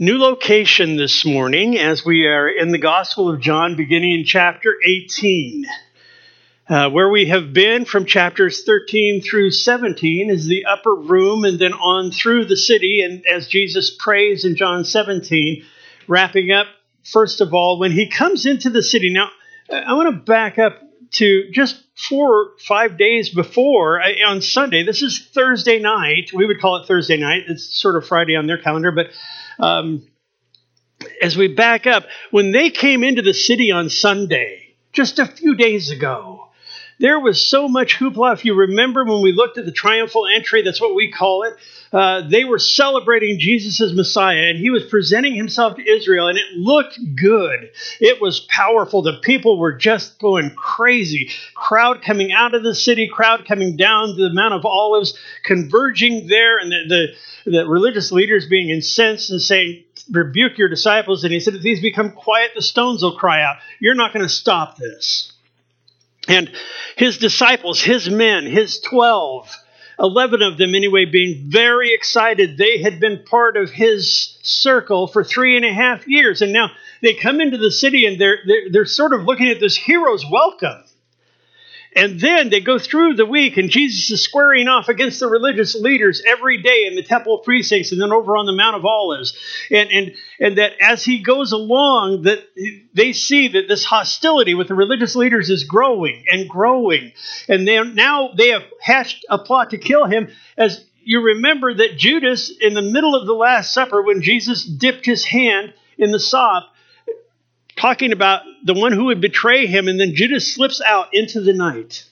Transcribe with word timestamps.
New 0.00 0.16
location 0.16 0.96
this 0.96 1.24
morning 1.24 1.76
as 1.76 2.04
we 2.04 2.24
are 2.24 2.48
in 2.48 2.70
the 2.70 2.78
Gospel 2.78 3.28
of 3.28 3.40
John, 3.40 3.74
beginning 3.74 4.20
in 4.20 4.24
chapter 4.24 4.76
18. 4.86 5.66
Uh, 6.68 6.88
where 6.90 7.08
we 7.08 7.26
have 7.26 7.52
been 7.52 7.84
from 7.84 8.06
chapters 8.06 8.62
13 8.62 9.22
through 9.22 9.50
17 9.50 10.30
is 10.30 10.46
the 10.46 10.66
upper 10.66 10.94
room 10.94 11.44
and 11.44 11.58
then 11.58 11.72
on 11.72 12.12
through 12.12 12.44
the 12.44 12.56
city. 12.56 13.00
And 13.00 13.26
as 13.26 13.48
Jesus 13.48 13.90
prays 13.90 14.44
in 14.44 14.54
John 14.54 14.84
17, 14.84 15.64
wrapping 16.06 16.52
up, 16.52 16.68
first 17.02 17.40
of 17.40 17.52
all, 17.52 17.80
when 17.80 17.90
he 17.90 18.08
comes 18.08 18.46
into 18.46 18.70
the 18.70 18.84
city. 18.84 19.12
Now, 19.12 19.30
I 19.68 19.94
want 19.94 20.14
to 20.14 20.22
back 20.22 20.60
up 20.60 20.80
to 21.14 21.50
just 21.50 21.82
four 21.96 22.34
or 22.34 22.50
five 22.60 22.98
days 22.98 23.30
before 23.30 24.00
uh, 24.00 24.12
on 24.28 24.42
Sunday. 24.42 24.84
This 24.84 25.02
is 25.02 25.28
Thursday 25.34 25.80
night. 25.80 26.30
We 26.32 26.46
would 26.46 26.60
call 26.60 26.76
it 26.76 26.86
Thursday 26.86 27.16
night. 27.16 27.46
It's 27.48 27.64
sort 27.80 27.96
of 27.96 28.06
Friday 28.06 28.36
on 28.36 28.46
their 28.46 28.58
calendar, 28.58 28.92
but 28.92 29.08
um, 29.58 30.06
as 31.22 31.36
we 31.36 31.48
back 31.48 31.86
up, 31.86 32.04
when 32.30 32.52
they 32.52 32.70
came 32.70 33.04
into 33.04 33.22
the 33.22 33.34
city 33.34 33.70
on 33.70 33.90
Sunday, 33.90 34.74
just 34.92 35.18
a 35.18 35.26
few 35.26 35.54
days 35.54 35.90
ago, 35.90 36.47
there 36.98 37.20
was 37.20 37.40
so 37.40 37.68
much 37.68 37.96
hoopla. 37.96 38.34
If 38.34 38.44
you 38.44 38.54
remember 38.54 39.04
when 39.04 39.22
we 39.22 39.32
looked 39.32 39.58
at 39.58 39.64
the 39.64 39.72
triumphal 39.72 40.26
entry, 40.26 40.62
that's 40.62 40.80
what 40.80 40.94
we 40.94 41.10
call 41.10 41.44
it. 41.44 41.54
Uh, 41.92 42.28
they 42.28 42.44
were 42.44 42.58
celebrating 42.58 43.38
Jesus 43.38 43.80
as 43.80 43.94
Messiah, 43.94 44.48
and 44.48 44.58
he 44.58 44.70
was 44.70 44.84
presenting 44.84 45.34
himself 45.34 45.76
to 45.76 45.88
Israel, 45.88 46.28
and 46.28 46.36
it 46.36 46.44
looked 46.56 46.98
good. 47.16 47.70
It 48.00 48.20
was 48.20 48.40
powerful. 48.40 49.02
The 49.02 49.20
people 49.22 49.58
were 49.58 49.72
just 49.72 50.18
going 50.18 50.50
crazy. 50.50 51.30
Crowd 51.54 52.02
coming 52.02 52.32
out 52.32 52.54
of 52.54 52.62
the 52.62 52.74
city, 52.74 53.08
crowd 53.08 53.46
coming 53.46 53.76
down 53.76 54.08
to 54.08 54.14
the 54.28 54.34
Mount 54.34 54.54
of 54.54 54.66
Olives, 54.66 55.16
converging 55.44 56.26
there, 56.26 56.58
and 56.58 56.70
the, 56.70 57.14
the, 57.44 57.50
the 57.50 57.66
religious 57.66 58.12
leaders 58.12 58.46
being 58.46 58.68
incensed 58.68 59.30
and 59.30 59.40
saying, 59.40 59.84
Rebuke 60.10 60.56
your 60.56 60.68
disciples. 60.68 61.24
And 61.24 61.32
he 61.32 61.40
said, 61.40 61.54
If 61.54 61.62
these 61.62 61.80
become 61.80 62.12
quiet, 62.12 62.52
the 62.54 62.62
stones 62.62 63.02
will 63.02 63.16
cry 63.16 63.42
out. 63.42 63.56
You're 63.78 63.94
not 63.94 64.12
going 64.12 64.24
to 64.24 64.28
stop 64.28 64.76
this. 64.76 65.32
And 66.28 66.50
his 66.96 67.18
disciples, 67.18 67.80
his 67.80 68.08
men, 68.08 68.44
his 68.44 68.80
12, 68.80 69.50
11 69.98 70.42
of 70.42 70.58
them 70.58 70.74
anyway, 70.74 71.06
being 71.06 71.50
very 71.50 71.94
excited. 71.94 72.56
They 72.56 72.82
had 72.82 73.00
been 73.00 73.24
part 73.24 73.56
of 73.56 73.70
his 73.70 74.36
circle 74.42 75.08
for 75.08 75.24
three 75.24 75.56
and 75.56 75.64
a 75.64 75.72
half 75.72 76.06
years. 76.06 76.42
And 76.42 76.52
now 76.52 76.70
they 77.02 77.14
come 77.14 77.40
into 77.40 77.56
the 77.56 77.70
city 77.70 78.06
and 78.06 78.20
they're, 78.20 78.38
they're, 78.46 78.70
they're 78.70 78.84
sort 78.84 79.12
of 79.14 79.22
looking 79.22 79.48
at 79.48 79.58
this 79.58 79.76
hero's 79.76 80.24
welcome. 80.30 80.84
And 81.98 82.20
then 82.20 82.48
they 82.48 82.60
go 82.60 82.78
through 82.78 83.14
the 83.14 83.26
week, 83.26 83.56
and 83.56 83.70
Jesus 83.70 84.08
is 84.08 84.22
squaring 84.22 84.68
off 84.68 84.88
against 84.88 85.18
the 85.18 85.26
religious 85.26 85.74
leaders 85.74 86.22
every 86.24 86.62
day 86.62 86.86
in 86.86 86.94
the 86.94 87.02
temple 87.02 87.38
precincts 87.38 87.90
and 87.90 88.00
then 88.00 88.12
over 88.12 88.36
on 88.36 88.46
the 88.46 88.52
Mount 88.52 88.76
of 88.76 88.84
Olives. 88.84 89.36
And, 89.68 89.90
and, 89.90 90.14
and 90.38 90.58
that 90.58 90.74
as 90.80 91.04
he 91.04 91.18
goes 91.24 91.50
along, 91.50 92.22
that 92.22 92.38
they 92.94 93.12
see 93.12 93.48
that 93.48 93.66
this 93.66 93.84
hostility 93.84 94.54
with 94.54 94.68
the 94.68 94.76
religious 94.76 95.16
leaders 95.16 95.50
is 95.50 95.64
growing 95.64 96.24
and 96.30 96.48
growing. 96.48 97.12
And 97.48 97.66
they 97.66 97.82
now 97.82 98.30
they 98.36 98.50
have 98.50 98.64
hatched 98.80 99.26
a 99.28 99.38
plot 99.38 99.70
to 99.70 99.78
kill 99.78 100.06
him. 100.06 100.28
As 100.56 100.84
you 101.02 101.20
remember 101.20 101.74
that 101.74 101.98
Judas, 101.98 102.48
in 102.60 102.74
the 102.74 102.82
middle 102.82 103.16
of 103.16 103.26
the 103.26 103.34
Last 103.34 103.74
Supper, 103.74 104.02
when 104.02 104.22
Jesus 104.22 104.64
dipped 104.64 105.04
his 105.04 105.24
hand 105.24 105.74
in 105.98 106.12
the 106.12 106.20
sop, 106.20 106.72
talking 107.78 108.12
about 108.12 108.42
the 108.64 108.74
one 108.74 108.92
who 108.92 109.06
would 109.06 109.20
betray 109.20 109.66
him, 109.66 109.88
and 109.88 109.98
then 109.98 110.14
Judas 110.14 110.54
slips 110.54 110.80
out 110.80 111.14
into 111.14 111.40
the 111.40 111.52
night 111.52 112.04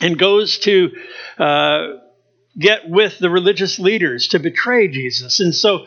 and 0.00 0.18
goes 0.18 0.58
to 0.60 0.90
uh, 1.38 1.88
get 2.58 2.88
with 2.88 3.18
the 3.18 3.30
religious 3.30 3.78
leaders 3.78 4.28
to 4.28 4.38
betray 4.38 4.88
Jesus. 4.88 5.40
And 5.40 5.54
so 5.54 5.86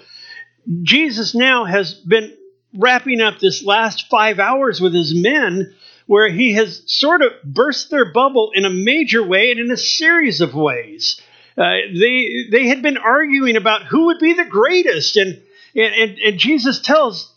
Jesus 0.83 1.33
now 1.35 1.65
has 1.65 1.93
been 1.93 2.35
wrapping 2.73 3.21
up 3.21 3.39
this 3.39 3.63
last 3.63 4.09
five 4.09 4.39
hours 4.39 4.79
with 4.79 4.93
his 4.93 5.13
men 5.15 5.73
where 6.07 6.29
he 6.29 6.53
has 6.53 6.81
sort 6.87 7.21
of 7.21 7.31
burst 7.43 7.89
their 7.89 8.11
bubble 8.11 8.51
in 8.53 8.65
a 8.65 8.69
major 8.69 9.23
way 9.23 9.51
and 9.51 9.59
in 9.59 9.71
a 9.71 9.77
series 9.77 10.41
of 10.41 10.53
ways. 10.53 11.21
Uh, 11.57 11.77
they 11.93 12.45
they 12.49 12.67
had 12.67 12.81
been 12.81 12.97
arguing 12.97 13.57
about 13.57 13.83
who 13.83 14.05
would 14.05 14.19
be 14.19 14.33
the 14.33 14.45
greatest, 14.45 15.17
and 15.17 15.41
and, 15.75 16.17
and 16.19 16.39
Jesus 16.39 16.79
tells 16.79 17.33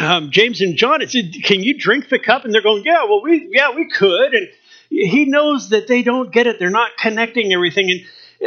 um, 0.00 0.30
James 0.30 0.60
and 0.60 0.76
John, 0.76 1.02
it 1.02 1.10
said, 1.10 1.32
"Can 1.44 1.62
you 1.62 1.78
drink 1.78 2.08
the 2.08 2.18
cup?" 2.18 2.44
And 2.44 2.54
they're 2.54 2.62
going, 2.62 2.84
"Yeah, 2.84 3.04
well, 3.04 3.22
we 3.22 3.48
yeah 3.50 3.74
we 3.74 3.88
could." 3.88 4.34
And 4.34 4.48
he 4.90 5.24
knows 5.24 5.70
that 5.70 5.86
they 5.88 6.02
don't 6.02 6.32
get 6.32 6.46
it; 6.46 6.58
they're 6.58 6.70
not 6.70 6.96
connecting 6.98 7.52
everything, 7.52 7.90
and 7.90 8.00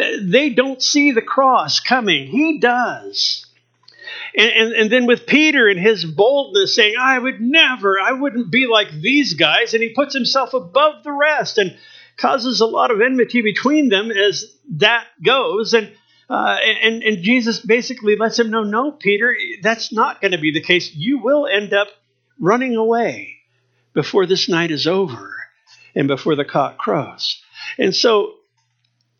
uh, 0.03 0.31
they 0.31 0.49
don't 0.49 0.81
see 0.81 1.11
the 1.11 1.21
cross 1.21 1.79
coming. 1.79 2.27
He 2.27 2.59
does. 2.59 3.45
And, 4.35 4.51
and, 4.51 4.73
and 4.73 4.91
then 4.91 5.05
with 5.05 5.25
Peter 5.25 5.67
and 5.67 5.79
his 5.79 6.05
boldness 6.05 6.75
saying, 6.75 6.95
I 6.99 7.17
would 7.17 7.41
never, 7.41 7.99
I 7.99 8.11
wouldn't 8.13 8.51
be 8.51 8.67
like 8.67 8.91
these 8.91 9.33
guys. 9.33 9.73
And 9.73 9.83
he 9.83 9.89
puts 9.89 10.13
himself 10.13 10.53
above 10.53 11.03
the 11.03 11.11
rest 11.11 11.57
and 11.57 11.75
causes 12.17 12.61
a 12.61 12.65
lot 12.65 12.91
of 12.91 13.01
enmity 13.01 13.41
between 13.41 13.89
them 13.89 14.11
as 14.11 14.55
that 14.71 15.05
goes. 15.23 15.73
And 15.73 15.91
uh, 16.29 16.57
and, 16.83 17.03
and 17.03 17.23
Jesus 17.23 17.59
basically 17.59 18.17
lets 18.17 18.37
him 18.37 18.49
know, 18.49 18.63
no, 18.63 18.91
Peter, 18.91 19.35
that's 19.61 19.93
not 19.93 20.21
going 20.21 20.33
to 20.33 20.37
be 20.37 20.51
the 20.51 20.61
case. 20.61 20.93
You 20.93 21.19
will 21.19 21.47
end 21.47 21.73
up 21.73 21.87
running 22.39 22.75
away 22.75 23.37
before 23.93 24.25
this 24.25 24.49
night 24.49 24.71
is 24.71 24.87
over 24.87 25.33
and 25.95 26.07
before 26.07 26.35
the 26.35 26.45
cock 26.45 26.77
crows. 26.77 27.41
And 27.77 27.95
so 27.95 28.33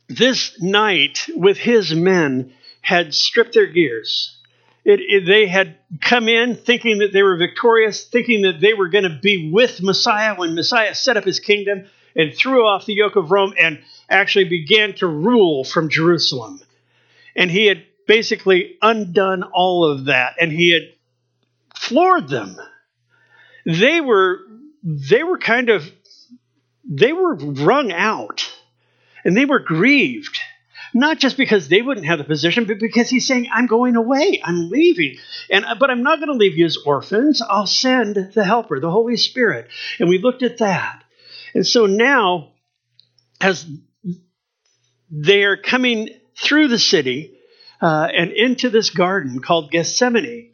this 0.10 0.62
night 0.62 1.26
with 1.36 1.58
his 1.58 1.94
men 1.94 2.54
had 2.82 3.14
stripped 3.14 3.54
their 3.54 3.68
gears. 3.68 4.38
It, 4.86 5.02
it, 5.02 5.26
they 5.26 5.48
had 5.48 5.78
come 6.02 6.30
in 6.30 6.56
thinking 6.56 7.00
that 7.00 7.12
they 7.12 7.24
were 7.24 7.36
victorious, 7.36 8.06
thinking 8.06 8.44
that 8.44 8.62
they 8.62 8.74
were 8.74 8.88
going 8.88 9.04
to 9.04 9.20
be 9.22 9.52
with 9.52 9.82
Messiah 9.82 10.36
when 10.36 10.56
Messiah 10.56 10.96
set 10.96 11.18
up 11.18 11.26
his 11.26 11.40
kingdom 11.40 11.86
and 12.16 12.34
threw 12.34 12.66
off 12.66 12.86
the 12.86 12.94
yoke 12.94 13.16
of 13.16 13.32
Rome 13.32 13.54
and 13.60 13.80
actually 14.10 14.46
began 14.46 14.94
to 14.96 15.08
rule 15.08 15.64
from 15.64 15.90
Jerusalem. 15.90 16.62
And 17.38 17.52
he 17.52 17.68
had 17.68 17.84
basically 18.08 18.78
undone 18.82 19.44
all 19.44 19.86
of 19.86 20.06
that 20.06 20.36
and 20.40 20.52
he 20.52 20.72
had 20.72 20.84
floored 21.76 22.30
them. 22.30 22.58
They 23.66 24.02
were 24.02 24.40
they 24.84 25.24
were 25.24 25.38
kind 25.38 25.70
of 25.70 25.90
they 26.90 27.12
were 27.14 27.36
wrung 27.36 27.92
out 27.92 28.50
and 29.24 29.36
they 29.36 29.46
were 29.46 29.60
grieved. 29.60 30.40
Not 30.94 31.20
just 31.20 31.36
because 31.36 31.68
they 31.68 31.82
wouldn't 31.82 32.08
have 32.08 32.18
the 32.18 32.24
position 32.24 32.66
but 32.66 32.80
because 32.80 33.10
he's 33.10 33.28
saying 33.28 33.50
i'm 33.54 33.68
going 33.68 33.98
away. 33.98 34.42
I'm 34.44 34.70
leaving. 34.70 35.18
And 35.52 35.66
uh, 35.66 35.76
but 35.76 35.92
i'm 35.92 36.02
not 36.02 36.20
going 36.20 36.30
to 36.30 36.34
leave 36.34 36.58
you 36.58 36.66
as 36.66 36.78
orphans. 36.78 37.42
I'll 37.42 37.68
send 37.68 38.16
the 38.34 38.44
helper 38.46 38.80
the 38.80 38.90
holy 38.90 39.18
spirit. 39.18 39.68
And 40.00 40.10
we 40.10 40.18
looked 40.18 40.44
at 40.44 40.60
that. 40.60 41.04
And 41.54 41.68
so 41.68 41.86
now 41.86 42.54
as 43.42 43.66
they 45.12 45.44
are 45.44 45.58
coming 45.58 46.10
through 46.38 46.68
the 46.68 46.80
city 46.80 47.34
uh, 47.82 48.08
and 48.16 48.32
into 48.32 48.70
this 48.70 48.90
garden 48.90 49.42
called 49.42 49.72
Gethsemane. 49.72 50.52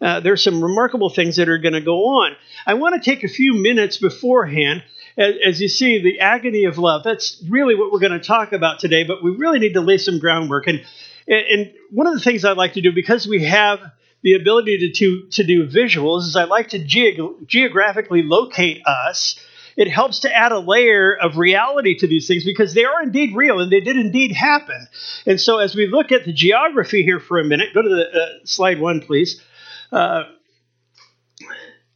Uh, 0.00 0.20
there's 0.20 0.42
some 0.42 0.62
remarkable 0.62 1.08
things 1.08 1.36
that 1.36 1.48
are 1.48 1.58
going 1.58 1.74
to 1.74 1.80
go 1.80 2.20
on. 2.20 2.36
I 2.66 2.74
want 2.74 3.00
to 3.00 3.10
take 3.10 3.24
a 3.24 3.28
few 3.28 3.54
minutes 3.54 3.96
beforehand. 3.98 4.82
As, 5.16 5.34
as 5.46 5.60
you 5.60 5.68
see, 5.68 6.02
the 6.02 6.20
agony 6.20 6.64
of 6.64 6.78
love, 6.78 7.02
that's 7.04 7.42
really 7.48 7.74
what 7.74 7.92
we're 7.92 8.00
going 8.00 8.12
to 8.12 8.26
talk 8.26 8.52
about 8.52 8.80
today, 8.80 9.04
but 9.04 9.22
we 9.22 9.30
really 9.30 9.60
need 9.60 9.74
to 9.74 9.80
lay 9.80 9.98
some 9.98 10.18
groundwork. 10.18 10.66
And, 10.66 10.84
and 11.26 11.72
one 11.90 12.06
of 12.06 12.14
the 12.14 12.20
things 12.20 12.44
I 12.44 12.52
like 12.52 12.74
to 12.74 12.80
do, 12.80 12.92
because 12.92 13.26
we 13.26 13.44
have 13.44 13.80
the 14.22 14.34
ability 14.34 14.78
to, 14.78 14.92
to, 14.92 15.28
to 15.30 15.44
do 15.44 15.66
visuals, 15.66 16.22
is 16.22 16.36
I 16.36 16.44
like 16.44 16.70
to 16.70 16.78
geog- 16.78 17.46
geographically 17.46 18.22
locate 18.22 18.82
us 18.86 19.38
it 19.76 19.88
helps 19.88 20.20
to 20.20 20.34
add 20.34 20.52
a 20.52 20.58
layer 20.58 21.16
of 21.16 21.36
reality 21.36 21.96
to 21.98 22.06
these 22.06 22.26
things 22.26 22.44
because 22.44 22.74
they 22.74 22.84
are 22.84 23.02
indeed 23.02 23.34
real 23.34 23.60
and 23.60 23.70
they 23.70 23.80
did 23.80 23.96
indeed 23.96 24.32
happen. 24.32 24.86
And 25.26 25.40
so, 25.40 25.58
as 25.58 25.74
we 25.74 25.86
look 25.86 26.12
at 26.12 26.24
the 26.24 26.32
geography 26.32 27.02
here 27.02 27.20
for 27.20 27.38
a 27.38 27.44
minute, 27.44 27.74
go 27.74 27.82
to 27.82 27.88
the 27.88 28.08
uh, 28.08 28.26
slide 28.44 28.80
one, 28.80 29.00
please. 29.00 29.42
Uh, 29.90 30.24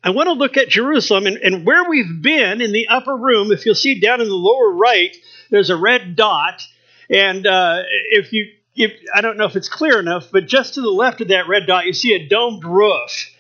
I 0.03 0.11
want 0.11 0.29
to 0.29 0.33
look 0.33 0.57
at 0.57 0.69
Jerusalem 0.69 1.27
and, 1.27 1.37
and 1.39 1.67
where 1.67 1.89
we've 1.89 2.23
been 2.23 2.61
in 2.61 2.73
the 2.73 2.89
upper 2.89 3.17
room. 3.17 3.51
If 3.51 3.67
you'll 3.67 3.75
see 3.75 4.01
down 4.01 4.21
in 4.21 4.29
the 4.29 4.35
lower 4.35 4.73
right, 4.73 5.17
there's 5.51 5.71
a 5.71 5.77
red 5.77 6.17
dot. 6.17 6.63
And 7.11 7.47
uh, 7.47 7.83
if 8.11 8.33
you, 8.33 8.47
if, 8.77 8.93
I 9.15 9.21
don't 9.21 9.37
know 9.37 9.47
if 9.47 9.57
it's 9.57 9.69
clear 9.69 9.99
enough, 9.99 10.29
but 10.31 10.47
just 10.47 10.75
to 10.75 10.81
the 10.81 10.91
left 10.91 11.21
of 11.21 11.29
that 11.29 11.49
red 11.49 11.65
dot, 11.67 11.87
you 11.87 11.93
see 11.93 12.15
a 12.15 12.29
domed 12.29 12.65
roof. 12.65 13.31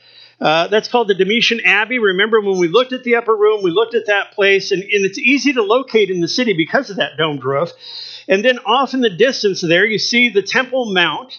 Uh, 0.40 0.68
that's 0.68 0.88
called 0.88 1.08
the 1.08 1.14
Dormition 1.14 1.60
Abbey. 1.64 1.98
Remember 1.98 2.40
when 2.40 2.58
we 2.58 2.68
looked 2.68 2.92
at 2.92 3.02
the 3.02 3.16
upper 3.16 3.36
room, 3.36 3.62
we 3.62 3.70
looked 3.70 3.94
at 3.94 4.06
that 4.06 4.32
place, 4.32 4.70
and, 4.70 4.82
and 4.82 5.04
it's 5.04 5.18
easy 5.18 5.52
to 5.52 5.62
locate 5.62 6.10
in 6.10 6.20
the 6.20 6.28
city 6.28 6.52
because 6.52 6.90
of 6.90 6.96
that 6.96 7.16
domed 7.18 7.44
roof. 7.44 7.70
And 8.28 8.44
then 8.44 8.58
off 8.60 8.94
in 8.94 9.00
the 9.00 9.10
distance 9.10 9.60
there, 9.60 9.84
you 9.84 9.98
see 9.98 10.28
the 10.28 10.42
Temple 10.42 10.92
Mount, 10.92 11.38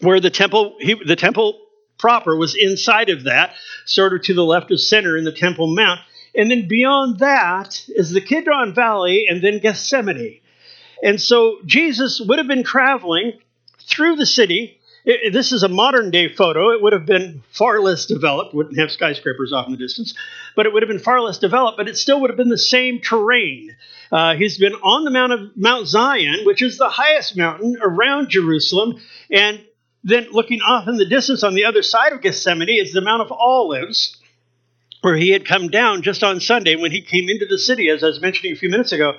where 0.00 0.20
the 0.20 0.30
temple, 0.30 0.76
he, 0.80 0.94
the 0.94 1.16
temple 1.16 1.60
proper 1.98 2.36
was 2.36 2.54
inside 2.54 3.10
of 3.10 3.24
that, 3.24 3.54
sort 3.84 4.14
of 4.14 4.22
to 4.22 4.34
the 4.34 4.44
left 4.44 4.70
of 4.70 4.80
center 4.80 5.16
in 5.16 5.24
the 5.24 5.32
Temple 5.32 5.74
Mount. 5.74 6.00
And 6.34 6.50
then 6.50 6.66
beyond 6.66 7.20
that 7.20 7.84
is 7.88 8.10
the 8.10 8.20
Kidron 8.20 8.74
Valley 8.74 9.26
and 9.28 9.42
then 9.42 9.60
Gethsemane. 9.60 10.40
And 11.02 11.20
so 11.20 11.58
Jesus 11.64 12.20
would 12.20 12.38
have 12.38 12.48
been 12.48 12.64
traveling 12.64 13.32
through 13.78 14.16
the 14.16 14.26
city 14.26 14.80
it, 15.04 15.32
this 15.32 15.52
is 15.52 15.62
a 15.62 15.68
modern 15.68 16.10
day 16.10 16.28
photo. 16.28 16.70
It 16.70 16.82
would 16.82 16.92
have 16.92 17.06
been 17.06 17.42
far 17.50 17.80
less 17.80 18.06
developed, 18.06 18.54
wouldn't 18.54 18.78
have 18.78 18.90
skyscrapers 18.90 19.52
off 19.52 19.66
in 19.66 19.72
the 19.72 19.78
distance, 19.78 20.14
but 20.56 20.66
it 20.66 20.72
would 20.72 20.82
have 20.82 20.88
been 20.88 20.98
far 20.98 21.20
less 21.20 21.38
developed, 21.38 21.76
but 21.76 21.88
it 21.88 21.96
still 21.96 22.20
would 22.20 22.30
have 22.30 22.36
been 22.36 22.48
the 22.48 22.58
same 22.58 23.00
terrain. 23.00 23.76
Uh, 24.10 24.34
he's 24.34 24.58
been 24.58 24.74
on 24.74 25.04
the 25.04 25.10
Mount 25.10 25.32
of 25.32 25.56
Mount 25.56 25.86
Zion, 25.86 26.44
which 26.44 26.62
is 26.62 26.78
the 26.78 26.88
highest 26.88 27.36
mountain 27.36 27.76
around 27.82 28.30
Jerusalem, 28.30 29.00
and 29.30 29.60
then 30.04 30.28
looking 30.32 30.60
off 30.60 30.88
in 30.88 30.96
the 30.96 31.06
distance 31.06 31.42
on 31.42 31.54
the 31.54 31.64
other 31.64 31.82
side 31.82 32.12
of 32.12 32.20
Gethsemane 32.20 32.68
is 32.68 32.92
the 32.92 33.00
Mount 33.00 33.22
of 33.22 33.32
Olives, 33.32 34.16
where 35.00 35.16
he 35.16 35.30
had 35.30 35.46
come 35.46 35.68
down 35.68 36.02
just 36.02 36.22
on 36.22 36.40
Sunday 36.40 36.76
when 36.76 36.92
he 36.92 37.02
came 37.02 37.28
into 37.28 37.46
the 37.46 37.58
city, 37.58 37.90
as 37.90 38.02
I 38.02 38.06
was 38.06 38.20
mentioning 38.20 38.52
a 38.52 38.56
few 38.56 38.70
minutes 38.70 38.92
ago, 38.92 39.14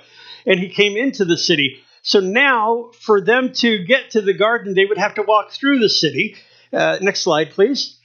and 0.46 0.60
he 0.60 0.70
came 0.70 0.98
into 0.98 1.26
the 1.26 1.38
city. 1.38 1.84
So 2.06 2.19
now, 2.19 2.92
for 3.00 3.19
them 3.19 3.52
to 3.54 3.84
get 3.84 4.12
to 4.12 4.22
the 4.22 4.36
garden, 4.36 4.75
they 4.75 4.86
would 4.86 5.00
have 5.00 5.16
to 5.16 5.24
walk 5.24 5.52
through 5.52 5.80
the 5.80 5.90
city. 5.90 6.36
Uh, 6.72 7.00
next 7.02 7.22
slide, 7.22 7.50
please. 7.50 7.98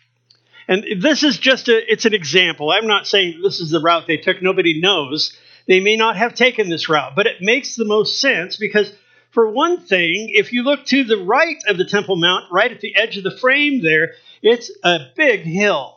And 0.66 1.02
this 1.02 1.22
is 1.22 1.36
just 1.36 1.68
a, 1.68 1.92
it's 1.92 2.06
an 2.06 2.14
example. 2.14 2.70
I'm 2.70 2.86
not 2.86 3.06
saying 3.06 3.40
this 3.42 3.60
is 3.60 3.70
the 3.70 3.78
route 3.78 4.06
they 4.06 4.16
took. 4.16 4.40
Nobody 4.40 4.80
knows. 4.80 5.36
They 5.66 5.80
may 5.80 5.96
not 5.96 6.16
have 6.16 6.34
taken 6.34 6.70
this 6.70 6.88
route, 6.88 7.12
but 7.14 7.26
it 7.26 7.42
makes 7.42 7.76
the 7.76 7.84
most 7.84 8.22
sense 8.22 8.56
because, 8.56 8.90
for 9.32 9.50
one 9.50 9.82
thing, 9.82 10.30
if 10.32 10.54
you 10.54 10.62
look 10.62 10.86
to 10.86 11.04
the 11.04 11.18
right 11.18 11.58
of 11.68 11.76
the 11.76 11.84
Temple 11.84 12.16
Mount, 12.16 12.46
right 12.50 12.72
at 12.72 12.80
the 12.80 12.96
edge 12.96 13.18
of 13.18 13.24
the 13.24 13.36
frame 13.36 13.82
there, 13.82 14.14
it's 14.40 14.70
a 14.82 15.08
big 15.14 15.40
hill. 15.40 15.94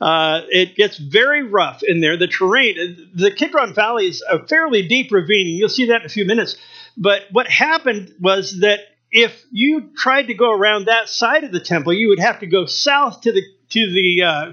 Uh, 0.00 0.42
it 0.50 0.76
gets 0.76 0.98
very 0.98 1.42
rough 1.42 1.82
in 1.82 2.00
there. 2.00 2.16
The 2.16 2.28
terrain, 2.28 3.10
the 3.12 3.32
Kidron 3.32 3.74
Valley 3.74 4.06
is 4.06 4.22
a 4.30 4.46
fairly 4.46 4.86
deep 4.86 5.10
ravine. 5.10 5.48
You'll 5.48 5.68
see 5.68 5.86
that 5.86 6.02
in 6.02 6.06
a 6.06 6.10
few 6.10 6.24
minutes. 6.24 6.56
But 6.96 7.22
what 7.30 7.48
happened 7.48 8.14
was 8.20 8.60
that 8.60 8.80
if 9.10 9.44
you 9.50 9.90
tried 9.96 10.28
to 10.28 10.34
go 10.34 10.52
around 10.52 10.86
that 10.86 11.08
side 11.08 11.44
of 11.44 11.52
the 11.52 11.60
temple, 11.60 11.92
you 11.92 12.08
would 12.08 12.20
have 12.20 12.40
to 12.40 12.46
go 12.46 12.66
south 12.66 13.22
to 13.22 13.32
the 13.32 13.42
to 13.70 13.92
the 13.92 14.22
uh, 14.22 14.52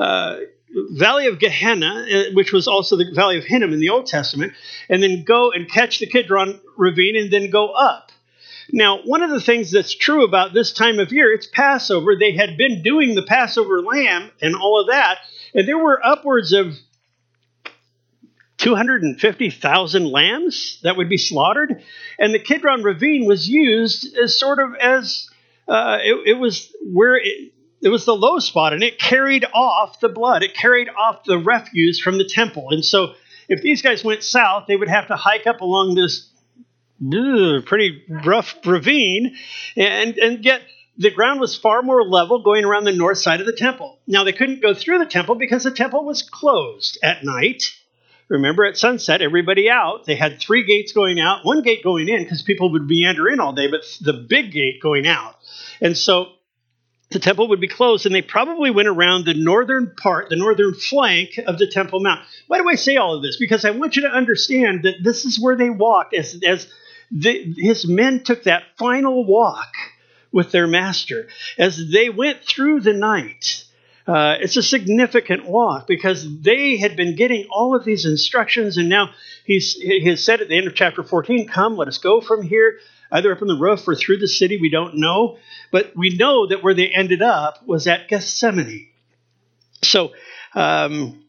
uh, 0.00 0.36
Valley 0.90 1.26
of 1.26 1.38
Gehenna, 1.38 2.06
uh, 2.10 2.22
which 2.34 2.52
was 2.52 2.68
also 2.68 2.96
the 2.96 3.10
Valley 3.14 3.38
of 3.38 3.44
Hinnom 3.44 3.72
in 3.72 3.80
the 3.80 3.88
Old 3.88 4.06
Testament, 4.06 4.52
and 4.88 5.02
then 5.02 5.24
go 5.24 5.50
and 5.52 5.70
catch 5.70 5.98
the 5.98 6.06
Kidron 6.06 6.60
ravine 6.76 7.16
and 7.16 7.32
then 7.32 7.50
go 7.50 7.68
up. 7.70 8.12
Now, 8.70 9.00
one 9.04 9.22
of 9.22 9.30
the 9.30 9.40
things 9.40 9.70
that's 9.70 9.94
true 9.94 10.24
about 10.24 10.52
this 10.52 10.72
time 10.72 10.98
of 10.98 11.10
year, 11.10 11.32
it's 11.32 11.46
Passover. 11.46 12.16
They 12.16 12.32
had 12.32 12.58
been 12.58 12.82
doing 12.82 13.14
the 13.14 13.22
Passover 13.22 13.80
lamb 13.80 14.30
and 14.42 14.54
all 14.54 14.80
of 14.80 14.88
that, 14.88 15.18
and 15.54 15.66
there 15.66 15.78
were 15.78 16.04
upwards 16.04 16.52
of 16.52 16.76
250,000 18.58 20.06
lambs 20.06 20.80
that 20.82 20.96
would 20.96 21.08
be 21.08 21.16
slaughtered. 21.16 21.82
And 22.18 22.34
the 22.34 22.38
Kidron 22.38 22.82
Ravine 22.82 23.26
was 23.26 23.48
used 23.48 24.16
as 24.16 24.38
sort 24.38 24.58
of 24.58 24.74
as 24.74 25.28
uh, 25.66 25.98
it, 26.02 26.34
it, 26.34 26.38
was 26.38 26.74
where 26.82 27.16
it, 27.16 27.52
it 27.80 27.88
was 27.88 28.04
the 28.04 28.14
low 28.14 28.38
spot 28.38 28.72
and 28.72 28.82
it 28.82 28.98
carried 28.98 29.44
off 29.52 30.00
the 30.00 30.08
blood, 30.08 30.42
it 30.42 30.54
carried 30.54 30.88
off 30.88 31.24
the 31.24 31.38
refuse 31.38 32.00
from 32.00 32.18
the 32.18 32.28
temple. 32.28 32.68
And 32.70 32.84
so 32.84 33.14
if 33.48 33.62
these 33.62 33.82
guys 33.82 34.04
went 34.04 34.22
south, 34.22 34.64
they 34.66 34.76
would 34.76 34.88
have 34.88 35.08
to 35.08 35.16
hike 35.16 35.46
up 35.46 35.60
along 35.60 35.94
this 35.94 36.28
ugh, 37.00 37.64
pretty 37.64 38.02
rough 38.08 38.54
ravine 38.64 39.36
and, 39.76 40.18
and 40.18 40.42
get 40.42 40.62
the 40.98 41.12
ground 41.12 41.38
was 41.38 41.56
far 41.56 41.80
more 41.82 42.02
level 42.02 42.42
going 42.42 42.64
around 42.64 42.84
the 42.84 42.92
north 42.92 43.18
side 43.18 43.40
of 43.40 43.46
the 43.46 43.52
temple. 43.52 44.00
Now, 44.06 44.24
they 44.24 44.32
couldn't 44.32 44.60
go 44.60 44.74
through 44.74 44.98
the 44.98 45.06
temple 45.06 45.36
because 45.36 45.62
the 45.62 45.70
temple 45.70 46.04
was 46.04 46.22
closed 46.22 46.98
at 47.04 47.24
night. 47.24 47.72
Remember, 48.28 48.64
at 48.66 48.76
sunset, 48.76 49.22
everybody 49.22 49.70
out. 49.70 50.04
They 50.04 50.14
had 50.14 50.38
three 50.38 50.64
gates 50.64 50.92
going 50.92 51.18
out, 51.18 51.44
one 51.44 51.62
gate 51.62 51.82
going 51.82 52.08
in 52.08 52.22
because 52.22 52.42
people 52.42 52.72
would 52.72 52.86
meander 52.86 53.28
in 53.28 53.40
all 53.40 53.54
day, 53.54 53.68
but 53.68 53.82
the 54.00 54.12
big 54.12 54.52
gate 54.52 54.82
going 54.82 55.06
out. 55.06 55.36
And 55.80 55.96
so 55.96 56.32
the 57.10 57.18
temple 57.18 57.48
would 57.48 57.60
be 57.60 57.68
closed, 57.68 58.04
and 58.04 58.14
they 58.14 58.20
probably 58.20 58.70
went 58.70 58.88
around 58.88 59.24
the 59.24 59.32
northern 59.32 59.94
part, 59.96 60.28
the 60.28 60.36
northern 60.36 60.74
flank 60.74 61.38
of 61.46 61.58
the 61.58 61.66
Temple 61.66 62.00
Mount. 62.00 62.20
Why 62.48 62.58
do 62.58 62.68
I 62.68 62.74
say 62.74 62.96
all 62.96 63.16
of 63.16 63.22
this? 63.22 63.38
Because 63.38 63.64
I 63.64 63.70
want 63.70 63.96
you 63.96 64.02
to 64.02 64.08
understand 64.08 64.82
that 64.82 65.02
this 65.02 65.24
is 65.24 65.40
where 65.40 65.56
they 65.56 65.70
walked 65.70 66.14
as, 66.14 66.38
as 66.46 66.70
the, 67.10 67.54
his 67.56 67.88
men 67.88 68.22
took 68.24 68.44
that 68.44 68.64
final 68.76 69.24
walk 69.24 69.72
with 70.30 70.52
their 70.52 70.66
master 70.66 71.28
as 71.56 71.90
they 71.90 72.10
went 72.10 72.44
through 72.44 72.80
the 72.80 72.92
night 72.92 73.64
uh, 74.08 74.38
it's 74.40 74.56
a 74.56 74.62
significant 74.62 75.44
walk 75.44 75.86
because 75.86 76.26
they 76.40 76.78
had 76.78 76.96
been 76.96 77.14
getting 77.14 77.46
all 77.50 77.76
of 77.76 77.84
these 77.84 78.06
instructions, 78.06 78.78
and 78.78 78.88
now 78.88 79.10
he's, 79.44 79.74
he 79.74 80.02
has 80.06 80.24
said 80.24 80.40
at 80.40 80.48
the 80.48 80.56
end 80.56 80.66
of 80.66 80.74
chapter 80.74 81.02
14, 81.02 81.46
Come, 81.46 81.76
let 81.76 81.88
us 81.88 81.98
go 81.98 82.22
from 82.22 82.42
here, 82.42 82.78
either 83.12 83.30
up 83.30 83.42
on 83.42 83.48
the 83.48 83.58
roof 83.58 83.86
or 83.86 83.94
through 83.94 84.16
the 84.16 84.26
city. 84.26 84.56
We 84.58 84.70
don't 84.70 84.96
know. 84.96 85.36
But 85.70 85.92
we 85.94 86.16
know 86.16 86.46
that 86.46 86.62
where 86.62 86.72
they 86.72 86.88
ended 86.88 87.20
up 87.20 87.66
was 87.66 87.86
at 87.86 88.08
Gethsemane. 88.08 88.88
So, 89.82 90.12
um, 90.54 91.22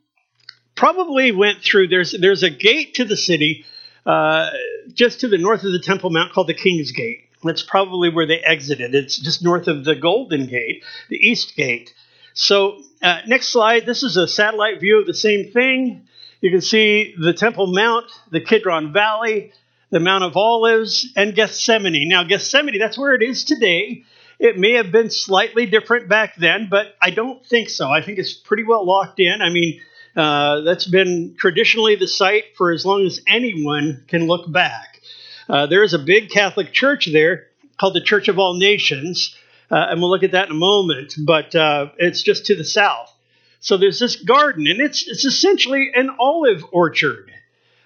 probably 0.74 1.34
went 1.34 1.62
through, 1.62 1.90
there's, 1.90 2.16
there's 2.18 2.44
a 2.44 2.50
gate 2.50 2.94
to 2.96 3.04
the 3.04 3.18
city 3.18 3.66
uh, 4.06 4.52
just 4.94 5.20
to 5.20 5.28
the 5.28 5.38
north 5.38 5.66
of 5.66 5.74
the 5.74 5.82
Temple 5.84 6.12
Mount 6.12 6.32
called 6.32 6.48
the 6.48 6.54
King's 6.54 6.94
Gate. 6.94 7.26
That's 7.44 7.64
probably 7.64 8.10
where 8.10 8.26
they 8.26 8.40
exited. 8.40 8.96
It's 8.96 9.18
just 9.18 9.44
north 9.44 9.68
of 9.68 9.84
the 9.84 9.96
Golden 9.96 10.48
Gate, 10.48 10.84
the 11.10 11.18
East 11.18 11.56
Gate. 11.58 11.94
So, 12.40 12.82
uh, 13.02 13.20
next 13.28 13.50
slide. 13.50 13.86
This 13.86 14.02
is 14.02 14.16
a 14.16 14.26
satellite 14.26 14.80
view 14.80 15.02
of 15.02 15.06
the 15.06 15.14
same 15.14 15.52
thing. 15.52 16.08
You 16.40 16.50
can 16.50 16.62
see 16.62 17.14
the 17.20 17.34
Temple 17.34 17.68
Mount, 17.68 18.06
the 18.32 18.40
Kidron 18.40 18.94
Valley, 18.94 19.52
the 19.90 20.00
Mount 20.00 20.24
of 20.24 20.38
Olives, 20.38 21.12
and 21.18 21.36
Gethsemane. 21.36 22.08
Now, 22.08 22.24
Gethsemane, 22.24 22.80
that's 22.80 22.98
where 22.98 23.14
it 23.14 23.22
is 23.22 23.44
today. 23.44 24.06
It 24.40 24.58
may 24.58 24.76
have 24.76 24.90
been 24.90 25.10
slightly 25.10 25.66
different 25.66 26.08
back 26.08 26.38
then, 26.38 26.70
but 26.72 26.96
I 27.02 27.10
don't 27.10 27.46
think 27.46 27.70
so. 27.70 27.90
I 27.90 28.02
think 28.02 28.20
it's 28.20 28.34
pretty 28.34 28.64
well 28.64 28.86
locked 28.86 29.20
in. 29.20 29.42
I 29.42 29.50
mean, 29.50 29.82
uh, 30.16 30.62
that's 30.62 30.88
been 30.88 31.36
traditionally 31.38 31.98
the 31.98 32.08
site 32.08 32.56
for 32.56 32.72
as 32.72 32.86
long 32.86 33.06
as 33.06 33.20
anyone 33.28 34.06
can 34.08 34.28
look 34.28 34.50
back. 34.50 35.02
Uh, 35.50 35.66
there 35.66 35.84
is 35.84 35.94
a 35.94 36.00
big 36.00 36.30
Catholic 36.30 36.72
church 36.72 37.10
there 37.12 37.48
called 37.78 37.96
the 37.96 38.02
Church 38.02 38.30
of 38.30 38.40
All 38.40 38.58
Nations. 38.58 39.36
Uh, 39.72 39.88
and 39.90 40.02
we'll 40.02 40.10
look 40.10 40.24
at 40.24 40.32
that 40.32 40.48
in 40.48 40.52
a 40.52 40.60
moment, 40.60 41.14
but 41.26 41.54
uh, 41.54 41.90
it's 41.98 42.24
just 42.24 42.48
to 42.48 42.56
the 42.56 42.64
south. 42.64 43.14
So 43.60 43.78
there's 43.78 44.00
this 44.00 44.16
garden, 44.16 44.68
and 44.68 44.80
it's 44.80 45.08
it's 45.08 45.26
essentially 45.26 45.92
an 45.94 46.10
olive 46.20 46.64
orchard. 46.72 47.32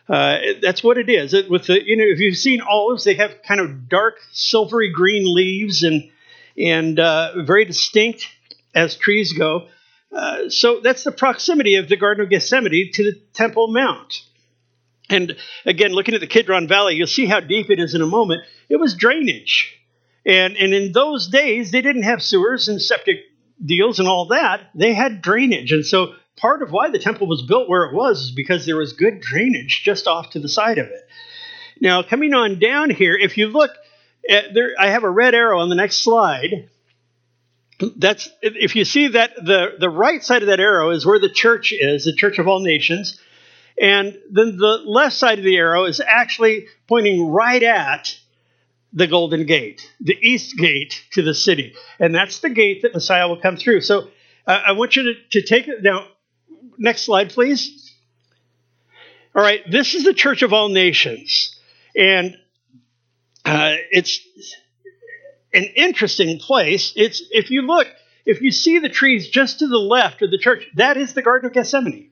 Uh, 0.08 0.38
that's 0.62 0.84
what 0.84 0.98
it 0.98 1.10
is. 1.10 1.34
It, 1.34 1.50
with 1.50 1.68
the 1.68 1.84
you 1.84 1.98
know, 1.98 2.04
if 2.06 2.20
you've 2.20 2.38
seen 2.38 2.62
olives, 2.62 3.04
they 3.04 3.16
have 3.16 3.36
kind 3.48 3.60
of 3.60 3.90
dark 3.90 4.16
silvery 4.32 4.92
green 4.92 5.24
leaves 5.34 5.84
and 5.84 6.10
and 6.58 7.00
uh, 7.00 7.44
very 7.44 7.66
distinct 7.66 8.28
as 8.76 8.96
trees 8.96 9.34
go. 9.34 9.68
Uh, 10.12 10.50
so 10.50 10.80
that's 10.82 11.04
the 11.04 11.12
proximity 11.12 11.76
of 11.76 11.90
the 11.90 11.98
Garden 11.98 12.24
of 12.24 12.30
Gethsemane 12.30 12.92
to 12.94 13.04
the 13.04 13.20
Temple 13.34 13.68
Mount. 13.70 14.22
And 15.10 15.36
again, 15.66 15.92
looking 15.92 16.14
at 16.14 16.22
the 16.22 16.28
Kidron 16.28 16.68
Valley, 16.68 16.96
you'll 16.96 17.08
see 17.08 17.26
how 17.26 17.40
deep 17.40 17.70
it 17.70 17.80
is 17.80 17.96
in 17.96 18.02
a 18.02 18.08
moment. 18.08 18.44
It 18.70 18.78
was 18.78 18.96
drainage. 18.96 19.80
And, 20.26 20.56
and 20.56 20.74
in 20.74 20.92
those 20.92 21.28
days, 21.28 21.72
they 21.72 21.82
didn't 21.82 22.04
have 22.04 22.24
sewers 22.24 22.68
and 22.68 22.82
septic 22.82 23.18
deals 23.64 24.00
and 24.00 24.08
all 24.08 24.28
that. 24.28 24.70
They 24.74 24.94
had 24.94 25.22
drainage. 25.22 25.72
And 25.72 25.86
so 25.86 26.14
part 26.38 26.62
of 26.62 26.72
why 26.72 26.90
the 26.90 27.00
temple 27.00 27.28
was 27.28 27.42
built 27.42 27.70
where 27.70 27.86
it 27.86 27.94
was 27.94 28.22
is 28.22 28.32
because 28.32 28.66
there 28.66 28.78
was 28.78 28.94
good 28.94 29.22
drainage 29.22 29.84
just 29.84 30.08
off 30.08 30.32
to 30.32 30.40
the 30.40 30.50
side 30.50 30.78
of 30.78 30.88
it. 30.88 31.08
Now, 31.80 32.04
coming 32.04 32.34
on 32.34 32.60
down 32.60 32.90
here, 32.90 33.16
if 33.16 33.38
you 33.38 33.48
look 33.48 33.72
at 34.30 34.54
there, 34.54 34.72
I 34.80 34.90
have 34.90 35.04
a 35.04 35.10
red 35.10 35.36
arrow 35.36 35.60
on 35.60 35.70
the 35.70 35.76
next 35.76 36.04
slide. 36.04 36.70
That's 37.98 38.30
if 38.42 38.76
you 38.76 38.86
see 38.86 39.10
that 39.10 39.36
the, 39.36 39.76
the 39.80 39.90
right 39.90 40.24
side 40.24 40.44
of 40.44 40.48
that 40.48 40.60
arrow 40.60 40.92
is 40.92 41.06
where 41.06 41.20
the 41.20 41.30
church 41.30 41.74
is, 41.74 42.06
the 42.06 42.14
Church 42.14 42.40
of 42.40 42.48
All 42.48 42.62
Nations. 42.62 43.20
And 43.82 44.18
then 44.32 44.58
the 44.58 44.84
left 44.86 45.16
side 45.16 45.40
of 45.40 45.44
the 45.44 45.58
arrow 45.58 45.86
is 45.86 46.00
actually 46.00 46.68
pointing 46.88 47.28
right 47.28 47.64
at 47.64 48.16
the 48.94 49.08
Golden 49.08 49.46
Gate, 49.46 49.82
the 50.00 50.18
east 50.22 50.56
gate 50.58 51.04
to 51.12 51.24
the 51.24 51.34
city. 51.34 51.74
And 52.00 52.14
that's 52.14 52.40
the 52.40 52.50
gate 52.50 52.84
that 52.84 52.94
Messiah 52.94 53.28
will 53.28 53.42
come 53.42 53.58
through. 53.58 53.82
So 53.82 54.08
uh, 54.46 54.62
I 54.68 54.74
want 54.74 54.96
you 54.96 55.14
to, 55.14 55.42
to 55.42 55.48
take 55.48 55.68
it. 55.68 55.82
Now, 55.82 56.08
next 56.78 57.02
slide, 57.02 57.30
please. 57.30 57.92
All 59.36 59.42
right, 59.42 59.62
this 59.70 59.96
is 59.96 60.04
the 60.04 60.14
Church 60.14 60.44
of 60.44 60.54
All 60.54 60.70
Nations. 60.70 61.60
And 61.96 62.38
uh, 63.46 63.76
it's 63.92 64.22
an 65.54 65.64
interesting 65.64 66.40
place. 66.40 66.94
It's 66.96 67.24
if 67.32 67.50
you 67.50 67.64
look, 67.64 67.88
if 68.26 68.42
you 68.42 68.52
see 68.52 68.80
the 68.80 68.90
trees 68.90 69.30
just 69.30 69.60
to 69.60 69.68
the 69.68 69.78
left 69.78 70.22
of 70.22 70.30
the 70.30 70.38
church, 70.38 70.68
that 70.76 70.98
is 70.98 71.14
the 71.14 71.22
Garden 71.22 71.48
of 71.48 71.54
Gethsemane. 71.54 72.12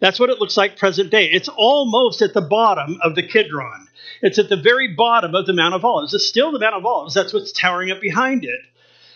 That's 0.00 0.18
what 0.18 0.30
it 0.30 0.40
looks 0.40 0.56
like 0.56 0.78
present 0.78 1.10
day. 1.10 1.26
It's 1.26 1.48
almost 1.48 2.22
at 2.22 2.32
the 2.32 2.40
bottom 2.40 2.98
of 3.02 3.14
the 3.14 3.22
Kidron. 3.22 3.86
It's 4.22 4.38
at 4.38 4.48
the 4.48 4.56
very 4.56 4.88
bottom 4.94 5.34
of 5.34 5.46
the 5.46 5.52
Mount 5.52 5.74
of 5.74 5.84
Olives. 5.84 6.14
It's 6.14 6.26
still 6.26 6.52
the 6.52 6.58
Mount 6.58 6.74
of 6.74 6.86
Olives. 6.86 7.14
That's 7.14 7.32
what's 7.32 7.52
towering 7.52 7.90
up 7.90 8.00
behind 8.00 8.44
it. 8.44 8.60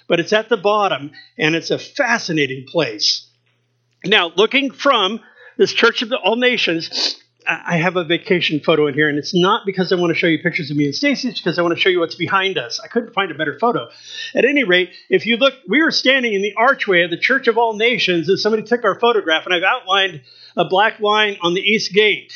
But 0.06 0.20
it's 0.20 0.32
at 0.32 0.48
the 0.48 0.56
bottom, 0.56 1.12
and 1.38 1.54
it's 1.54 1.70
a 1.70 1.78
fascinating 1.78 2.66
place. 2.66 3.26
Now, 4.04 4.32
looking 4.36 4.70
from 4.70 5.20
this 5.56 5.72
Church 5.72 6.02
of 6.02 6.10
the 6.10 6.18
All 6.18 6.36
Nations, 6.36 7.16
I 7.46 7.76
have 7.76 7.96
a 7.96 8.04
vacation 8.04 8.60
photo 8.60 8.86
in 8.86 8.94
here, 8.94 9.08
and 9.08 9.18
it's 9.18 9.34
not 9.34 9.66
because 9.66 9.92
I 9.92 9.96
want 9.96 10.10
to 10.10 10.18
show 10.18 10.26
you 10.26 10.38
pictures 10.38 10.70
of 10.70 10.76
me 10.76 10.86
and 10.86 10.94
Stacy. 10.94 11.28
It's 11.28 11.40
because 11.40 11.58
I 11.58 11.62
want 11.62 11.74
to 11.74 11.80
show 11.80 11.90
you 11.90 12.00
what's 12.00 12.14
behind 12.14 12.56
us. 12.58 12.80
I 12.82 12.88
couldn't 12.88 13.12
find 13.12 13.30
a 13.30 13.34
better 13.34 13.58
photo. 13.58 13.88
At 14.34 14.44
any 14.44 14.64
rate, 14.64 14.90
if 15.10 15.26
you 15.26 15.36
look, 15.36 15.54
we 15.68 15.82
were 15.82 15.90
standing 15.90 16.32
in 16.32 16.42
the 16.42 16.54
archway 16.56 17.02
of 17.02 17.10
the 17.10 17.18
Church 17.18 17.46
of 17.46 17.58
All 17.58 17.76
Nations, 17.76 18.28
and 18.28 18.38
somebody 18.38 18.62
took 18.62 18.84
our 18.84 18.98
photograph, 18.98 19.44
and 19.44 19.54
I've 19.54 19.62
outlined 19.62 20.22
a 20.56 20.64
black 20.64 21.00
line 21.00 21.36
on 21.42 21.54
the 21.54 21.60
east 21.60 21.92
gate 21.92 22.32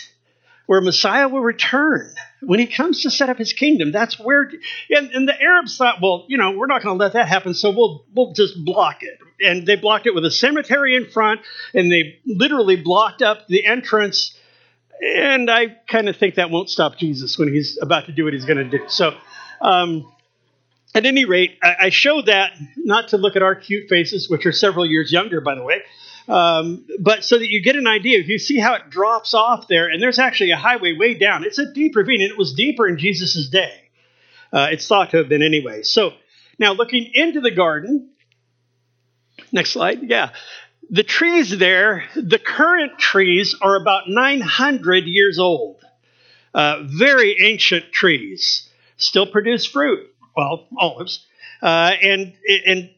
where 0.68 0.82
Messiah 0.82 1.28
will 1.28 1.40
return 1.40 2.12
when 2.42 2.60
he 2.60 2.66
comes 2.66 3.00
to 3.02 3.10
set 3.10 3.30
up 3.30 3.38
his 3.38 3.54
kingdom. 3.54 3.90
That's 3.90 4.20
where, 4.20 4.42
and, 4.90 5.10
and 5.12 5.26
the 5.26 5.32
Arabs 5.40 5.78
thought, 5.78 5.96
well, 6.02 6.26
you 6.28 6.36
know, 6.36 6.50
we're 6.50 6.66
not 6.66 6.82
going 6.82 6.98
to 6.98 7.02
let 7.02 7.14
that 7.14 7.26
happen, 7.26 7.54
so 7.54 7.70
we'll 7.70 8.04
we'll 8.14 8.34
just 8.34 8.62
block 8.66 8.98
it. 9.00 9.18
And 9.40 9.66
they 9.66 9.76
blocked 9.76 10.06
it 10.06 10.14
with 10.14 10.26
a 10.26 10.30
cemetery 10.30 10.94
in 10.94 11.06
front, 11.06 11.40
and 11.72 11.90
they 11.90 12.18
literally 12.26 12.76
blocked 12.76 13.22
up 13.22 13.48
the 13.48 13.64
entrance. 13.64 14.36
And 15.00 15.50
I 15.50 15.68
kind 15.88 16.06
of 16.06 16.16
think 16.16 16.34
that 16.34 16.50
won't 16.50 16.68
stop 16.68 16.98
Jesus 16.98 17.38
when 17.38 17.50
he's 17.50 17.78
about 17.80 18.04
to 18.04 18.12
do 18.12 18.24
what 18.24 18.34
he's 18.34 18.44
going 18.44 18.58
to 18.58 18.78
do. 18.78 18.84
So, 18.88 19.16
um, 19.62 20.12
at 20.94 21.06
any 21.06 21.24
rate, 21.24 21.56
I, 21.62 21.76
I 21.80 21.88
show 21.88 22.20
that 22.20 22.52
not 22.76 23.08
to 23.08 23.16
look 23.16 23.36
at 23.36 23.42
our 23.42 23.54
cute 23.54 23.88
faces, 23.88 24.28
which 24.28 24.44
are 24.44 24.52
several 24.52 24.84
years 24.84 25.10
younger, 25.10 25.40
by 25.40 25.54
the 25.54 25.62
way, 25.62 25.80
um, 26.28 26.86
but 27.00 27.24
so 27.24 27.38
that 27.38 27.48
you 27.48 27.62
get 27.62 27.76
an 27.76 27.86
idea, 27.86 28.18
if 28.18 28.28
you 28.28 28.38
see 28.38 28.58
how 28.58 28.74
it 28.74 28.90
drops 28.90 29.32
off 29.32 29.66
there, 29.66 29.88
and 29.88 30.02
there's 30.02 30.18
actually 30.18 30.50
a 30.50 30.56
highway 30.56 30.94
way 30.94 31.14
down. 31.14 31.44
It's 31.44 31.58
a 31.58 31.72
deep 31.72 31.96
ravine, 31.96 32.20
and 32.20 32.30
it 32.30 32.36
was 32.36 32.52
deeper 32.52 32.86
in 32.86 32.98
Jesus' 32.98 33.48
day. 33.48 33.88
Uh, 34.52 34.68
it's 34.70 34.86
thought 34.86 35.10
to 35.10 35.16
have 35.18 35.28
been 35.28 35.42
anyway. 35.42 35.82
So 35.82 36.12
now 36.58 36.72
looking 36.72 37.10
into 37.14 37.40
the 37.40 37.50
garden, 37.50 38.10
next 39.52 39.70
slide, 39.70 40.02
yeah. 40.02 40.30
The 40.90 41.02
trees 41.02 41.56
there, 41.58 42.04
the 42.14 42.38
current 42.38 42.98
trees 42.98 43.54
are 43.60 43.76
about 43.76 44.08
900 44.08 45.04
years 45.04 45.38
old. 45.38 45.76
Uh, 46.54 46.82
very 46.84 47.36
ancient 47.42 47.92
trees, 47.92 48.68
still 48.96 49.26
produce 49.26 49.66
fruit, 49.66 50.10
well, 50.36 50.66
olives. 50.78 51.26
Uh, 51.60 51.92
and, 52.02 52.32
and 52.66 52.90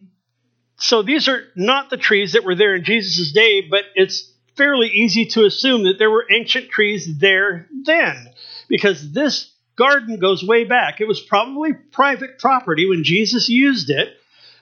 so 0.81 1.03
these 1.03 1.29
are 1.29 1.43
not 1.55 1.91
the 1.91 1.97
trees 1.97 2.33
that 2.33 2.45
were 2.45 2.55
there 2.55 2.75
in 2.75 2.85
Jesus' 2.85 3.33
day, 3.33 3.61
but 3.61 3.85
it's 3.95 4.33
fairly 4.57 4.89
easy 4.89 5.27
to 5.27 5.45
assume 5.45 5.85
that 5.85 5.99
there 5.99 6.11
were 6.11 6.27
ancient 6.31 6.71
trees 6.71 7.19
there 7.19 7.69
then, 7.85 8.31
because 8.69 9.13
this 9.13 9.53
garden 9.77 10.19
goes 10.19 10.45
way 10.45 10.65
back. 10.65 11.01
It 11.01 11.09
was 11.09 11.21
probably 11.21 11.73
private 11.73 12.39
property 12.39 12.89
when 12.89 13.05
Jesus 13.05 13.49
used 13.49 13.91
it. 13.91 14.09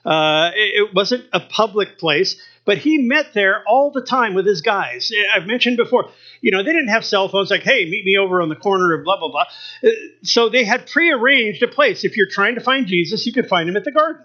Uh, 0.05 0.51
it 0.55 0.93
wasn't 0.93 1.25
a 1.33 1.41
public 1.41 1.97
place, 1.97 2.41
but 2.63 2.77
he 2.77 2.97
met 2.97 3.33
there 3.33 3.63
all 3.67 3.91
the 3.91 4.01
time 4.01 4.33
with 4.33 4.45
his 4.45 4.61
guys. 4.61 5.11
I've 5.35 5.45
mentioned 5.45 5.75
before, 5.77 6.11
you 6.39 6.51
know, 6.51 6.63
they 6.63 6.71
didn't 6.71 6.89
have 6.89 7.03
cell 7.03 7.27
phones 7.27 7.51
like, 7.51 7.63
hey, 7.63 7.85
meet 7.85 8.05
me 8.05 8.17
over 8.17 8.41
on 8.41 8.47
the 8.47 8.55
corner 8.55 8.93
of 8.93 9.03
blah, 9.03 9.19
blah, 9.19 9.29
blah. 9.29 9.45
Uh, 9.83 9.89
so 10.23 10.49
they 10.49 10.63
had 10.63 10.87
prearranged 10.87 11.61
a 11.63 11.67
place. 11.67 12.03
If 12.03 12.15
you're 12.15 12.29
trying 12.29 12.55
to 12.55 12.61
find 12.61 12.87
Jesus, 12.87 13.25
you 13.25 13.33
could 13.33 13.47
find 13.47 13.67
him 13.67 13.75
at 13.75 13.83
the 13.83 13.91
garden. 13.91 14.23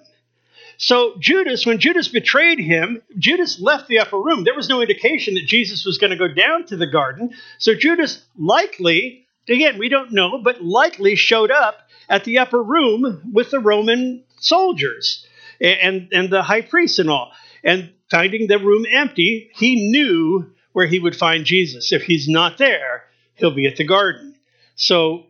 So 0.77 1.15
Judas, 1.19 1.67
when 1.67 1.79
Judas 1.79 2.09
betrayed 2.09 2.59
him, 2.59 3.03
Judas 3.19 3.61
left 3.61 3.89
the 3.89 4.01
upper 4.01 4.19
room. 4.19 4.45
There 4.45 4.55
was 4.55 4.69
no 4.69 4.81
indication 4.81 5.35
that 5.35 5.47
Jesus 5.47 5.85
was 5.85 5.99
going 5.99 6.11
to 6.11 6.17
go 6.17 6.33
down 6.33 6.67
to 6.67 6.77
the 6.77 6.87
garden. 6.87 7.31
So 7.59 7.75
Judas 7.75 8.25
likely, 8.37 9.27
again, 9.49 9.79
we 9.79 9.89
don't 9.89 10.13
know, 10.13 10.41
but 10.43 10.63
likely 10.63 11.15
showed 11.15 11.51
up 11.51 11.77
at 12.09 12.25
the 12.25 12.39
upper 12.39 12.63
room 12.63 13.31
with 13.33 13.51
the 13.51 13.61
Roman 13.61 14.25
soldiers 14.39 15.27
and, 15.61 16.09
and 16.13 16.31
the 16.31 16.43
high 16.43 16.63
priest 16.63 16.99
and 16.99 17.09
all. 17.09 17.33
And 17.63 17.93
finding 18.11 18.47
the 18.47 18.59
room 18.59 18.85
empty, 18.91 19.51
he 19.55 19.91
knew 19.91 20.53
where 20.73 20.87
he 20.87 20.99
would 20.99 21.17
find 21.17 21.45
Jesus. 21.45 21.93
If 21.93 22.03
he's 22.03 22.29
not 22.29 22.59
there, 22.59 23.05
he'll 23.37 23.55
be 23.55 23.67
at 23.67 23.77
the 23.77 23.85
garden. 23.85 24.35
So 24.77 25.27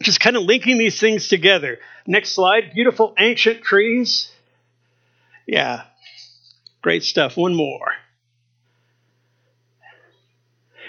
just 0.00 0.20
kind 0.20 0.36
of 0.36 0.44
linking 0.44 0.78
these 0.78 0.98
things 0.98 1.28
together. 1.28 1.78
Next 2.06 2.30
slide. 2.30 2.72
Beautiful 2.74 3.14
ancient 3.18 3.62
trees 3.62 4.31
yeah, 5.46 5.84
great 6.82 7.02
stuff. 7.02 7.36
One 7.36 7.54
more. 7.54 7.92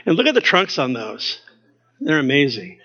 And 0.05 0.15
look 0.15 0.27
at 0.27 0.33
the 0.33 0.41
trunks 0.41 0.77
on 0.77 0.93
those. 0.93 1.39
They're 2.00 2.19
amazing. 2.19 2.79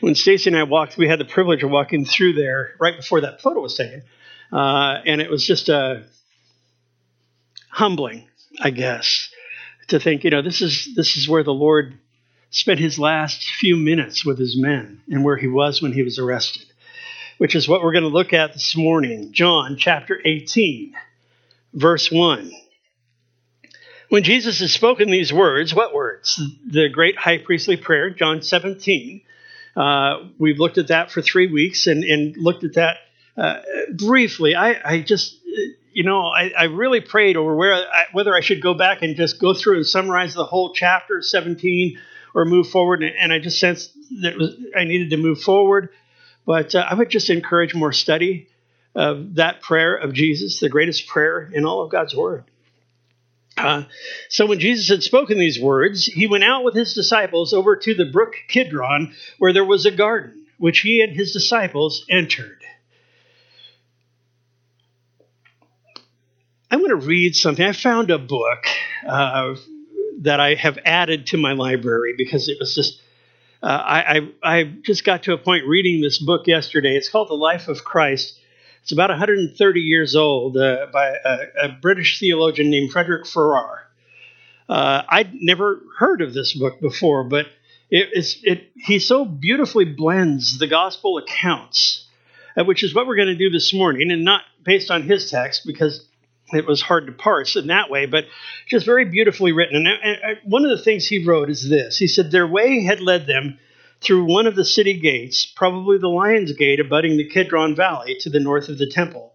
When 0.00 0.14
Stacy 0.14 0.50
and 0.50 0.56
I 0.56 0.64
walked, 0.64 0.96
we 0.96 1.08
had 1.08 1.20
the 1.20 1.24
privilege 1.24 1.62
of 1.62 1.70
walking 1.70 2.04
through 2.04 2.32
there 2.32 2.74
right 2.80 2.96
before 2.96 3.20
that 3.20 3.40
photo 3.40 3.60
was 3.60 3.76
taken. 3.76 4.02
Uh, 4.52 4.98
and 5.06 5.20
it 5.20 5.30
was 5.30 5.46
just 5.46 5.70
uh, 5.70 6.00
humbling, 7.70 8.26
I 8.60 8.70
guess, 8.70 9.30
to 9.88 10.00
think, 10.00 10.24
you 10.24 10.30
know, 10.30 10.42
this 10.42 10.60
is 10.60 10.94
this 10.94 11.16
is 11.16 11.28
where 11.28 11.44
the 11.44 11.54
Lord 11.54 11.98
spent 12.50 12.80
his 12.80 12.98
last 12.98 13.44
few 13.44 13.76
minutes 13.76 14.24
with 14.24 14.38
his 14.38 14.56
men 14.56 15.02
and 15.08 15.24
where 15.24 15.36
he 15.36 15.48
was 15.48 15.82
when 15.82 15.92
he 15.92 16.02
was 16.02 16.18
arrested, 16.18 16.66
which 17.38 17.54
is 17.54 17.68
what 17.68 17.82
we're 17.82 17.92
going 17.92 18.04
to 18.04 18.08
look 18.08 18.32
at 18.32 18.52
this 18.52 18.76
morning. 18.76 19.32
John 19.32 19.76
chapter 19.76 20.20
18 20.24 20.94
verse 21.74 22.10
1. 22.10 22.52
When 24.08 24.22
Jesus 24.22 24.60
has 24.60 24.72
spoken 24.72 25.10
these 25.10 25.32
words, 25.32 25.74
what 25.74 25.94
words? 25.94 26.40
The 26.66 26.88
great 26.88 27.16
high 27.16 27.38
priestly 27.38 27.76
prayer, 27.76 28.10
John 28.10 28.42
17. 28.42 29.22
Uh, 29.76 30.28
we've 30.38 30.60
looked 30.60 30.78
at 30.78 30.88
that 30.88 31.10
for 31.10 31.20
three 31.20 31.50
weeks 31.50 31.86
and, 31.86 32.04
and 32.04 32.36
looked 32.36 32.62
at 32.62 32.74
that 32.74 32.98
uh, 33.36 33.60
briefly. 33.92 34.54
I, 34.54 34.92
I, 34.92 35.00
just, 35.00 35.36
you 35.92 36.04
know, 36.04 36.26
I, 36.26 36.52
I 36.56 36.64
really 36.64 37.00
prayed 37.00 37.36
over 37.36 37.56
where 37.56 37.74
I, 37.74 38.04
whether 38.12 38.34
I 38.34 38.40
should 38.40 38.62
go 38.62 38.74
back 38.74 39.02
and 39.02 39.16
just 39.16 39.40
go 39.40 39.52
through 39.52 39.76
and 39.76 39.86
summarize 39.86 40.34
the 40.34 40.44
whole 40.44 40.72
chapter 40.72 41.20
17 41.20 41.98
or 42.34 42.44
move 42.44 42.68
forward. 42.68 43.02
And, 43.02 43.32
I 43.32 43.40
just 43.40 43.58
sensed 43.58 43.92
that 44.22 44.36
was, 44.36 44.54
I 44.76 44.84
needed 44.84 45.10
to 45.10 45.16
move 45.16 45.40
forward. 45.40 45.88
But 46.46 46.74
uh, 46.74 46.86
I 46.88 46.94
would 46.94 47.10
just 47.10 47.30
encourage 47.30 47.74
more 47.74 47.92
study 47.92 48.48
of 48.94 49.36
that 49.36 49.60
prayer 49.60 49.94
of 49.94 50.12
Jesus, 50.12 50.60
the 50.60 50.68
greatest 50.68 51.06
prayer 51.06 51.50
in 51.52 51.64
all 51.64 51.82
of 51.82 51.90
God's 51.90 52.14
Word. 52.14 52.44
Uh, 53.56 53.84
so 54.28 54.46
when 54.46 54.58
Jesus 54.58 54.88
had 54.88 55.02
spoken 55.02 55.38
these 55.38 55.60
words, 55.60 56.06
he 56.06 56.26
went 56.26 56.44
out 56.44 56.64
with 56.64 56.74
his 56.74 56.94
disciples 56.94 57.52
over 57.52 57.76
to 57.76 57.94
the 57.94 58.04
brook 58.04 58.34
Kidron, 58.48 59.14
where 59.38 59.52
there 59.52 59.64
was 59.64 59.86
a 59.86 59.90
garden, 59.90 60.46
which 60.58 60.80
he 60.80 61.00
and 61.02 61.12
his 61.12 61.32
disciples 61.32 62.04
entered. 62.10 62.58
I 66.70 66.76
want 66.76 66.88
to 66.88 67.06
read 67.06 67.36
something. 67.36 67.64
I 67.64 67.72
found 67.72 68.10
a 68.10 68.18
book 68.18 68.66
uh, 69.06 69.54
that 70.22 70.40
I 70.40 70.54
have 70.54 70.78
added 70.84 71.28
to 71.28 71.36
my 71.36 71.52
library 71.52 72.14
because 72.16 72.48
it 72.48 72.56
was 72.58 72.74
just. 72.74 73.00
Uh, 73.62 73.66
I, 73.66 74.18
I, 74.42 74.58
I 74.58 74.64
just 74.82 75.04
got 75.04 75.22
to 75.22 75.32
a 75.32 75.38
point 75.38 75.66
reading 75.66 76.02
this 76.02 76.18
book 76.18 76.46
yesterday. 76.46 76.96
It's 76.96 77.08
called 77.08 77.28
The 77.28 77.34
Life 77.34 77.68
of 77.68 77.82
Christ 77.82 78.38
it's 78.84 78.92
about 78.92 79.08
130 79.08 79.80
years 79.80 80.14
old 80.14 80.58
uh, 80.58 80.88
by 80.92 81.16
a, 81.24 81.38
a, 81.62 81.68
British 81.70 82.20
theologian 82.20 82.70
named 82.70 82.92
Frederick 82.92 83.26
Farrar. 83.26 83.80
Uh, 84.68 85.02
I'd 85.08 85.32
never 85.40 85.80
heard 85.96 86.20
of 86.20 86.34
this 86.34 86.52
book 86.52 86.82
before, 86.82 87.24
but 87.24 87.46
it, 87.90 88.10
it, 88.42 88.72
he 88.76 88.98
so 88.98 89.24
beautifully 89.24 89.86
blends 89.86 90.58
the 90.58 90.66
gospel 90.66 91.16
accounts, 91.16 92.06
uh, 92.58 92.64
which 92.64 92.84
is 92.84 92.94
what 92.94 93.06
we're 93.06 93.16
going 93.16 93.28
to 93.28 93.34
do 93.34 93.48
this 93.48 93.72
morning, 93.72 94.12
and 94.12 94.22
not 94.22 94.42
based 94.62 94.90
on 94.90 95.04
his 95.04 95.30
text 95.30 95.62
because 95.64 96.06
it 96.52 96.66
was 96.66 96.82
hard 96.82 97.06
to 97.06 97.12
parse 97.12 97.56
in 97.56 97.68
that 97.68 97.88
way, 97.88 98.04
but 98.04 98.26
just 98.66 98.84
very 98.84 99.06
beautifully 99.06 99.52
written. 99.52 99.76
And, 99.76 99.88
and, 99.88 100.18
and 100.22 100.38
one 100.44 100.62
of 100.62 100.76
the 100.76 100.84
things 100.84 101.06
he 101.06 101.24
wrote 101.24 101.48
is 101.48 101.66
this 101.66 101.96
He 101.96 102.06
said, 102.06 102.30
Their 102.30 102.46
way 102.46 102.82
had 102.82 103.00
led 103.00 103.26
them 103.26 103.58
through 104.04 104.24
one 104.24 104.46
of 104.46 104.54
the 104.54 104.64
city 104.64 104.98
gates, 104.98 105.46
probably 105.46 105.98
the 105.98 106.08
Lion's 106.08 106.52
Gate 106.52 106.78
abutting 106.78 107.16
the 107.16 107.28
Kidron 107.28 107.74
Valley 107.74 108.16
to 108.20 108.30
the 108.30 108.40
north 108.40 108.68
of 108.68 108.78
the 108.78 108.86
temple. 108.86 109.32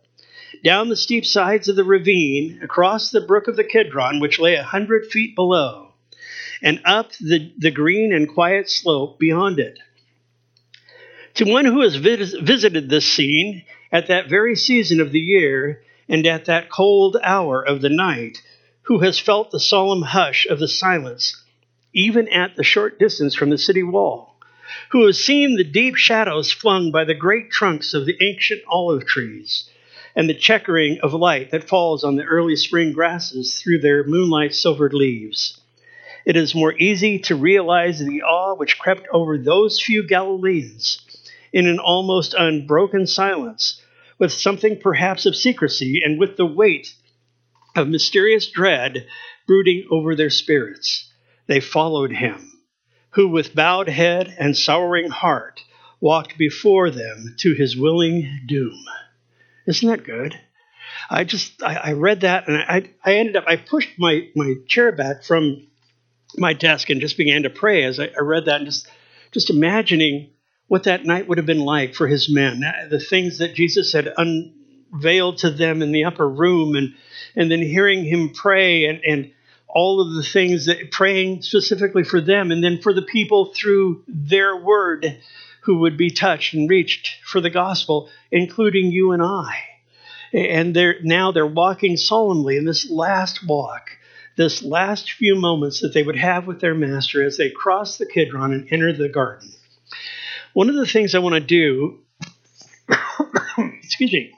Down 0.63 0.89
the 0.89 0.95
steep 0.95 1.25
sides 1.25 1.67
of 1.67 1.75
the 1.75 1.83
ravine, 1.83 2.59
across 2.61 3.09
the 3.09 3.21
brook 3.21 3.47
of 3.47 3.55
the 3.55 3.63
Kidron, 3.63 4.19
which 4.19 4.39
lay 4.39 4.55
a 4.55 4.63
hundred 4.63 5.07
feet 5.07 5.35
below, 5.35 5.93
and 6.61 6.81
up 6.85 7.11
the, 7.13 7.51
the 7.57 7.71
green 7.71 8.13
and 8.13 8.27
quiet 8.27 8.69
slope 8.69 9.19
beyond 9.19 9.59
it. 9.59 9.79
To 11.35 11.45
one 11.45 11.65
who 11.65 11.81
has 11.81 11.95
vis- 11.95 12.33
visited 12.33 12.89
this 12.89 13.05
scene 13.05 13.63
at 13.91 14.07
that 14.07 14.29
very 14.29 14.55
season 14.55 14.99
of 14.99 15.11
the 15.11 15.19
year 15.19 15.81
and 16.07 16.25
at 16.27 16.45
that 16.45 16.69
cold 16.69 17.17
hour 17.23 17.65
of 17.65 17.81
the 17.81 17.89
night, 17.89 18.41
who 18.83 18.99
has 18.99 19.19
felt 19.19 19.51
the 19.51 19.59
solemn 19.59 20.01
hush 20.01 20.45
of 20.47 20.59
the 20.59 20.67
silence, 20.67 21.43
even 21.93 22.27
at 22.27 22.55
the 22.55 22.63
short 22.63 22.99
distance 22.99 23.35
from 23.35 23.49
the 23.49 23.57
city 23.57 23.83
wall, 23.83 24.28
who 24.89 25.05
has 25.05 25.23
seen 25.23 25.55
the 25.55 25.63
deep 25.63 25.95
shadows 25.95 26.51
flung 26.51 26.91
by 26.91 27.03
the 27.03 27.13
great 27.13 27.51
trunks 27.51 27.93
of 27.93 28.05
the 28.05 28.17
ancient 28.21 28.61
olive 28.67 29.05
trees, 29.05 29.69
and 30.15 30.29
the 30.29 30.33
checkering 30.33 30.99
of 31.01 31.13
light 31.13 31.51
that 31.51 31.67
falls 31.67 32.03
on 32.03 32.15
the 32.15 32.23
early 32.23 32.55
spring 32.55 32.91
grasses 32.91 33.61
through 33.61 33.79
their 33.79 34.03
moonlight 34.03 34.53
silvered 34.53 34.93
leaves. 34.93 35.59
It 36.25 36.35
is 36.35 36.53
more 36.53 36.73
easy 36.77 37.19
to 37.19 37.35
realize 37.35 37.99
the 37.99 38.23
awe 38.23 38.55
which 38.55 38.77
crept 38.77 39.07
over 39.11 39.37
those 39.37 39.81
few 39.81 40.03
Galileans 40.03 41.01
in 41.51 41.67
an 41.67 41.79
almost 41.79 42.35
unbroken 42.37 43.07
silence, 43.07 43.81
with 44.17 44.31
something 44.31 44.79
perhaps 44.79 45.25
of 45.25 45.35
secrecy 45.35 46.01
and 46.03 46.19
with 46.19 46.37
the 46.37 46.45
weight 46.45 46.93
of 47.75 47.87
mysterious 47.87 48.47
dread 48.47 49.07
brooding 49.47 49.87
over 49.89 50.15
their 50.15 50.29
spirits. 50.29 51.09
They 51.47 51.59
followed 51.59 52.11
him 52.11 52.48
who 53.11 53.27
with 53.27 53.55
bowed 53.55 53.89
head 53.89 54.35
and 54.39 54.57
sorrowing 54.57 55.09
heart 55.09 55.61
walked 55.99 56.37
before 56.37 56.89
them 56.89 57.35
to 57.39 57.53
his 57.53 57.75
willing 57.75 58.41
doom. 58.45 58.83
Isn't 59.67 59.89
that 59.89 60.03
good? 60.03 60.39
I 61.09 61.23
just 61.23 61.61
I, 61.63 61.75
I 61.75 61.91
read 61.93 62.21
that 62.21 62.47
and 62.47 62.57
I 62.57 62.89
I 63.03 63.15
ended 63.15 63.35
up 63.35 63.45
I 63.47 63.55
pushed 63.55 63.97
my 63.97 64.27
my 64.35 64.55
chair 64.67 64.91
back 64.91 65.23
from 65.23 65.67
my 66.37 66.53
desk 66.53 66.89
and 66.89 67.01
just 67.01 67.17
began 67.17 67.43
to 67.43 67.49
pray 67.49 67.83
as 67.83 67.99
I, 67.99 68.09
I 68.17 68.21
read 68.21 68.45
that 68.45 68.57
and 68.57 68.65
just 68.65 68.87
just 69.31 69.49
imagining 69.49 70.31
what 70.67 70.83
that 70.83 71.05
night 71.05 71.27
would 71.27 71.37
have 71.37 71.47
been 71.47 71.59
like 71.59 71.95
for 71.95 72.07
his 72.07 72.29
men, 72.29 72.61
the 72.89 72.99
things 72.99 73.39
that 73.39 73.55
Jesus 73.55 73.91
had 73.91 74.13
unveiled 74.17 75.39
to 75.39 75.49
them 75.49 75.81
in 75.81 75.91
the 75.91 76.05
upper 76.05 76.29
room, 76.29 76.75
and 76.75 76.93
and 77.35 77.51
then 77.51 77.59
hearing 77.59 78.05
him 78.05 78.29
pray 78.29 78.85
and 78.85 79.01
and 79.03 79.31
all 79.69 80.01
of 80.01 80.13
the 80.13 80.23
things 80.23 80.65
that 80.65 80.91
praying 80.91 81.43
specifically 81.43 82.03
for 82.03 82.19
them, 82.19 82.51
and 82.51 82.63
then 82.63 82.81
for 82.81 82.93
the 82.93 83.03
people 83.03 83.53
through 83.53 84.03
their 84.07 84.57
word 84.57 85.19
who 85.61 85.79
would 85.79 85.97
be 85.97 86.09
touched 86.09 86.53
and 86.53 86.69
reached 86.69 87.23
for 87.23 87.39
the 87.41 87.49
gospel, 87.49 88.09
including 88.31 88.91
you 88.91 89.11
and 89.11 89.21
I. 89.21 89.55
And 90.33 90.75
they're 90.75 90.95
now 91.03 91.31
they're 91.31 91.45
walking 91.45 91.97
solemnly 91.97 92.57
in 92.57 92.65
this 92.65 92.89
last 92.89 93.45
walk, 93.45 93.91
this 94.37 94.63
last 94.63 95.11
few 95.11 95.35
moments 95.35 95.81
that 95.81 95.93
they 95.93 96.03
would 96.03 96.15
have 96.15 96.47
with 96.47 96.59
their 96.61 96.75
master 96.75 97.23
as 97.23 97.37
they 97.37 97.49
cross 97.49 97.97
the 97.97 98.05
Kidron 98.05 98.53
and 98.53 98.67
enter 98.71 98.93
the 98.93 99.09
garden. 99.09 99.51
One 100.53 100.69
of 100.69 100.75
the 100.75 100.85
things 100.85 101.13
I 101.13 101.19
want 101.19 101.35
to 101.35 101.39
do, 101.41 101.99
excuse 103.83 104.13
me, 104.13 104.33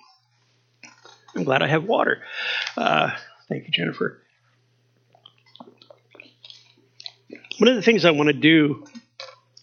I'm 1.35 1.43
glad 1.43 1.61
I 1.61 1.67
have 1.67 1.85
water. 1.85 2.21
Uh, 2.75 3.11
thank 3.47 3.65
you, 3.65 3.71
Jennifer. 3.71 4.20
One 7.61 7.67
of 7.67 7.75
the 7.75 7.83
things 7.83 8.05
I 8.05 8.09
want 8.09 8.25
to 8.25 8.33
do 8.33 8.87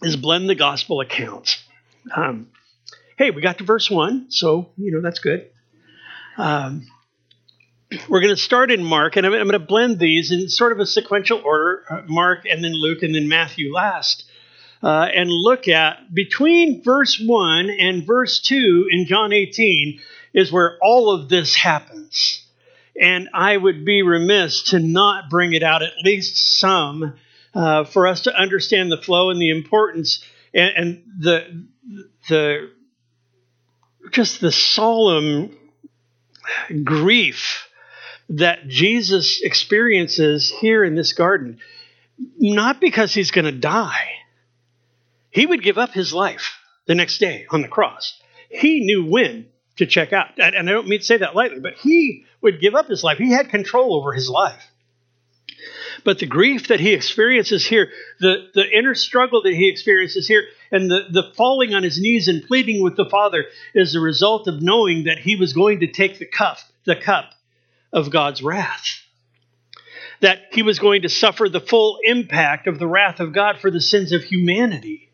is 0.03 0.15
blend 0.15 0.47
the 0.47 0.55
gospel 0.55 1.01
accounts. 1.01 1.61
Um, 2.15 2.47
hey, 3.17 3.31
we 3.31 3.41
got 3.41 3.57
to 3.57 3.65
verse 3.65 3.91
one, 3.91 4.27
so 4.31 4.69
you 4.77 4.93
know 4.93 5.01
that's 5.01 5.19
good. 5.19 5.49
Um, 6.37 6.87
we're 8.07 8.21
going 8.21 8.33
to 8.33 8.41
start 8.41 8.71
in 8.71 8.85
Mark, 8.85 9.17
and 9.17 9.25
I'm, 9.25 9.33
I'm, 9.33 9.49
going 9.49 9.59
to 9.59 9.59
blend 9.59 9.99
these 9.99 10.31
in 10.31 10.47
sort 10.47 10.71
of 10.71 10.79
a 10.79 10.85
sequential 10.85 11.41
order: 11.43 11.83
uh, 11.89 12.03
Mark, 12.07 12.45
and 12.49 12.63
then 12.63 12.71
Luke, 12.71 13.03
and 13.03 13.13
then 13.13 13.27
Matthew 13.27 13.73
last, 13.73 14.23
uh, 14.81 15.09
and 15.13 15.29
look 15.29 15.67
at 15.67 16.15
between 16.15 16.81
verse 16.81 17.21
one 17.21 17.69
and 17.69 18.07
verse 18.07 18.39
two 18.39 18.87
in 18.89 19.07
John 19.07 19.33
18 19.33 19.99
is 20.33 20.53
where 20.53 20.77
all 20.81 21.11
of 21.11 21.27
this 21.27 21.53
happens. 21.53 22.47
And 22.97 23.27
I 23.33 23.57
would 23.57 23.83
be 23.83 24.03
remiss 24.03 24.63
to 24.69 24.79
not 24.79 25.29
bring 25.29 25.51
it 25.51 25.63
out 25.63 25.83
at 25.83 25.91
least 26.05 26.59
some 26.59 27.15
uh, 27.53 27.83
for 27.83 28.07
us 28.07 28.21
to 28.21 28.35
understand 28.35 28.91
the 28.91 29.01
flow 29.01 29.29
and 29.29 29.41
the 29.41 29.49
importance 29.49 30.23
and, 30.53 30.71
and 30.75 31.03
the 31.19 31.65
the 32.27 32.71
just 34.11 34.41
the 34.41 34.51
solemn 34.51 35.55
grief 36.83 37.67
that 38.29 38.67
Jesus 38.67 39.41
experiences 39.41 40.49
here 40.49 40.83
in 40.83 40.95
this 40.95 41.13
garden, 41.13 41.59
not 42.37 42.79
because 42.79 43.13
he's 43.13 43.31
going 43.31 43.45
to 43.45 43.51
die. 43.51 44.09
He 45.31 45.45
would 45.45 45.63
give 45.63 45.77
up 45.77 45.91
his 45.91 46.13
life 46.13 46.57
the 46.85 46.95
next 46.95 47.19
day 47.19 47.45
on 47.49 47.61
the 47.61 47.67
cross. 47.67 48.19
He 48.49 48.81
knew 48.81 49.05
when 49.05 49.47
to 49.77 49.85
check 49.85 50.13
out. 50.13 50.27
And 50.37 50.69
I 50.69 50.71
don't 50.71 50.87
mean 50.87 50.99
to 50.99 51.05
say 51.05 51.17
that 51.17 51.35
lightly, 51.35 51.59
but 51.59 51.75
he 51.75 52.25
would 52.41 52.59
give 52.59 52.75
up 52.75 52.87
his 52.87 53.03
life. 53.03 53.17
He 53.17 53.31
had 53.31 53.49
control 53.49 53.95
over 53.95 54.13
his 54.13 54.29
life. 54.29 54.68
But 56.03 56.19
the 56.19 56.25
grief 56.25 56.67
that 56.67 56.79
he 56.79 56.93
experiences 56.93 57.65
here, 57.65 57.89
the, 58.19 58.49
the 58.53 58.69
inner 58.69 58.95
struggle 58.95 59.41
that 59.43 59.53
he 59.53 59.69
experiences 59.69 60.27
here, 60.27 60.45
and 60.71 60.89
the, 60.89 61.07
the 61.09 61.31
falling 61.35 61.73
on 61.73 61.83
his 61.83 61.99
knees 61.99 62.27
and 62.27 62.43
pleading 62.43 62.83
with 62.83 62.95
the 62.95 63.09
Father 63.09 63.45
is 63.73 63.93
the 63.93 63.99
result 63.99 64.47
of 64.47 64.61
knowing 64.61 65.05
that 65.05 65.19
he 65.19 65.35
was 65.35 65.53
going 65.53 65.79
to 65.81 65.87
take 65.87 66.19
the 66.19 66.25
cup, 66.25 66.57
the 66.85 66.95
cup 66.95 67.31
of 67.91 68.11
God's 68.11 68.41
wrath. 68.41 69.01
That 70.21 70.39
he 70.51 70.63
was 70.63 70.79
going 70.79 71.03
to 71.03 71.09
suffer 71.09 71.47
the 71.47 71.61
full 71.61 71.99
impact 72.03 72.67
of 72.67 72.77
the 72.77 72.87
wrath 72.87 73.19
of 73.19 73.33
God 73.33 73.59
for 73.59 73.71
the 73.71 73.81
sins 73.81 74.11
of 74.11 74.23
humanity. 74.23 75.09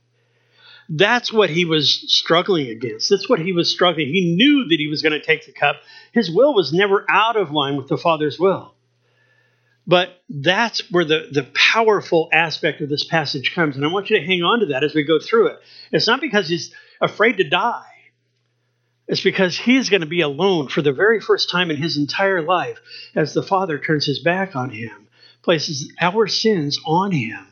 That's 0.87 1.33
what 1.33 1.49
he 1.49 1.65
was 1.65 2.03
struggling 2.07 2.69
against. 2.69 3.09
That's 3.09 3.27
what 3.27 3.39
he 3.39 3.53
was 3.53 3.71
struggling. 3.71 4.07
He 4.07 4.35
knew 4.35 4.67
that 4.67 4.77
he 4.77 4.87
was 4.87 5.01
going 5.01 5.13
to 5.13 5.21
take 5.21 5.45
the 5.45 5.51
cup. 5.51 5.77
His 6.11 6.29
will 6.29 6.53
was 6.53 6.73
never 6.73 7.05
out 7.09 7.37
of 7.37 7.51
line 7.51 7.75
with 7.75 7.87
the 7.87 7.97
Father's 7.97 8.39
will. 8.39 8.74
But 9.87 10.09
that's 10.29 10.91
where 10.91 11.05
the, 11.05 11.29
the 11.31 11.47
powerful 11.53 12.29
aspect 12.33 12.81
of 12.81 12.89
this 12.89 13.03
passage 13.03 13.53
comes. 13.53 13.75
And 13.75 13.85
I 13.85 13.89
want 13.89 14.09
you 14.09 14.19
to 14.19 14.25
hang 14.25 14.41
on 14.41 14.61
to 14.61 14.65
that 14.67 14.83
as 14.83 14.95
we 14.95 15.03
go 15.03 15.19
through 15.19 15.47
it. 15.47 15.59
It's 15.91 16.07
not 16.07 16.21
because 16.21 16.49
he's 16.49 16.73
afraid 16.99 17.37
to 17.37 17.47
die, 17.47 17.83
it's 19.07 19.21
because 19.21 19.57
he's 19.57 19.89
going 19.89 20.01
to 20.01 20.07
be 20.07 20.21
alone 20.21 20.67
for 20.67 20.81
the 20.81 20.91
very 20.91 21.19
first 21.19 21.51
time 21.51 21.69
in 21.69 21.77
his 21.77 21.97
entire 21.97 22.41
life 22.41 22.79
as 23.13 23.33
the 23.33 23.43
Father 23.43 23.77
turns 23.77 24.05
his 24.05 24.19
back 24.19 24.55
on 24.55 24.71
him, 24.71 25.07
places 25.43 25.93
our 26.01 26.25
sins 26.27 26.79
on 26.85 27.11
him, 27.11 27.45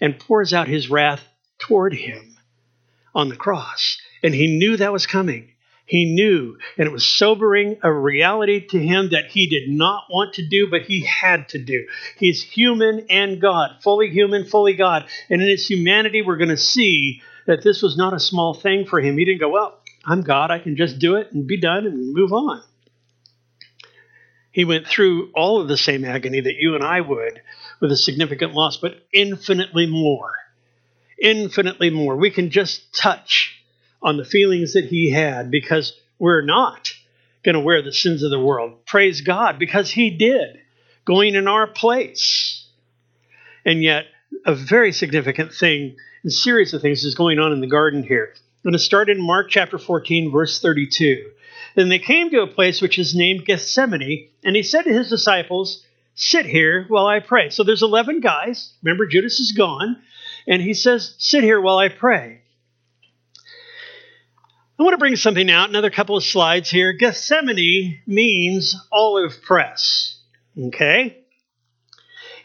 and 0.00 0.18
pours 0.18 0.52
out 0.52 0.66
his 0.66 0.90
wrath 0.90 1.22
toward 1.58 1.94
him 1.94 2.36
on 3.14 3.28
the 3.28 3.36
cross. 3.36 3.98
And 4.22 4.34
he 4.34 4.58
knew 4.58 4.76
that 4.76 4.92
was 4.92 5.06
coming. 5.06 5.52
He 5.88 6.04
knew, 6.04 6.58
and 6.76 6.86
it 6.86 6.92
was 6.92 7.06
sobering, 7.06 7.78
a 7.82 7.90
reality 7.90 8.66
to 8.68 8.78
him 8.78 9.08
that 9.10 9.30
he 9.30 9.46
did 9.46 9.70
not 9.70 10.04
want 10.10 10.34
to 10.34 10.46
do, 10.46 10.68
but 10.70 10.82
he 10.82 11.06
had 11.06 11.48
to 11.48 11.58
do. 11.58 11.86
He's 12.18 12.42
human 12.42 13.06
and 13.08 13.40
God, 13.40 13.76
fully 13.82 14.10
human, 14.10 14.44
fully 14.44 14.74
God. 14.74 15.06
And 15.30 15.40
in 15.40 15.48
his 15.48 15.66
humanity, 15.66 16.20
we're 16.20 16.36
going 16.36 16.50
to 16.50 16.58
see 16.58 17.22
that 17.46 17.62
this 17.62 17.80
was 17.80 17.96
not 17.96 18.12
a 18.12 18.20
small 18.20 18.52
thing 18.52 18.84
for 18.84 19.00
him. 19.00 19.16
He 19.16 19.24
didn't 19.24 19.40
go, 19.40 19.48
Well, 19.48 19.78
I'm 20.04 20.20
God, 20.20 20.50
I 20.50 20.58
can 20.58 20.76
just 20.76 20.98
do 20.98 21.16
it 21.16 21.32
and 21.32 21.46
be 21.46 21.58
done 21.58 21.86
and 21.86 22.12
move 22.12 22.34
on. 22.34 22.62
He 24.52 24.66
went 24.66 24.86
through 24.86 25.30
all 25.34 25.58
of 25.58 25.68
the 25.68 25.76
same 25.78 26.04
agony 26.04 26.42
that 26.42 26.56
you 26.58 26.74
and 26.74 26.84
I 26.84 27.00
would 27.00 27.40
with 27.80 27.92
a 27.92 27.96
significant 27.96 28.52
loss, 28.52 28.76
but 28.76 29.06
infinitely 29.10 29.86
more. 29.86 30.32
Infinitely 31.18 31.88
more. 31.88 32.16
We 32.16 32.30
can 32.30 32.50
just 32.50 32.94
touch 32.94 33.57
on 34.02 34.16
the 34.16 34.24
feelings 34.24 34.74
that 34.74 34.86
he 34.86 35.10
had 35.10 35.50
because 35.50 35.98
we're 36.18 36.44
not 36.44 36.92
going 37.44 37.54
to 37.54 37.60
wear 37.60 37.82
the 37.82 37.92
sins 37.92 38.22
of 38.22 38.30
the 38.30 38.40
world. 38.40 38.84
Praise 38.86 39.20
God, 39.20 39.58
because 39.58 39.90
he 39.90 40.10
did, 40.10 40.58
going 41.04 41.34
in 41.34 41.48
our 41.48 41.66
place. 41.66 42.66
And 43.64 43.82
yet, 43.82 44.06
a 44.44 44.54
very 44.54 44.92
significant 44.92 45.52
thing, 45.52 45.96
a 46.24 46.30
series 46.30 46.74
of 46.74 46.82
things 46.82 47.04
is 47.04 47.14
going 47.14 47.38
on 47.38 47.52
in 47.52 47.60
the 47.60 47.66
garden 47.66 48.02
here. 48.02 48.32
I'm 48.34 48.70
going 48.70 48.72
to 48.72 48.78
start 48.78 49.08
in 49.08 49.20
Mark 49.20 49.50
chapter 49.50 49.78
14, 49.78 50.30
verse 50.30 50.60
32. 50.60 51.30
Then 51.74 51.88
they 51.88 51.98
came 51.98 52.30
to 52.30 52.42
a 52.42 52.46
place 52.46 52.82
which 52.82 52.98
is 52.98 53.14
named 53.14 53.44
Gethsemane, 53.44 54.28
and 54.44 54.56
he 54.56 54.62
said 54.62 54.82
to 54.82 54.92
his 54.92 55.08
disciples, 55.08 55.84
Sit 56.14 56.46
here 56.46 56.84
while 56.88 57.06
I 57.06 57.20
pray. 57.20 57.50
So 57.50 57.62
there's 57.62 57.84
11 57.84 58.20
guys. 58.20 58.72
Remember, 58.82 59.06
Judas 59.06 59.38
is 59.38 59.52
gone. 59.52 60.02
And 60.48 60.60
he 60.60 60.74
says, 60.74 61.14
Sit 61.18 61.44
here 61.44 61.60
while 61.60 61.78
I 61.78 61.88
pray. 61.88 62.40
I 64.78 64.84
want 64.84 64.94
to 64.94 64.98
bring 64.98 65.16
something 65.16 65.50
out, 65.50 65.70
another 65.70 65.90
couple 65.90 66.16
of 66.16 66.22
slides 66.22 66.70
here. 66.70 66.92
Gethsemane 66.92 67.98
means 68.06 68.76
olive 68.92 69.42
press. 69.42 70.20
Okay? 70.56 71.18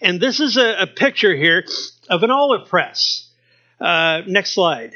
And 0.02 0.20
this 0.20 0.40
is 0.40 0.58
a, 0.58 0.82
a 0.82 0.88
picture 0.88 1.36
here 1.36 1.64
of 2.10 2.24
an 2.24 2.32
olive 2.32 2.68
press. 2.70 3.30
Uh, 3.80 4.22
next 4.26 4.54
slide. 4.54 4.96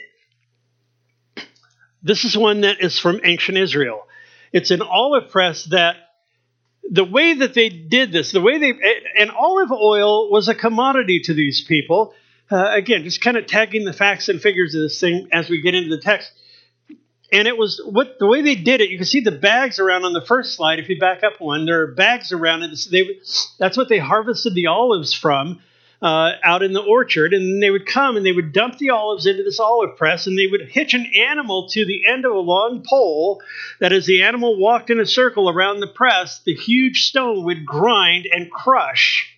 This 2.02 2.26
is 2.26 2.36
one 2.36 2.62
that 2.62 2.82
is 2.82 2.98
from 2.98 3.22
ancient 3.24 3.58
Israel. 3.60 4.08
It's 4.52 4.72
an 4.72 4.82
olive 4.82 5.30
press 5.30 5.66
that 5.66 5.98
the 6.90 7.06
way 7.06 7.36
that 7.36 7.54
they 7.54 7.70
did 7.70 8.12
this, 8.12 8.32
the 8.32 8.42
way 8.42 8.58
they, 8.58 8.74
and 9.16 9.30
olive 9.30 9.72
oil 9.72 10.32
was 10.32 10.48
a 10.48 10.56
commodity 10.56 11.20
to 11.26 11.36
these 11.36 11.64
people. 11.64 12.16
Uh, 12.50 12.72
again, 12.72 13.04
just 13.04 13.22
kind 13.22 13.38
of 13.38 13.46
tagging 13.46 13.86
the 13.86 13.94
facts 13.94 14.28
and 14.28 14.42
figures 14.42 14.74
of 14.74 14.82
this 14.82 15.00
thing 15.00 15.28
as 15.32 15.50
we 15.50 15.62
get 15.62 15.76
into 15.76 15.96
the 15.96 16.02
text 16.02 16.32
and 17.32 17.48
it 17.48 17.58
was 17.58 17.82
what 17.84 18.20
the 18.20 18.28
way 18.28 18.42
they 18.42 18.56
did 18.56 18.82
it. 18.82 18.90
You 18.90 18.98
can 18.98 19.06
see 19.06 19.22
the 19.22 19.32
bags 19.32 19.80
around 19.80 20.06
on 20.06 20.14
the 20.14 20.26
first 20.26 20.56
slide. 20.56 20.80
If 20.80 20.90
you 20.90 21.00
back 21.00 21.24
up 21.24 21.40
one, 21.40 21.66
there 21.66 21.82
are 21.82 21.88
bags 21.88 22.32
around 22.32 22.64
it. 22.64 22.88
They, 22.90 23.20
that's 23.58 23.78
what 23.78 23.90
they 23.90 24.00
harvested 24.00 24.56
the 24.56 24.68
olives 24.68 25.14
from 25.14 25.62
uh, 26.02 26.32
out 26.44 26.64
in 26.64 26.74
the 26.74 26.82
orchard, 26.82 27.34
and 27.34 27.62
they 27.62 27.72
would 27.72 27.86
come 27.86 28.18
and 28.18 28.26
they 28.26 28.32
would 28.32 28.54
dump 28.54 28.78
the 28.78 28.92
olives 28.92 29.26
into 29.26 29.44
this 29.44 29.60
olive 29.60 29.98
press, 29.98 30.28
and 30.28 30.38
they 30.38 30.48
would 30.48 30.70
hitch 30.70 30.94
an 30.94 31.12
animal 31.16 31.68
to 31.70 31.86
the 31.86 32.06
end 32.08 32.26
of 32.26 32.32
a 32.32 32.40
long 32.40 32.84
pole. 32.88 33.42
That 33.80 33.94
as 33.94 34.06
the 34.06 34.24
animal 34.24 34.60
walked 34.60 34.90
in 34.90 35.00
a 35.00 35.06
circle 35.06 35.50
around 35.50 35.80
the 35.80 35.88
press, 35.88 36.42
the 36.46 36.54
huge 36.54 37.08
stone 37.08 37.44
would 37.46 37.66
grind 37.66 38.28
and 38.32 38.52
crush 38.52 39.34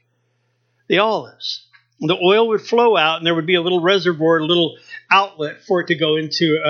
the 0.88 1.00
olives. 1.00 1.66
The 2.02 2.18
oil 2.18 2.48
would 2.50 2.62
flow 2.62 2.96
out, 2.96 3.18
and 3.18 3.26
there 3.26 3.36
would 3.36 3.46
be 3.46 3.56
a 3.56 3.62
little 3.62 3.82
reservoir, 3.82 4.40
a 4.40 4.46
little 4.46 4.78
outlet 5.12 5.64
for 5.68 5.82
it 5.82 5.88
to 5.88 5.96
go 5.96 6.18
into 6.18 6.60
a, 6.64 6.70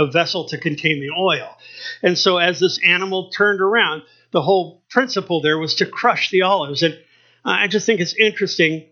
a, 0.00 0.04
a 0.04 0.10
vessel 0.10 0.46
to 0.48 0.58
contain 0.58 1.00
the 1.00 1.10
oil. 1.10 1.56
And 2.02 2.18
so, 2.18 2.38
as 2.38 2.60
this 2.60 2.80
animal 2.84 3.30
turned 3.30 3.60
around, 3.60 4.02
the 4.32 4.42
whole 4.42 4.82
principle 4.90 5.40
there 5.40 5.58
was 5.58 5.76
to 5.76 5.86
crush 5.86 6.30
the 6.30 6.42
olives. 6.42 6.82
And 6.82 6.98
I 7.44 7.68
just 7.68 7.86
think 7.86 8.00
it's 8.00 8.14
interesting 8.14 8.86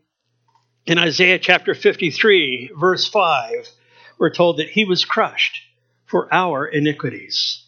In 0.86 0.98
Isaiah 0.98 1.38
chapter 1.38 1.74
53, 1.74 2.72
verse 2.78 3.06
5, 3.08 3.68
we're 4.18 4.30
told 4.30 4.58
that 4.58 4.70
he 4.70 4.84
was 4.84 5.04
crushed 5.04 5.60
for 6.06 6.32
our 6.32 6.66
iniquities. 6.66 7.64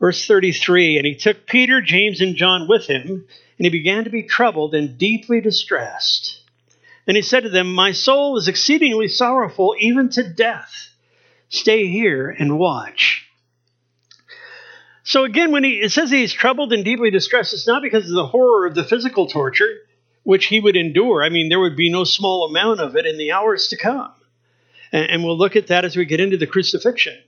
Verse 0.00 0.26
33 0.26 0.98
And 0.98 1.06
he 1.06 1.14
took 1.14 1.46
Peter, 1.46 1.80
James, 1.80 2.20
and 2.20 2.34
John 2.36 2.66
with 2.68 2.86
him, 2.86 3.06
and 3.06 3.66
he 3.66 3.70
began 3.70 4.04
to 4.04 4.10
be 4.10 4.24
troubled 4.24 4.74
and 4.74 4.98
deeply 4.98 5.40
distressed. 5.40 6.39
Then 7.06 7.16
he 7.16 7.22
said 7.22 7.44
to 7.44 7.48
them, 7.48 7.72
My 7.72 7.92
soul 7.92 8.36
is 8.36 8.48
exceedingly 8.48 9.08
sorrowful, 9.08 9.74
even 9.78 10.10
to 10.10 10.22
death. 10.22 10.90
Stay 11.48 11.86
here 11.86 12.28
and 12.30 12.58
watch. 12.58 13.26
So 15.02 15.24
again, 15.24 15.50
when 15.50 15.64
he 15.64 15.80
it 15.80 15.90
says 15.90 16.10
he's 16.10 16.32
troubled 16.32 16.72
and 16.72 16.84
deeply 16.84 17.10
distressed, 17.10 17.52
it's 17.52 17.66
not 17.66 17.82
because 17.82 18.08
of 18.08 18.14
the 18.14 18.26
horror 18.26 18.66
of 18.66 18.74
the 18.74 18.84
physical 18.84 19.26
torture, 19.26 19.78
which 20.22 20.46
he 20.46 20.60
would 20.60 20.76
endure. 20.76 21.22
I 21.22 21.30
mean, 21.30 21.48
there 21.48 21.58
would 21.58 21.76
be 21.76 21.90
no 21.90 22.04
small 22.04 22.44
amount 22.48 22.80
of 22.80 22.94
it 22.96 23.06
in 23.06 23.18
the 23.18 23.32
hours 23.32 23.68
to 23.68 23.76
come. 23.76 24.12
And, 24.92 25.10
and 25.10 25.24
we'll 25.24 25.38
look 25.38 25.56
at 25.56 25.68
that 25.68 25.84
as 25.84 25.96
we 25.96 26.04
get 26.04 26.20
into 26.20 26.36
the 26.36 26.46
crucifixion 26.46 27.18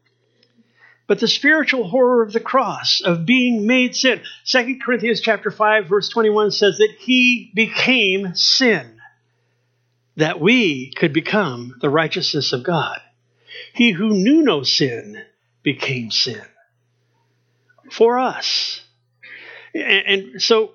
but 1.07 1.21
the 1.21 1.29
spiritual 1.29 1.89
horror 1.89 2.23
of 2.23 2.33
the 2.33 2.41
cross 2.41 3.03
of 3.03 3.27
being 3.27 3.67
made 3.67 3.95
sin 3.95 4.21
2 4.47 4.79
corinthians 4.85 5.21
chapter 5.21 5.51
5 5.51 5.87
verse 5.87 6.09
21 6.09 6.51
says 6.51 6.79
that 6.79 6.95
he 6.99 7.51
became 7.55 8.35
sin 8.35 8.99
that 10.17 10.41
we 10.41 10.93
could 10.93 11.13
become 11.13 11.77
the 11.81 11.91
righteousness 11.91 12.53
of 12.53 12.65
god. 12.65 13.01
He 13.75 13.93
who 13.93 14.11
knew 14.11 14.43
no 14.43 14.63
sin 14.63 15.23
became 15.63 16.11
sin 16.11 16.43
for 17.91 18.19
us. 18.19 18.83
And, 19.75 20.07
and 20.33 20.43
so 20.43 20.73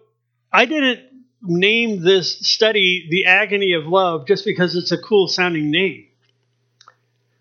i 0.51 0.65
didn't 0.65 1.01
name 1.41 2.01
this 2.01 2.39
study 2.39 3.07
the 3.09 3.25
agony 3.25 3.73
of 3.73 3.85
love 3.85 4.27
just 4.27 4.45
because 4.45 4.75
it's 4.75 4.91
a 4.91 4.97
cool 4.97 5.27
sounding 5.27 5.71
name. 5.71 6.07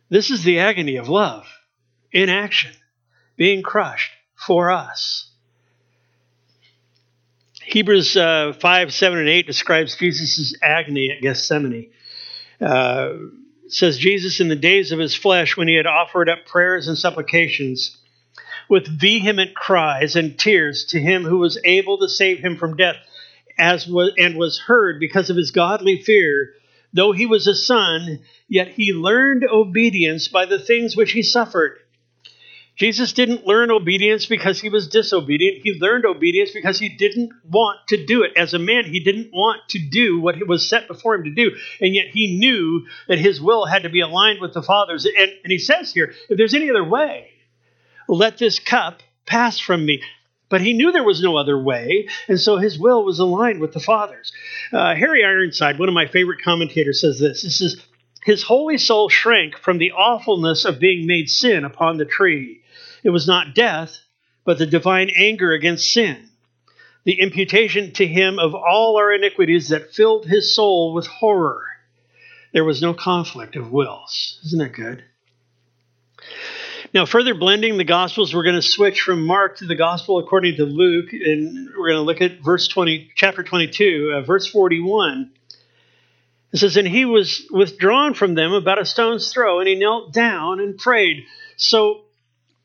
This 0.08 0.30
is 0.30 0.44
the 0.44 0.60
agony 0.60 0.96
of 0.96 1.08
love 1.08 1.46
in 2.12 2.28
action, 2.28 2.72
being 3.36 3.62
crushed 3.62 4.12
for 4.34 4.70
us. 4.70 5.25
Hebrews 7.66 8.16
uh, 8.16 8.52
5, 8.60 8.94
7, 8.94 9.18
and 9.18 9.28
8 9.28 9.46
describes 9.46 9.96
Jesus' 9.96 10.54
agony 10.62 11.10
at 11.10 11.20
Gethsemane. 11.20 11.90
Uh, 12.60 13.14
says 13.68 13.98
Jesus, 13.98 14.40
in 14.40 14.48
the 14.48 14.56
days 14.56 14.92
of 14.92 15.00
his 15.00 15.16
flesh, 15.16 15.56
when 15.56 15.66
he 15.66 15.74
had 15.74 15.86
offered 15.86 16.28
up 16.28 16.46
prayers 16.46 16.86
and 16.86 16.96
supplications 16.96 17.96
with 18.68 18.86
vehement 18.86 19.54
cries 19.54 20.14
and 20.14 20.38
tears 20.38 20.86
to 20.86 21.00
him 21.00 21.24
who 21.24 21.38
was 21.38 21.58
able 21.64 21.98
to 21.98 22.08
save 22.08 22.38
him 22.38 22.56
from 22.56 22.76
death, 22.76 22.96
as 23.58 23.86
was, 23.86 24.12
and 24.16 24.36
was 24.36 24.60
heard 24.60 25.00
because 25.00 25.28
of 25.30 25.36
his 25.36 25.50
godly 25.50 26.00
fear, 26.02 26.52
though 26.92 27.12
he 27.12 27.26
was 27.26 27.48
a 27.48 27.54
son, 27.54 28.20
yet 28.48 28.68
he 28.68 28.92
learned 28.92 29.44
obedience 29.44 30.28
by 30.28 30.46
the 30.46 30.58
things 30.58 30.96
which 30.96 31.12
he 31.12 31.22
suffered. 31.22 31.78
Jesus 32.76 33.14
didn't 33.14 33.46
learn 33.46 33.70
obedience 33.70 34.26
because 34.26 34.60
he 34.60 34.68
was 34.68 34.86
disobedient. 34.88 35.62
He 35.62 35.78
learned 35.80 36.04
obedience 36.04 36.50
because 36.52 36.78
he 36.78 36.90
didn't 36.90 37.32
want 37.42 37.78
to 37.88 38.04
do 38.04 38.22
it. 38.22 38.32
As 38.36 38.52
a 38.52 38.58
man, 38.58 38.84
he 38.84 39.00
didn't 39.00 39.32
want 39.32 39.62
to 39.70 39.78
do 39.78 40.20
what 40.20 40.36
was 40.46 40.68
set 40.68 40.86
before 40.86 41.14
him 41.14 41.24
to 41.24 41.30
do. 41.30 41.56
And 41.80 41.94
yet 41.94 42.08
he 42.12 42.36
knew 42.38 42.86
that 43.08 43.18
his 43.18 43.40
will 43.40 43.64
had 43.64 43.84
to 43.84 43.88
be 43.88 44.02
aligned 44.02 44.42
with 44.42 44.52
the 44.52 44.62
Father's. 44.62 45.06
And, 45.06 45.32
and 45.42 45.50
he 45.50 45.58
says 45.58 45.94
here, 45.94 46.12
if 46.28 46.36
there's 46.36 46.52
any 46.52 46.68
other 46.68 46.84
way, 46.84 47.30
let 48.08 48.36
this 48.36 48.58
cup 48.58 49.02
pass 49.24 49.58
from 49.58 49.86
me. 49.86 50.02
But 50.50 50.60
he 50.60 50.74
knew 50.74 50.92
there 50.92 51.02
was 51.02 51.22
no 51.22 51.36
other 51.36 51.60
way, 51.60 52.08
and 52.28 52.38
so 52.38 52.56
his 52.56 52.78
will 52.78 53.04
was 53.04 53.18
aligned 53.18 53.60
with 53.60 53.72
the 53.72 53.80
Father's. 53.80 54.32
Uh, 54.72 54.94
Harry 54.94 55.24
Ironside, 55.24 55.76
one 55.76 55.88
of 55.88 55.94
my 55.94 56.06
favorite 56.06 56.40
commentators, 56.40 57.00
says 57.00 57.18
this. 57.18 57.42
He 57.42 57.50
says, 57.50 57.82
His 58.22 58.44
holy 58.44 58.78
soul 58.78 59.08
shrank 59.08 59.58
from 59.58 59.78
the 59.78 59.90
awfulness 59.90 60.64
of 60.64 60.78
being 60.78 61.08
made 61.08 61.28
sin 61.28 61.64
upon 61.64 61.96
the 61.96 62.04
tree 62.04 62.62
it 63.06 63.10
was 63.10 63.28
not 63.28 63.54
death, 63.54 64.00
but 64.44 64.58
the 64.58 64.66
divine 64.66 65.10
anger 65.16 65.52
against 65.52 65.92
sin, 65.92 66.28
the 67.04 67.20
imputation 67.20 67.92
to 67.92 68.04
him 68.04 68.40
of 68.40 68.52
all 68.52 68.96
our 68.96 69.12
iniquities 69.12 69.68
that 69.68 69.94
filled 69.94 70.26
his 70.26 70.52
soul 70.52 70.92
with 70.92 71.06
horror. 71.06 71.62
There 72.52 72.64
was 72.64 72.82
no 72.82 72.94
conflict 72.94 73.54
of 73.54 73.70
wills. 73.70 74.40
Isn't 74.46 74.58
that 74.58 74.72
good? 74.72 75.04
Now, 76.92 77.06
further 77.06 77.34
blending 77.34 77.78
the 77.78 77.84
Gospels, 77.84 78.34
we're 78.34 78.42
going 78.42 78.56
to 78.56 78.62
switch 78.62 79.02
from 79.02 79.24
Mark 79.24 79.58
to 79.58 79.66
the 79.66 79.76
Gospel 79.76 80.18
according 80.18 80.56
to 80.56 80.64
Luke, 80.64 81.12
and 81.12 81.68
we're 81.78 81.90
going 81.90 81.98
to 81.98 82.02
look 82.02 82.20
at 82.20 82.40
verse 82.40 82.66
20, 82.66 83.12
chapter 83.14 83.44
22, 83.44 84.14
uh, 84.16 84.22
verse 84.22 84.48
41. 84.48 85.30
It 86.52 86.56
says, 86.56 86.76
And 86.76 86.88
he 86.88 87.04
was 87.04 87.46
withdrawn 87.52 88.14
from 88.14 88.34
them 88.34 88.52
about 88.52 88.80
a 88.80 88.84
stone's 88.84 89.32
throw, 89.32 89.60
and 89.60 89.68
he 89.68 89.76
knelt 89.76 90.12
down 90.12 90.58
and 90.58 90.76
prayed. 90.76 91.24
So 91.56 92.05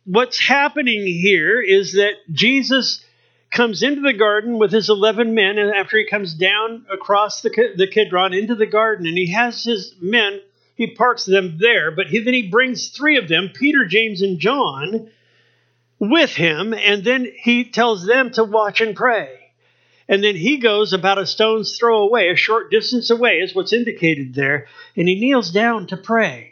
what's 0.06 0.40
happening 0.40 1.06
here 1.06 1.62
is 1.62 1.94
that 1.94 2.14
Jesus 2.32 3.04
comes 3.52 3.84
into 3.84 4.02
the 4.02 4.14
garden 4.14 4.58
with 4.58 4.72
his 4.72 4.90
11 4.90 5.34
men, 5.34 5.58
and 5.58 5.76
after 5.76 5.98
he 5.98 6.08
comes 6.08 6.34
down 6.34 6.86
across 6.92 7.42
the, 7.42 7.50
the 7.76 7.88
Kidron 7.88 8.34
into 8.34 8.56
the 8.56 8.66
garden, 8.66 9.06
and 9.06 9.18
he 9.18 9.32
has 9.32 9.64
his 9.64 9.94
men, 10.02 10.40
he 10.76 10.88
parks 10.88 11.26
them 11.26 11.58
there, 11.60 11.92
but 11.92 12.08
he, 12.08 12.20
then 12.20 12.34
he 12.34 12.50
brings 12.50 12.90
three 12.90 13.18
of 13.18 13.28
them, 13.28 13.52
Peter, 13.54 13.86
James, 13.86 14.22
and 14.22 14.40
John, 14.40 15.10
with 16.00 16.32
him, 16.32 16.74
and 16.74 17.04
then 17.04 17.28
he 17.38 17.66
tells 17.66 18.06
them 18.06 18.32
to 18.32 18.44
watch 18.44 18.82
and 18.82 18.96
pray. 18.96 19.38
And 20.08 20.24
then 20.24 20.36
he 20.36 20.58
goes 20.58 20.94
about 20.94 21.20
a 21.20 21.26
stone's 21.26 21.78
throw 21.78 22.02
away, 22.02 22.30
a 22.30 22.36
short 22.36 22.72
distance 22.72 23.10
away, 23.10 23.38
is 23.40 23.54
what's 23.54 23.74
indicated 23.74 24.34
there, 24.34 24.68
and 24.96 25.08
he 25.08 25.20
kneels 25.20 25.52
down 25.52 25.88
to 25.88 25.98
pray. 25.98 26.51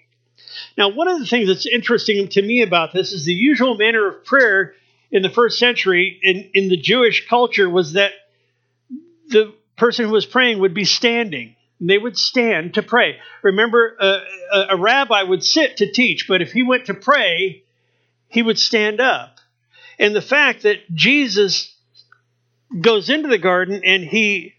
Now, 0.80 0.88
one 0.88 1.10
of 1.10 1.20
the 1.20 1.26
things 1.26 1.50
that's 1.50 1.66
interesting 1.66 2.30
to 2.30 2.42
me 2.42 2.62
about 2.62 2.94
this 2.94 3.12
is 3.12 3.26
the 3.26 3.34
usual 3.34 3.76
manner 3.76 4.08
of 4.08 4.24
prayer 4.24 4.76
in 5.12 5.22
the 5.22 5.30
first 5.30 5.60
century 5.60 6.18
in, 6.24 6.52
in 6.54 6.70
the 6.70 6.78
Jewish 6.78 7.28
culture 7.28 7.70
was 7.70 7.94
that 7.94 8.14
the 9.28 9.54
person 9.76 10.06
who 10.06 10.12
was 10.12 10.26
praying 10.26 10.60
would 10.60 10.74
be 10.74 10.86
standing. 10.86 11.58
And 11.82 11.90
They 11.90 11.98
would 11.98 12.18
stand 12.18 12.76
to 12.76 12.82
pray. 12.82 13.18
Remember, 13.44 13.94
uh, 14.00 14.20
a, 14.70 14.78
rabbi 14.78 15.22
would 15.24 15.44
sit 15.44 15.78
to 15.78 15.92
teach, 15.92 16.30
but 16.30 16.42
if 16.42 16.54
he 16.54 16.64
went 16.64 16.86
to 16.86 16.94
pray, 16.94 17.64
he 18.30 18.42
would 18.42 18.58
stand 18.58 19.02
up. 19.02 19.36
And 20.00 20.16
the 20.16 20.22
fact 20.22 20.64
that 20.64 20.90
Jesus 20.94 21.76
goes 22.80 23.10
into 23.10 23.28
the 23.28 23.38
garden 23.38 23.82
and 23.84 24.06
he 24.06 24.54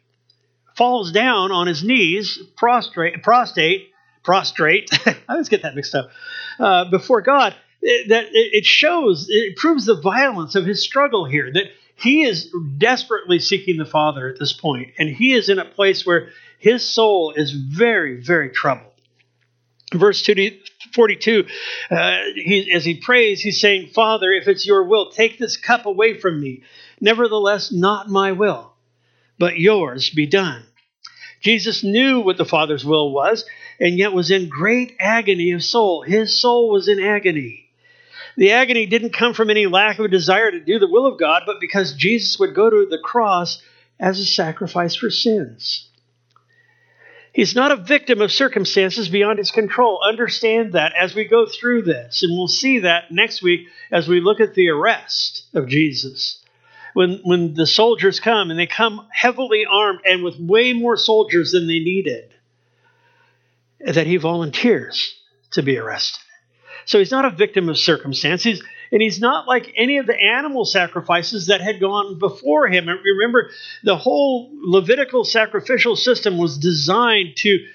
falls 0.77 1.13
down 1.13 1.51
on 1.51 1.67
his 1.67 1.83
knees, 1.83 2.39
prostrate, 2.59 3.23
prostrate, 3.23 3.90
prostrate. 4.23 4.91
I 5.07 5.17
always 5.29 5.49
get 5.49 5.63
that 5.63 5.75
mixed 5.75 5.95
up. 5.95 6.11
Uh, 6.59 6.91
before 6.91 7.23
God, 7.23 7.55
it, 7.83 8.09
that 8.09 8.27
it 8.33 8.65
shows, 8.65 9.27
it 9.29 9.57
proves 9.57 9.87
the 9.87 10.01
violence 10.01 10.55
of 10.55 10.67
his 10.67 10.83
struggle 10.83 11.25
here. 11.25 11.51
That 11.53 11.67
he 11.97 12.23
is 12.23 12.53
desperately 12.79 13.39
seeking 13.39 13.77
the 13.77 13.85
Father 13.85 14.29
at 14.29 14.39
this 14.39 14.53
point, 14.53 14.93
and 14.99 15.09
he 15.09 15.33
is 15.33 15.49
in 15.49 15.59
a 15.59 15.65
place 15.65 16.07
where 16.07 16.31
his 16.59 16.85
soul 16.85 17.33
is 17.33 17.53
very, 17.53 18.21
very 18.21 18.51
troubled. 18.51 18.87
Verse 19.93 20.25
42, 20.95 21.47
uh, 21.91 22.19
he, 22.37 22.71
as 22.73 22.85
he 22.85 22.95
prays, 22.95 23.41
he's 23.41 23.61
saying, 23.61 23.89
Father, 23.89 24.31
if 24.31 24.47
it's 24.47 24.65
your 24.65 24.85
will, 24.85 25.11
take 25.11 25.37
this 25.39 25.57
cup 25.57 25.85
away 25.85 26.17
from 26.19 26.41
me. 26.41 26.63
Nevertheless, 27.01 27.73
not 27.73 28.09
my 28.09 28.31
will, 28.33 28.73
but 29.39 29.59
yours 29.59 30.11
be 30.11 30.27
done. 30.27 30.63
Jesus 31.41 31.83
knew 31.83 32.21
what 32.21 32.37
the 32.37 32.45
Father's 32.45 32.85
will 32.85 33.13
was, 33.13 33.45
and 33.79 33.97
yet 33.97 34.13
was 34.13 34.31
in 34.31 34.49
great 34.49 34.97
agony 35.01 35.53
of 35.53 35.63
soul. 35.63 36.03
His 36.03 36.41
soul 36.41 36.71
was 36.71 36.89
in 36.89 37.01
agony. 37.01 37.67
The 38.37 38.53
agony 38.53 38.87
didn't 38.87 39.15
come 39.15 39.35
from 39.35 39.51
any 39.51 39.67
lack 39.67 39.99
of 39.99 40.05
a 40.05 40.09
desire 40.09 40.51
to 40.51 40.61
do 40.61 40.79
the 40.79 40.91
will 40.91 41.07
of 41.07 41.19
God, 41.19 41.43
but 41.47 41.61
because 41.61 41.95
Jesus 41.95 42.39
would 42.39 42.55
go 42.55 42.71
to 42.71 42.87
the 42.89 42.99
cross 42.99 43.63
as 43.99 44.19
a 44.19 44.25
sacrifice 44.25 44.95
for 44.95 45.11
sins. 45.11 45.89
He's 47.33 47.55
not 47.55 47.71
a 47.71 47.77
victim 47.77 48.21
of 48.21 48.33
circumstances 48.33 49.09
beyond 49.09 49.39
his 49.39 49.53
control. 49.53 50.01
Understand 50.05 50.73
that 50.73 50.93
as 50.99 51.15
we 51.15 51.25
go 51.25 51.47
through 51.47 51.83
this. 51.83 52.23
And 52.23 52.37
we'll 52.37 52.49
see 52.49 52.81
that 52.81 53.13
next 53.13 53.41
week 53.41 53.69
as 53.91 54.09
we 54.09 54.21
look 54.21 54.41
at 54.41 54.55
the 54.55 54.69
arrest 54.69 55.45
of 55.55 55.69
Jesus. 55.69 56.40
When, 56.93 57.21
when 57.25 57.55
the 57.55 57.67
soldiers 57.67 58.21
come, 58.21 58.51
and 58.51 58.59
they 58.59 58.67
come 58.67 59.07
heavily 59.13 59.65
armed 59.71 60.01
and 60.05 60.23
with 60.23 60.39
way 60.39 60.73
more 60.73 60.97
soldiers 60.97 61.53
than 61.53 61.67
they 61.67 61.79
needed 61.79 62.33
that 63.81 64.07
he 64.07 64.17
volunteers 64.17 65.15
to 65.53 65.63
be 65.63 65.79
arrested. 65.79 66.23
So 66.85 66.99
he's 66.99 67.11
not 67.11 67.25
a 67.25 67.31
victim 67.31 67.69
of 67.69 67.79
circumstances, 67.79 68.63
and 68.93 69.01
he's 69.01 69.21
not 69.21 69.47
like 69.47 69.73
any 69.77 69.99
of 69.99 70.07
the 70.07 70.17
animal 70.17 70.65
sacrifices 70.65 71.47
that 71.47 71.61
had 71.61 71.81
gone 71.81 72.19
before 72.19 72.67
him. 72.67 72.89
And 72.89 72.99
remember, 73.05 73.51
the 73.85 73.97
whole 73.97 74.51
Levitical 74.53 75.25
sacrificial 75.25 75.97
system 75.97 76.39
was 76.39 76.59
designed 76.59 77.37
to 77.37 77.67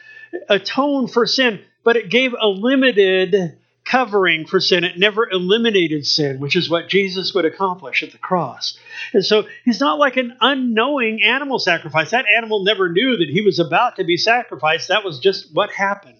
atone 0.49 1.07
for 1.07 1.25
sin, 1.25 1.61
but 1.83 1.95
it 1.95 2.09
gave 2.09 2.33
a 2.33 2.47
limited 2.47 3.57
covering 3.85 4.47
for 4.47 4.59
sin. 4.59 4.83
It 4.83 4.97
never 4.97 5.29
eliminated 5.29 6.05
sin, 6.05 6.39
which 6.39 6.55
is 6.55 6.69
what 6.69 6.89
Jesus 6.89 7.33
would 7.33 7.45
accomplish 7.45 8.03
at 8.03 8.11
the 8.11 8.17
cross. 8.17 8.77
And 9.13 9.23
so 9.23 9.47
he's 9.63 9.79
not 9.79 9.99
like 9.99 10.17
an 10.17 10.35
unknowing 10.41 11.21
animal 11.23 11.59
sacrifice. 11.59 12.11
That 12.11 12.25
animal 12.35 12.63
never 12.63 12.89
knew 12.89 13.17
that 13.17 13.29
he 13.29 13.41
was 13.41 13.59
about 13.59 13.97
to 13.97 14.03
be 14.03 14.17
sacrificed. 14.17 14.87
That 14.89 15.05
was 15.05 15.19
just 15.19 15.53
what 15.53 15.71
happened. 15.71 16.17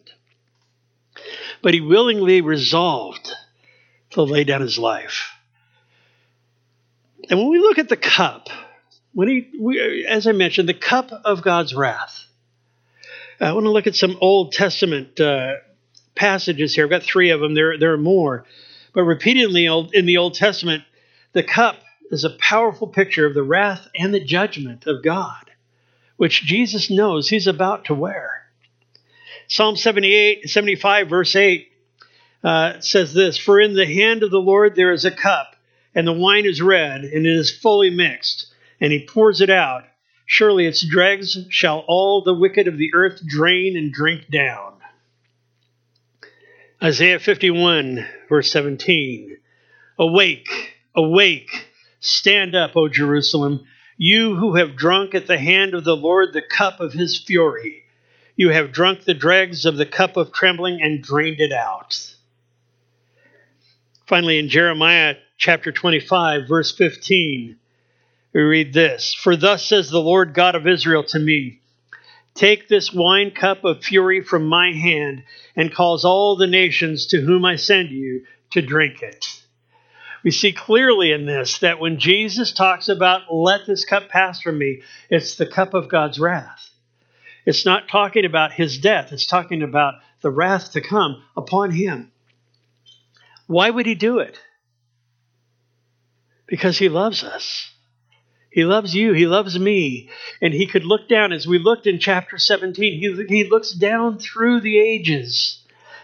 But 1.62 1.74
he 1.74 1.82
willingly 1.82 2.42
resolved 2.42 3.32
to 4.12 4.22
lay 4.22 4.44
down 4.44 4.62
his 4.62 4.78
life. 4.78 5.32
And 7.30 7.40
when 7.40 7.50
we 7.50 7.60
look 7.60 7.80
at 7.80 7.90
the 7.90 7.98
cup, 7.98 8.50
when 9.14 9.28
he, 9.28 9.50
we, 9.60 10.06
as 10.06 10.28
I 10.28 10.34
mentioned, 10.34 10.70
the 10.70 10.74
cup 10.74 11.12
of 11.12 11.42
God's 11.42 11.74
wrath. 11.74 12.26
I 13.40 13.52
want 13.54 13.66
to 13.66 13.72
look 13.72 13.88
at 13.88 13.96
some 13.96 14.18
Old 14.22 14.54
Testament 14.54 15.20
uh, 15.20 15.56
passages 16.16 16.76
here. 16.76 16.86
I've 16.86 16.90
got 16.90 17.04
three 17.04 17.30
of 17.30 17.40
them. 17.40 17.54
There, 17.54 17.78
there 17.78 17.94
are 17.94 17.98
more. 17.98 18.46
But 18.94 19.04
repeatedly 19.04 19.66
in 19.66 20.06
the 20.06 20.18
Old 20.18 20.36
Testament, 20.36 20.84
the 21.34 21.44
cup 21.44 21.78
is 22.12 22.24
a 22.24 22.38
powerful 22.40 22.88
picture 22.88 23.26
of 23.26 23.34
the 23.34 23.44
wrath 23.44 23.88
and 23.96 24.14
the 24.14 24.24
judgment 24.24 24.88
of 24.88 25.04
God, 25.04 25.52
which 26.18 26.44
Jesus 26.44 26.90
knows 26.90 27.28
he's 27.28 27.48
about 27.48 27.86
to 27.86 27.94
wear. 27.94 28.44
Psalm 29.48 29.76
78, 29.76 30.50
75, 30.50 31.10
verse 31.10 31.36
8 31.36 31.72
uh, 32.44 32.80
says 32.80 33.14
this 33.14 33.38
For 33.38 33.60
in 33.60 33.74
the 33.74 33.86
hand 33.86 34.24
of 34.24 34.32
the 34.32 34.40
Lord 34.40 34.76
there 34.76 34.92
is 34.92 35.06
a 35.06 35.12
cup, 35.12 35.56
and 35.94 36.08
the 36.08 36.14
wine 36.14 36.46
is 36.46 36.62
red, 36.62 37.02
and 37.02 37.26
it 37.26 37.30
is 37.30 37.56
fully 37.56 37.90
mixed, 37.90 38.48
and 38.80 38.92
he 38.92 39.06
pours 39.06 39.42
it 39.42 39.50
out. 39.50 39.84
Surely 40.26 40.66
its 40.66 40.84
dregs 40.88 41.38
shall 41.50 41.80
all 41.88 42.22
the 42.22 42.34
wicked 42.34 42.68
of 42.68 42.78
the 42.78 42.92
earth 42.96 43.22
drain 43.26 43.78
and 43.78 43.92
drink 43.92 44.30
down. 44.32 44.75
Isaiah 46.84 47.20
51, 47.20 48.06
verse 48.28 48.52
17. 48.52 49.38
Awake, 49.98 50.74
awake, 50.94 51.70
stand 52.02 52.54
up, 52.54 52.76
O 52.76 52.90
Jerusalem, 52.90 53.66
you 53.98 54.36
who 54.36 54.56
have 54.56 54.76
drunk 54.76 55.16
at 55.16 55.26
the 55.26 55.38
hand 55.38 55.74
of 55.74 55.86
the 55.86 55.96
Lord 55.96 56.34
the 56.34 56.42
cup 56.42 56.82
of 56.82 56.92
his 56.92 57.18
fury. 57.18 57.84
You 58.36 58.50
have 58.50 58.74
drunk 58.74 59.06
the 59.06 59.14
dregs 59.14 59.64
of 59.66 59.78
the 59.78 59.86
cup 59.86 60.18
of 60.18 60.34
trembling 60.34 60.82
and 60.82 61.02
drained 61.02 61.40
it 61.40 61.54
out. 61.54 61.98
Finally, 64.06 64.38
in 64.38 64.50
Jeremiah 64.50 65.16
chapter 65.38 65.72
25, 65.72 66.42
verse 66.46 66.76
15, 66.76 67.58
we 68.34 68.42
read 68.42 68.74
this 68.74 69.14
For 69.14 69.38
thus 69.38 69.66
says 69.66 69.90
the 69.90 70.02
Lord 70.02 70.34
God 70.34 70.56
of 70.56 70.68
Israel 70.68 71.06
to 71.06 71.20
me, 71.20 71.62
Take 72.36 72.68
this 72.68 72.94
wine 72.94 73.32
cup 73.32 73.64
of 73.64 73.84
fury 73.84 74.22
from 74.22 74.46
my 74.46 74.72
hand 74.74 75.24
and 75.56 75.74
cause 75.74 76.04
all 76.04 76.36
the 76.36 76.48
nations 76.48 77.08
to 77.08 77.22
whom 77.22 77.46
I 77.46 77.56
send 77.56 77.90
you 77.90 78.26
to 78.52 78.62
drink 78.62 79.02
it. 79.02 79.26
We 80.22 80.32
see 80.32 80.52
clearly 80.52 81.12
in 81.12 81.26
this 81.26 81.60
that 81.60 81.80
when 81.80 81.98
Jesus 81.98 82.52
talks 82.52 82.90
about 82.90 83.34
let 83.34 83.66
this 83.66 83.86
cup 83.86 84.10
pass 84.10 84.42
from 84.42 84.58
me, 84.58 84.82
it's 85.10 85.36
the 85.36 85.46
cup 85.46 85.74
of 85.74 85.88
God's 85.88 86.20
wrath. 86.20 86.70
It's 87.46 87.66
not 87.66 87.88
talking 87.88 88.26
about 88.26 88.52
his 88.52 88.80
death, 88.80 89.14
it's 89.14 89.28
talking 89.28 89.62
about 89.62 89.96
the 90.22 90.32
wrath 90.32 90.72
to 90.74 90.82
come 90.82 91.24
upon 91.38 91.72
him. 91.72 92.12
Why 93.48 93.70
would 93.70 93.86
he 93.86 93.96
do 93.96 94.20
it? 94.20 94.40
Because 96.48 96.78
he 96.80 96.90
loves 96.90 97.24
us. 97.24 97.72
He 98.56 98.64
loves 98.64 98.96
you. 98.96 99.12
He 99.12 99.28
loves 99.28 99.60
me. 99.60 100.10
And 100.42 100.54
he 100.54 100.66
could 100.66 100.86
look 100.86 101.10
down, 101.10 101.34
as 101.34 101.46
we 101.46 101.60
looked 101.60 101.88
in 101.88 102.00
chapter 102.00 102.38
17, 102.38 102.94
he, 103.02 103.26
he 103.28 103.50
looks 103.50 103.74
down 103.74 104.18
through 104.18 104.62
the 104.62 104.80
ages 104.80 105.60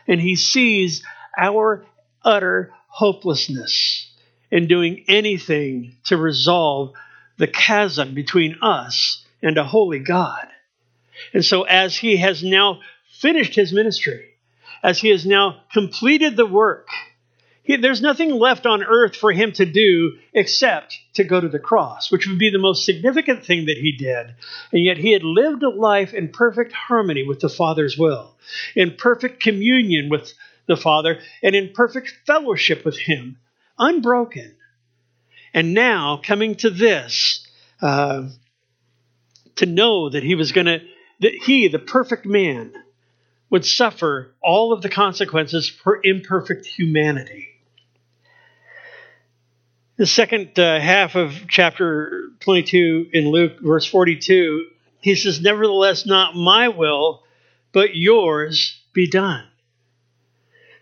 and 0.06 0.20
he 0.20 0.36
sees 0.36 1.02
our 1.38 1.86
utter 2.26 2.74
hopelessness 2.90 4.12
in 4.52 4.68
doing 4.68 5.06
anything 5.08 5.96
to 6.08 6.18
resolve 6.18 6.92
the 7.38 7.48
chasm 7.48 8.14
between 8.14 8.58
us 8.62 9.26
and 9.42 9.58
a 9.58 9.64
holy 9.64 10.00
God. 10.00 10.50
And 11.34 11.46
so, 11.46 11.64
as 11.64 11.96
he 11.96 12.18
has 12.18 12.44
now 12.44 12.82
finished 13.14 13.56
his 13.56 13.72
ministry, 13.72 14.26
as 14.84 15.00
he 15.00 15.08
has 15.08 15.26
now 15.26 15.62
completed 15.72 16.36
the 16.36 16.46
work, 16.46 16.90
he, 17.64 17.76
there's 17.76 18.02
nothing 18.02 18.32
left 18.32 18.66
on 18.66 18.84
earth 18.84 19.16
for 19.16 19.32
him 19.32 19.52
to 19.54 19.66
do 19.66 20.18
except 20.34 20.98
to 21.14 21.24
go 21.24 21.40
to 21.40 21.48
the 21.48 21.60
cross, 21.60 22.12
which 22.12 22.28
would 22.28 22.40
be 22.40 22.50
the 22.50 22.58
most 22.58 22.86
significant 22.86 23.46
thing 23.46 23.66
that 23.66 23.78
he 23.78 23.92
did. 23.92 24.34
And 24.72 24.84
yet 24.84 24.98
he 24.98 25.12
had 25.12 25.24
lived 25.24 25.62
a 25.62 25.70
life 25.70 26.14
in 26.14 26.30
perfect 26.30 26.74
harmony 26.74 27.24
with 27.26 27.40
the 27.40 27.50
Father's 27.50 27.98
will, 27.98 28.36
in 28.76 28.96
perfect 28.96 29.44
communion 29.44 30.10
with 30.10 30.34
the 30.68 30.78
Father, 30.78 31.20
and 31.44 31.56
in 31.56 31.74
perfect 31.74 32.14
fellowship 32.26 32.84
with 32.84 32.98
him, 32.98 33.38
unbroken. 33.78 34.56
And 35.54 35.74
now, 35.74 36.20
coming 36.24 36.56
to 36.56 36.70
this, 36.70 37.46
uh, 37.82 38.30
to 39.58 39.66
know 39.66 40.10
that 40.10 40.24
he 40.24 40.34
was 40.34 40.52
going 40.52 40.68
to, 40.68 40.80
that 41.20 41.34
he, 41.34 41.68
the 41.68 41.80
perfect 41.80 42.26
man, 42.26 42.74
would 43.52 43.66
suffer 43.66 44.34
all 44.42 44.74
of 44.74 44.82
the 44.82 44.90
consequences 44.90 45.70
for 45.70 46.00
imperfect 46.04 46.66
humanity. 46.66 47.51
The 49.98 50.06
second 50.06 50.58
uh, 50.58 50.80
half 50.80 51.16
of 51.16 51.48
chapter 51.50 52.30
22 52.40 53.10
in 53.12 53.30
Luke, 53.30 53.60
verse 53.62 53.86
42, 53.86 54.68
he 55.02 55.16
says, 55.16 55.42
Nevertheless, 55.42 56.06
not 56.06 56.36
my 56.36 56.70
will, 56.70 57.24
but 57.74 57.96
yours 57.96 58.82
be 58.94 59.10
done. 59.10 59.46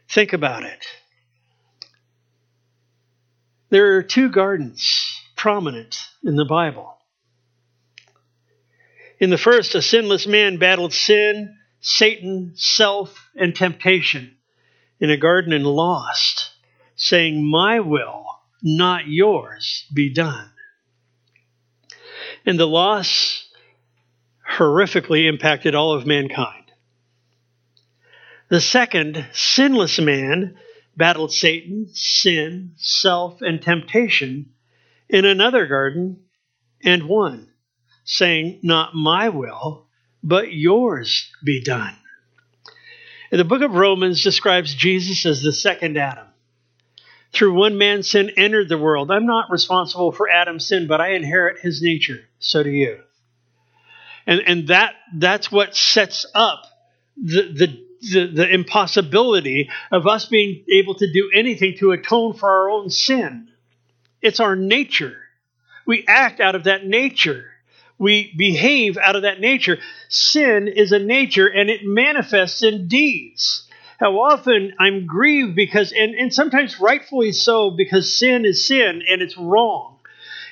Think 0.08 0.34
about 0.34 0.64
it. 0.64 0.86
There 3.70 3.98
are 3.98 4.04
two 4.04 4.30
gardens 4.30 5.22
prominent 5.36 6.08
in 6.24 6.36
the 6.36 6.46
Bible. 6.46 6.96
In 9.20 9.32
the 9.32 9.38
first, 9.38 9.76
a 9.76 9.82
sinless 9.82 10.28
man 10.28 10.58
battled 10.58 10.94
sin, 10.94 11.58
Satan, 11.82 12.54
self, 12.56 13.30
and 13.36 13.56
temptation 13.56 14.38
in 15.00 15.10
a 15.10 15.18
garden 15.18 15.52
and 15.52 15.66
lost, 15.66 16.52
saying, 16.96 17.44
My 17.44 17.80
will 17.80 18.39
not 18.62 19.08
yours, 19.08 19.86
be 19.94 20.14
done. 20.14 20.50
And 22.46 22.60
the 22.60 22.68
loss 22.68 23.48
horrifically 24.58 25.28
impacted 25.28 25.76
all 25.76 25.94
of 25.94 26.06
mankind. 26.06 26.72
The 28.50 28.62
second, 28.62 29.28
sinless 29.32 30.00
man, 30.00 30.58
battled 30.98 31.32
Satan, 31.32 31.88
sin, 31.94 32.74
self, 32.78 33.42
and 33.42 33.62
temptation 33.62 34.52
in 35.08 35.26
another 35.26 35.68
garden 35.68 36.24
and 36.84 37.08
won, 37.08 37.50
saying, 38.04 38.60
Not 38.64 38.96
my 38.96 39.30
will, 39.30 39.88
but 40.24 40.52
yours 40.52 41.32
be 41.44 41.64
done. 41.64 41.96
The 43.32 43.46
book 43.46 43.62
of 43.62 43.74
Romans 43.74 44.24
describes 44.24 44.74
Jesus 44.74 45.26
as 45.26 45.44
the 45.44 45.54
second 45.54 45.98
Adam. 45.98 46.29
Through 47.32 47.54
one 47.54 47.78
man, 47.78 48.04
sin 48.04 48.32
entered 48.38 48.70
the 48.70 48.78
world. 48.78 49.12
I'm 49.12 49.26
not 49.26 49.52
responsible 49.52 50.12
for 50.12 50.30
Adam's 50.30 50.68
sin, 50.68 50.88
but 50.88 51.00
I 51.00 51.14
inherit 51.14 51.60
his 51.60 51.82
nature. 51.82 52.22
So 52.40 52.64
do 52.64 52.70
you. 52.70 53.00
And, 54.26 54.42
and 54.46 54.68
that, 54.70 54.96
that's 55.16 55.52
what 55.52 55.76
sets 55.76 56.26
up 56.34 56.64
the, 57.18 57.42
the, 57.54 57.86
the, 58.12 58.28
the 58.34 58.54
impossibility 58.54 59.70
of 59.92 60.08
us 60.08 60.26
being 60.26 60.64
able 60.72 60.96
to 60.96 61.12
do 61.12 61.32
anything 61.34 61.76
to 61.80 61.92
atone 61.92 62.34
for 62.34 62.50
our 62.50 62.70
own 62.70 62.90
sin. 62.90 63.50
It's 64.22 64.40
our 64.40 64.56
nature. 64.56 65.18
We 65.86 66.06
act 66.08 66.40
out 66.40 66.56
of 66.56 66.66
that 66.66 66.86
nature 66.86 67.46
we 68.00 68.34
behave 68.36 68.98
out 68.98 69.18
of 69.18 69.24
that 69.24 69.42
nature. 69.42 69.78
Sin 70.08 70.68
is 70.70 70.94
a 70.94 71.00
nature 71.00 71.48
and 71.48 71.70
it 71.70 71.82
manifests 71.84 72.64
in 72.64 72.88
deeds 72.88 73.68
how 74.00 74.18
often 74.22 74.74
I'm 74.80 75.06
grieved 75.06 75.56
because, 75.56 75.92
and, 75.92 76.16
and 76.16 76.34
sometimes 76.34 76.80
rightfully 76.80 77.34
so, 77.34 77.70
because 77.70 78.18
sin 78.18 78.46
is 78.46 78.66
sin 78.66 79.04
and 79.10 79.22
it's 79.22 79.38
wrong. 79.38 79.98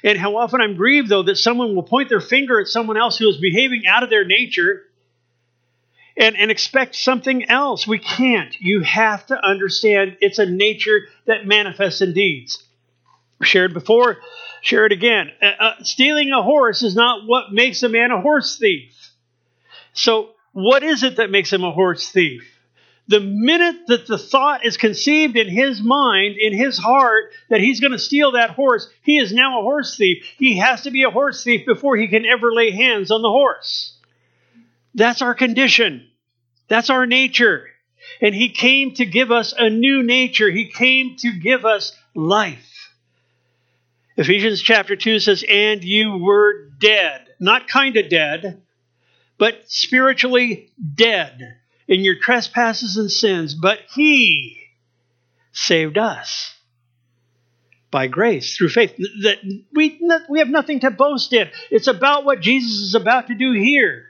And 0.04 0.18
how 0.18 0.36
often 0.36 0.60
I'm 0.60 0.76
grieved, 0.76 1.08
though, 1.08 1.24
that 1.24 1.38
someone 1.38 1.74
will 1.74 1.84
point 1.84 2.10
their 2.10 2.20
finger 2.20 2.60
at 2.60 2.68
someone 2.68 2.98
else 2.98 3.18
who 3.18 3.28
is 3.30 3.38
behaving 3.38 3.88
out 3.88 4.04
of 4.04 4.10
their 4.10 4.26
nature 4.26 4.84
and, 6.18 6.36
and 6.36 6.52
expect 6.52 6.96
something 6.96 7.50
else. 7.50 7.88
We 7.88 8.00
can't. 8.00 8.54
You 8.60 8.82
have 8.82 9.26
to 9.28 9.42
understand 9.42 10.18
it's 10.20 10.40
a 10.40 10.46
nature 10.46 11.08
that 11.26 11.48
manifests 11.48 12.02
in 12.02 12.14
deeds. 12.14 12.62
Shared 13.44 13.74
before, 13.74 14.18
share 14.62 14.86
it 14.86 14.92
again. 14.92 15.32
Uh, 15.42 15.46
uh, 15.46 15.84
stealing 15.84 16.32
a 16.32 16.44
horse 16.44 16.84
is 16.84 16.96
not 16.96 17.26
what 17.26 17.54
makes 17.54 17.82
a 17.82 17.90
man 17.90 18.12
a 18.12 18.20
horse 18.20 18.58
thief. 18.58 18.94
So, 19.94 20.32
what 20.52 20.84
is 20.84 21.04
it 21.04 21.18
that 21.18 21.30
makes 21.30 21.54
him 21.54 21.64
a 21.64 21.72
horse 21.72 22.10
thief? 22.10 22.57
The 23.08 23.20
minute 23.22 23.88
that 23.88 24.08
the 24.08 24.17
thought 24.17 24.65
is 24.65 24.76
conceived 24.76 25.38
in 25.38 25.48
his 25.48 25.82
mind, 25.82 26.36
in 26.38 26.54
his 26.54 26.78
heart, 26.78 27.32
that 27.50 27.62
he's 27.62 27.80
going 27.80 27.93
to 27.93 28.00
steal 28.00 28.34
that 28.34 28.52
horse, 28.52 28.89
he 29.02 29.17
is 29.17 29.32
now 29.32 29.60
a 29.60 29.63
horse 29.63 29.96
thief. 29.96 30.26
He 30.38 30.58
has 30.58 30.82
to 30.82 30.91
be 30.91 31.04
a 31.04 31.10
horse 31.10 31.43
thief 31.43 31.65
before 31.65 31.96
he 31.96 32.10
can 32.10 32.26
ever 32.26 32.54
lay 32.54 32.72
hands 32.72 33.10
on 33.10 33.22
the 33.22 33.30
horse. 33.30 33.98
That's 34.93 35.22
our 35.22 35.36
condition. 35.36 36.08
That's 36.67 36.89
our 36.89 37.06
nature. 37.06 37.67
And 38.22 38.36
he 38.36 38.50
came 38.50 38.93
to 38.96 39.06
give 39.06 39.32
us 39.32 39.54
a 39.58 39.70
new 39.70 40.04
nature. 40.04 40.50
He 40.50 40.70
came 40.70 41.15
to 41.20 41.32
give 41.32 41.65
us 41.65 41.96
life. 42.13 42.91
Ephesians 44.17 44.62
chapter 44.62 44.96
2 44.96 45.20
says, 45.20 45.46
And 45.48 45.84
you 45.84 46.17
were 46.17 46.70
dead. 46.80 47.28
Not 47.39 47.67
kind 47.67 47.96
of 47.96 48.10
dead, 48.10 48.62
but 49.38 49.62
spiritually 49.67 50.74
dead 50.96 51.58
in 51.88 52.04
your 52.04 52.15
trespasses 52.19 52.97
and 52.97 53.12
sins. 53.12 53.54
But 53.54 53.80
he 53.93 54.60
saved 55.52 55.97
us 55.97 56.54
by 57.89 58.08
grace 58.08 58.56
through 58.56 58.69
faith. 58.69 58.95
That 59.23 59.38
we, 59.73 60.00
we 60.30 60.39
have 60.39 60.50
nothing 60.50 60.82
to 60.82 60.91
boast 60.91 61.34
in. 61.34 61.50
It's 61.71 61.88
about 61.88 62.26
what 62.26 62.41
Jesus 62.41 62.82
is 62.82 62.95
about 62.95 63.28
to 63.28 63.36
do 63.36 63.54
here. 63.54 64.06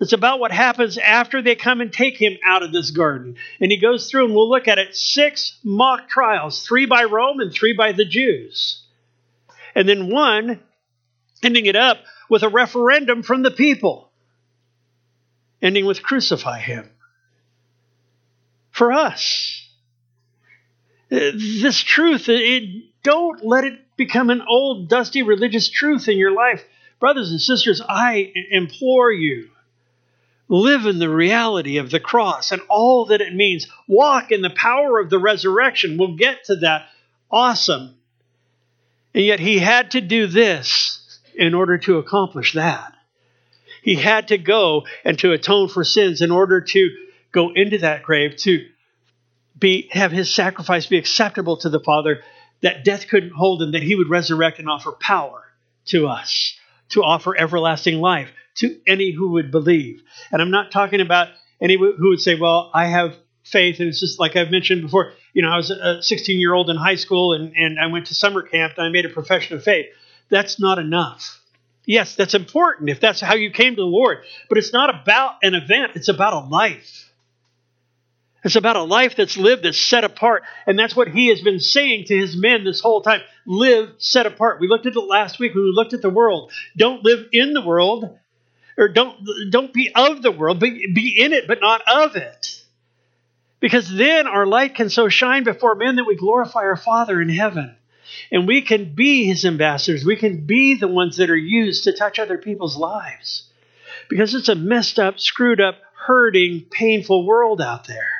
It's 0.00 0.12
about 0.12 0.40
what 0.40 0.52
happens 0.52 0.98
after 0.98 1.40
they 1.40 1.54
come 1.54 1.80
and 1.80 1.90
take 1.90 2.18
him 2.18 2.36
out 2.44 2.62
of 2.62 2.72
this 2.72 2.90
garden. 2.90 3.36
And 3.60 3.70
he 3.70 3.78
goes 3.78 4.10
through, 4.10 4.26
and 4.26 4.34
we'll 4.34 4.50
look 4.50 4.68
at 4.68 4.78
it 4.78 4.94
six 4.94 5.58
mock 5.64 6.08
trials 6.08 6.66
three 6.66 6.86
by 6.86 7.04
Rome 7.04 7.40
and 7.40 7.52
three 7.52 7.72
by 7.72 7.92
the 7.92 8.04
Jews. 8.04 8.82
And 9.74 9.88
then 9.88 10.10
one 10.10 10.60
ending 11.42 11.66
it 11.66 11.76
up 11.76 11.98
with 12.28 12.42
a 12.42 12.48
referendum 12.48 13.22
from 13.22 13.42
the 13.42 13.50
people, 13.50 14.05
ending 15.66 15.84
with 15.84 16.02
crucify 16.02 16.60
him. 16.60 16.88
For 18.70 18.92
us. 18.92 19.68
Uh, 21.10 21.32
this 21.34 21.82
truth, 21.82 22.28
it, 22.28 22.84
don't 23.02 23.44
let 23.44 23.64
it 23.64 23.96
become 23.96 24.30
an 24.30 24.42
old, 24.48 24.88
dusty 24.88 25.22
religious 25.22 25.68
truth 25.68 26.08
in 26.08 26.18
your 26.18 26.32
life. 26.32 26.64
Brothers 27.00 27.30
and 27.30 27.40
sisters, 27.40 27.82
I 27.86 28.32
implore 28.50 29.12
you 29.12 29.50
live 30.48 30.86
in 30.86 30.98
the 30.98 31.08
reality 31.08 31.78
of 31.78 31.90
the 31.90 32.00
cross 32.00 32.52
and 32.52 32.62
all 32.68 33.06
that 33.06 33.20
it 33.20 33.34
means. 33.34 33.66
Walk 33.88 34.30
in 34.30 34.42
the 34.42 34.50
power 34.50 35.00
of 35.00 35.10
the 35.10 35.18
resurrection. 35.18 35.98
We'll 35.98 36.16
get 36.16 36.44
to 36.44 36.56
that. 36.56 36.86
Awesome. 37.30 37.96
And 39.14 39.24
yet 39.24 39.40
he 39.40 39.58
had 39.58 39.92
to 39.92 40.00
do 40.00 40.26
this 40.26 41.20
in 41.34 41.54
order 41.54 41.78
to 41.78 41.98
accomplish 41.98 42.52
that. 42.52 42.95
He 43.86 43.94
had 43.94 44.28
to 44.28 44.36
go 44.36 44.84
and 45.04 45.16
to 45.20 45.30
atone 45.30 45.68
for 45.68 45.84
sins 45.84 46.20
in 46.20 46.32
order 46.32 46.60
to 46.60 46.90
go 47.30 47.52
into 47.54 47.78
that 47.78 48.02
grave 48.02 48.34
to 48.38 48.66
be 49.56 49.88
have 49.92 50.10
his 50.10 50.28
sacrifice 50.28 50.86
be 50.86 50.98
acceptable 50.98 51.56
to 51.58 51.68
the 51.68 51.78
Father, 51.78 52.24
that 52.62 52.82
death 52.82 53.06
couldn't 53.06 53.30
hold 53.30 53.62
him, 53.62 53.70
that 53.70 53.84
he 53.84 53.94
would 53.94 54.10
resurrect 54.10 54.58
and 54.58 54.68
offer 54.68 54.90
power 54.90 55.44
to 55.84 56.08
us, 56.08 56.58
to 56.88 57.04
offer 57.04 57.38
everlasting 57.38 58.00
life 58.00 58.32
to 58.56 58.76
any 58.88 59.12
who 59.12 59.30
would 59.30 59.52
believe. 59.52 60.02
And 60.32 60.42
I'm 60.42 60.50
not 60.50 60.72
talking 60.72 61.00
about 61.00 61.28
any 61.60 61.76
who 61.76 62.08
would 62.08 62.20
say, 62.20 62.34
well, 62.34 62.72
I 62.74 62.86
have 62.86 63.16
faith. 63.44 63.78
And 63.78 63.88
it's 63.88 64.00
just 64.00 64.18
like 64.18 64.34
I've 64.34 64.50
mentioned 64.50 64.82
before, 64.82 65.12
you 65.32 65.42
know, 65.42 65.50
I 65.50 65.56
was 65.58 65.70
a 65.70 66.02
16 66.02 66.40
year 66.40 66.54
old 66.54 66.70
in 66.70 66.76
high 66.76 66.96
school 66.96 67.34
and, 67.34 67.54
and 67.54 67.78
I 67.78 67.86
went 67.86 68.06
to 68.06 68.16
summer 68.16 68.42
camp 68.42 68.72
and 68.78 68.84
I 68.84 68.90
made 68.90 69.06
a 69.06 69.10
profession 69.10 69.56
of 69.56 69.62
faith. 69.62 69.86
That's 70.28 70.58
not 70.58 70.80
enough. 70.80 71.40
Yes, 71.86 72.16
that's 72.16 72.34
important 72.34 72.90
if 72.90 73.00
that's 73.00 73.20
how 73.20 73.36
you 73.36 73.50
came 73.50 73.76
to 73.76 73.80
the 73.80 73.86
Lord, 73.86 74.18
but 74.48 74.58
it's 74.58 74.72
not 74.72 74.90
about 74.90 75.36
an 75.42 75.54
event, 75.54 75.92
it's 75.94 76.08
about 76.08 76.32
a 76.32 76.40
life. 76.40 77.04
It's 78.44 78.56
about 78.56 78.76
a 78.76 78.82
life 78.82 79.16
that's 79.16 79.36
lived, 79.36 79.64
that's 79.64 79.80
set 79.80 80.04
apart. 80.04 80.44
And 80.68 80.78
that's 80.78 80.94
what 80.94 81.08
he 81.08 81.28
has 81.28 81.40
been 81.40 81.58
saying 81.58 82.04
to 82.06 82.16
his 82.16 82.36
men 82.36 82.62
this 82.62 82.80
whole 82.80 83.02
time. 83.02 83.20
Live 83.44 83.94
set 83.98 84.26
apart. 84.26 84.60
We 84.60 84.68
looked 84.68 84.86
at 84.86 84.94
it 84.94 85.00
last 85.00 85.40
week 85.40 85.54
when 85.54 85.64
we 85.64 85.72
looked 85.74 85.94
at 85.94 86.02
the 86.02 86.10
world. 86.10 86.52
Don't 86.76 87.02
live 87.02 87.26
in 87.32 87.54
the 87.54 87.60
world, 87.60 88.16
or 88.78 88.88
don't, 88.88 89.18
don't 89.50 89.72
be 89.72 89.90
of 89.92 90.22
the 90.22 90.30
world, 90.30 90.60
be, 90.60 90.92
be 90.92 91.20
in 91.20 91.32
it, 91.32 91.48
but 91.48 91.60
not 91.60 91.82
of 91.92 92.14
it. 92.14 92.62
Because 93.58 93.92
then 93.92 94.28
our 94.28 94.46
light 94.46 94.76
can 94.76 94.90
so 94.90 95.08
shine 95.08 95.42
before 95.42 95.74
men 95.74 95.96
that 95.96 96.04
we 96.04 96.14
glorify 96.14 96.60
our 96.60 96.76
Father 96.76 97.20
in 97.20 97.28
heaven. 97.28 97.74
And 98.30 98.46
we 98.46 98.62
can 98.62 98.94
be 98.94 99.24
his 99.24 99.44
ambassadors. 99.44 100.04
We 100.04 100.16
can 100.16 100.46
be 100.46 100.74
the 100.74 100.88
ones 100.88 101.16
that 101.16 101.30
are 101.30 101.36
used 101.36 101.84
to 101.84 101.92
touch 101.92 102.18
other 102.18 102.38
people's 102.38 102.76
lives. 102.76 103.48
Because 104.08 104.34
it's 104.34 104.48
a 104.48 104.54
messed 104.54 104.98
up, 104.98 105.18
screwed 105.18 105.60
up, 105.60 105.76
hurting, 106.06 106.66
painful 106.70 107.26
world 107.26 107.60
out 107.60 107.86
there. 107.86 108.10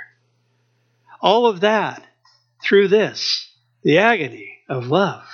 All 1.21 1.47
of 1.47 1.61
that 1.61 2.05
through 2.63 2.89
this, 2.89 3.51
the 3.83 3.99
agony 3.99 4.59
of 4.69 4.87
love. 4.89 5.25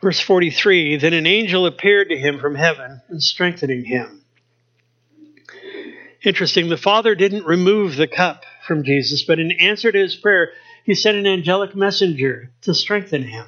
Verse 0.00 0.20
43 0.20 0.98
Then 0.98 1.14
an 1.14 1.26
angel 1.26 1.66
appeared 1.66 2.10
to 2.10 2.18
him 2.18 2.38
from 2.38 2.54
heaven 2.54 3.00
and 3.08 3.22
strengthening 3.22 3.84
him. 3.84 4.22
Interesting, 6.22 6.68
the 6.68 6.76
Father 6.76 7.14
didn't 7.14 7.44
remove 7.44 7.96
the 7.96 8.06
cup 8.06 8.44
from 8.66 8.84
Jesus, 8.84 9.24
but 9.24 9.38
in 9.38 9.52
answer 9.52 9.92
to 9.92 9.98
his 9.98 10.16
prayer, 10.16 10.50
he 10.84 10.94
sent 10.94 11.16
an 11.16 11.26
angelic 11.26 11.74
messenger 11.74 12.50
to 12.62 12.74
strengthen 12.74 13.22
him, 13.22 13.46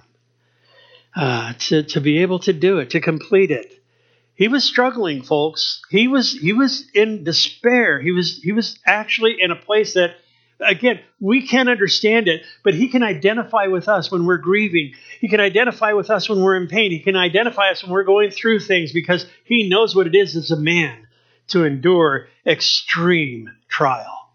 uh, 1.17 1.55
to, 1.59 1.83
to 1.85 2.01
be 2.01 2.19
able 2.19 2.41
to 2.41 2.53
do 2.53 2.79
it, 2.79 2.91
to 2.91 3.01
complete 3.01 3.51
it. 3.51 3.73
He 4.35 4.49
was 4.49 4.63
struggling, 4.63 5.23
folks. 5.23 5.83
He 5.91 6.07
was 6.07 6.33
he 6.33 6.53
was 6.53 6.89
in 6.95 7.25
despair. 7.25 8.01
He 8.01 8.13
was 8.13 8.41
he 8.41 8.53
was 8.53 8.79
actually 8.87 9.37
in 9.41 9.51
a 9.51 9.57
place 9.57 9.95
that 9.95 10.15
again, 10.61 11.01
we 11.19 11.45
can't 11.45 11.69
understand 11.69 12.29
it, 12.29 12.43
but 12.63 12.75
he 12.75 12.87
can 12.87 13.03
identify 13.03 13.67
with 13.67 13.89
us 13.89 14.13
when 14.13 14.27
we're 14.27 14.39
grieving. 14.39 14.93
He 15.21 15.27
can 15.27 15.41
identify 15.41 15.93
with 15.93 16.09
us 16.09 16.29
when 16.29 16.41
we're 16.41 16.57
in 16.57 16.69
pain. 16.69 16.93
He 16.93 17.01
can 17.01 17.17
identify 17.17 17.71
us 17.71 17.83
when 17.83 17.91
we're 17.91 18.05
going 18.05 18.31
through 18.31 18.61
things 18.61 18.93
because 18.93 19.27
he 19.43 19.69
knows 19.69 19.97
what 19.97 20.07
it 20.07 20.15
is 20.15 20.37
as 20.37 20.53
a 20.53 20.57
man 20.57 21.08
to 21.49 21.65
endure 21.65 22.29
extreme 22.47 23.51
trial. 23.69 24.31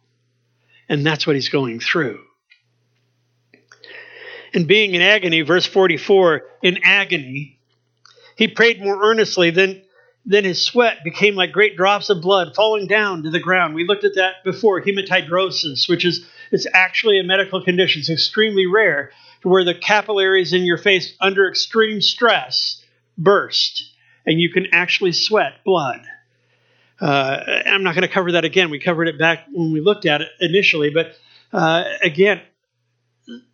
And 0.89 1.05
that's 1.05 1.25
what 1.25 1.35
he's 1.35 1.49
going 1.49 1.79
through. 1.79 2.19
And 4.53 4.67
being 4.67 4.93
in 4.93 5.01
agony, 5.01 5.41
verse 5.41 5.65
44, 5.65 6.43
in 6.61 6.79
agony, 6.83 7.59
he 8.35 8.47
prayed 8.47 8.81
more 8.81 9.09
earnestly 9.09 9.49
than 9.49 9.81
then 10.25 10.45
his 10.45 10.65
sweat 10.65 11.03
became 11.03 11.35
like 11.35 11.51
great 11.51 11.75
drops 11.75 12.09
of 12.09 12.21
blood 12.21 12.55
falling 12.55 12.87
down 12.87 13.23
to 13.23 13.29
the 13.29 13.41
ground. 13.41 13.75
We 13.75 13.85
looked 13.85 14.05
at 14.05 14.15
that 14.15 14.35
before, 14.45 14.81
hematidrosis, 14.81 15.89
which 15.89 16.05
is 16.05 16.25
it's 16.51 16.67
actually 16.73 17.19
a 17.19 17.23
medical 17.23 17.61
condition. 17.61 17.99
It's 17.99 18.09
extremely 18.09 18.65
rare 18.65 19.11
to 19.41 19.49
where 19.49 19.65
the 19.65 19.75
capillaries 19.75 20.53
in 20.53 20.63
your 20.63 20.77
face 20.77 21.13
under 21.19 21.49
extreme 21.49 21.99
stress 21.99 22.81
burst 23.17 23.91
and 24.25 24.39
you 24.39 24.49
can 24.49 24.67
actually 24.71 25.11
sweat 25.11 25.63
blood. 25.65 26.01
Uh, 27.03 27.61
I'm 27.65 27.83
not 27.83 27.95
going 27.95 28.07
to 28.07 28.13
cover 28.13 28.31
that 28.31 28.45
again. 28.45 28.69
We 28.69 28.79
covered 28.79 29.09
it 29.09 29.19
back 29.19 29.47
when 29.51 29.73
we 29.73 29.81
looked 29.81 30.05
at 30.05 30.21
it 30.21 30.29
initially, 30.39 30.89
but 30.89 31.11
uh, 31.51 31.83
again, 32.01 32.41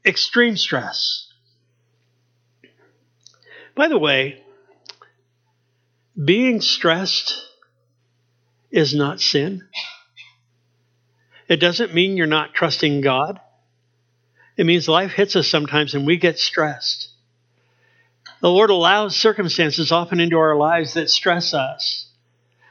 extreme 0.05 0.55
stress. 0.55 1.27
By 3.73 3.87
the 3.87 3.97
way, 3.97 4.43
being 6.23 6.61
stressed 6.61 7.43
is 8.69 8.93
not 8.93 9.19
sin. 9.19 9.67
It 11.47 11.57
doesn't 11.57 11.95
mean 11.95 12.17
you're 12.17 12.27
not 12.27 12.53
trusting 12.53 13.01
God. 13.01 13.41
It 14.57 14.67
means 14.67 14.87
life 14.87 15.13
hits 15.13 15.35
us 15.35 15.47
sometimes 15.47 15.95
and 15.95 16.05
we 16.05 16.17
get 16.17 16.37
stressed. 16.37 17.09
The 18.41 18.51
Lord 18.51 18.69
allows 18.69 19.15
circumstances 19.15 19.91
often 19.91 20.19
into 20.19 20.37
our 20.37 20.55
lives 20.55 20.93
that 20.93 21.09
stress 21.09 21.55
us. 21.55 22.08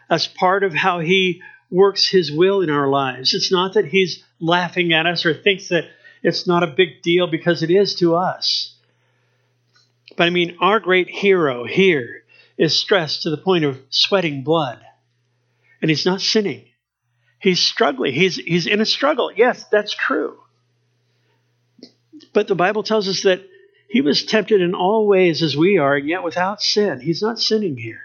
That's 0.09 0.27
part 0.27 0.65
of 0.65 0.75
how 0.75 1.01
He 1.01 1.43
works 1.71 2.09
His 2.09 2.33
will 2.33 2.61
in 2.63 2.71
our 2.71 2.89
lives. 2.89 3.35
It's 3.35 3.53
not 3.53 3.75
that 3.75 3.87
He's 3.87 4.25
laughing 4.41 4.93
at 4.93 5.07
us 5.07 5.27
or 5.27 5.35
thinks 5.35 5.69
that 5.69 5.85
it's 6.23 6.47
not 6.47 6.63
a 6.63 6.69
big 6.69 7.03
deal 7.03 7.27
because 7.27 7.63
it 7.63 7.71
is 7.71 7.95
to 7.97 8.17
us. 8.17 8.75
But 10.17 10.27
I 10.27 10.31
mean, 10.31 10.57
our 10.61 10.81
great 10.81 11.09
hero 11.09 11.65
here 11.65 12.25
is 12.57 12.77
stressed 12.77 13.23
to 13.23 13.31
the 13.31 13.37
point 13.37 13.65
of 13.65 13.81
sweating 13.91 14.43
blood. 14.43 14.81
And 15.81 15.89
he's 15.89 16.05
not 16.05 16.21
sinning. 16.21 16.65
He's 17.39 17.61
struggling. 17.61 18.13
He's, 18.13 18.35
he's 18.35 18.67
in 18.67 18.81
a 18.81 18.87
struggle. 18.87 19.31
Yes, 19.33 19.65
that's 19.71 19.95
true. 19.95 20.39
But 22.33 22.49
the 22.49 22.57
Bible 22.57 22.83
tells 22.83 23.09
us 23.09 23.23
that 23.23 23.43
he 23.89 24.01
was 24.01 24.25
tempted 24.25 24.61
in 24.61 24.75
all 24.75 25.07
ways 25.07 25.41
as 25.43 25.57
we 25.57 25.79
are, 25.79 25.95
and 25.95 26.09
yet 26.09 26.25
without 26.25 26.61
sin. 26.61 27.01
He's 27.01 27.23
not 27.23 27.39
sinning 27.39 27.77
here. 27.77 28.03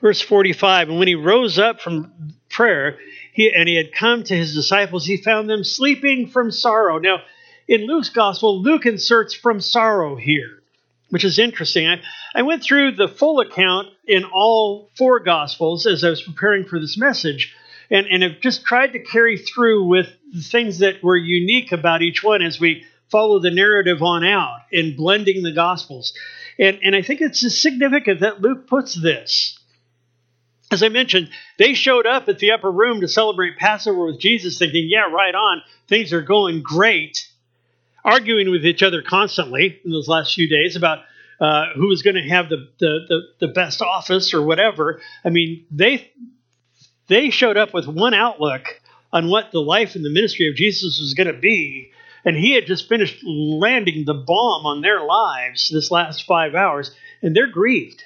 Verse 0.00 0.20
45 0.20 0.88
And 0.88 0.98
when 0.98 1.08
he 1.08 1.14
rose 1.14 1.58
up 1.58 1.80
from 1.80 2.34
prayer, 2.48 2.98
he, 3.32 3.52
and 3.54 3.68
he 3.68 3.76
had 3.76 3.92
come 3.92 4.22
to 4.24 4.36
his 4.36 4.54
disciples, 4.54 5.06
he 5.06 5.16
found 5.16 5.48
them 5.48 5.64
sleeping 5.64 6.28
from 6.28 6.50
sorrow. 6.50 6.98
Now, 6.98 7.22
in 7.68 7.86
Luke's 7.86 8.10
gospel, 8.10 8.62
Luke 8.62 8.86
inserts 8.86 9.34
from 9.34 9.60
sorrow 9.60 10.16
here 10.16 10.62
which 11.10 11.24
is 11.24 11.38
interesting. 11.38 11.88
I, 11.88 12.00
I 12.34 12.42
went 12.42 12.62
through 12.62 12.92
the 12.92 13.08
full 13.08 13.40
account 13.40 13.88
in 14.06 14.24
all 14.24 14.90
four 14.96 15.20
Gospels 15.20 15.86
as 15.86 16.04
I 16.04 16.10
was 16.10 16.22
preparing 16.22 16.64
for 16.64 16.78
this 16.80 16.98
message, 16.98 17.54
and, 17.90 18.06
and 18.06 18.22
have 18.22 18.40
just 18.40 18.64
tried 18.64 18.92
to 18.92 18.98
carry 18.98 19.38
through 19.38 19.86
with 19.86 20.08
the 20.32 20.42
things 20.42 20.78
that 20.78 21.02
were 21.02 21.16
unique 21.16 21.72
about 21.72 22.02
each 22.02 22.22
one 22.22 22.42
as 22.42 22.58
we 22.58 22.84
follow 23.10 23.38
the 23.38 23.52
narrative 23.52 24.02
on 24.02 24.24
out 24.24 24.62
in 24.72 24.96
blending 24.96 25.42
the 25.42 25.52
Gospels. 25.52 26.12
And, 26.58 26.80
and 26.82 26.96
I 26.96 27.02
think 27.02 27.20
it's 27.20 27.40
significant 27.60 28.20
that 28.20 28.40
Luke 28.40 28.66
puts 28.66 28.94
this. 28.94 29.58
As 30.70 30.82
I 30.82 30.88
mentioned, 30.88 31.30
they 31.58 31.74
showed 31.74 32.06
up 32.06 32.28
at 32.28 32.38
the 32.38 32.50
upper 32.50 32.70
room 32.70 33.00
to 33.00 33.08
celebrate 33.08 33.56
Passover 33.56 34.06
with 34.06 34.18
Jesus, 34.18 34.58
thinking, 34.58 34.88
yeah, 34.88 35.08
right 35.12 35.34
on, 35.34 35.62
things 35.86 36.12
are 36.12 36.22
going 36.22 36.62
great, 36.62 37.28
arguing 38.04 38.50
with 38.50 38.66
each 38.66 38.82
other 38.82 39.02
constantly 39.02 39.80
in 39.84 39.90
those 39.92 40.08
last 40.08 40.34
few 40.34 40.48
days 40.48 40.74
about 40.74 41.04
uh, 41.40 41.66
who 41.76 41.86
was 41.88 42.02
going 42.02 42.16
to 42.16 42.28
have 42.28 42.48
the, 42.48 42.68
the, 42.78 42.98
the, 43.08 43.46
the 43.46 43.52
best 43.52 43.80
office 43.80 44.34
or 44.34 44.42
whatever. 44.42 45.00
I 45.24 45.30
mean, 45.30 45.66
they 45.70 46.10
they 47.08 47.30
showed 47.30 47.56
up 47.56 47.72
with 47.72 47.86
one 47.86 48.14
outlook 48.14 48.64
on 49.12 49.28
what 49.28 49.52
the 49.52 49.60
life 49.60 49.94
and 49.94 50.04
the 50.04 50.10
ministry 50.10 50.48
of 50.48 50.56
Jesus 50.56 50.98
was 50.98 51.14
going 51.14 51.28
to 51.28 51.38
be, 51.38 51.92
and 52.24 52.36
he 52.36 52.54
had 52.54 52.66
just 52.66 52.88
finished 52.88 53.22
landing 53.24 54.04
the 54.04 54.14
bomb 54.14 54.66
on 54.66 54.80
their 54.80 55.04
lives 55.04 55.70
this 55.70 55.92
last 55.92 56.24
five 56.24 56.54
hours, 56.54 56.90
and 57.22 57.36
they're 57.36 57.46
grieved. 57.46 58.02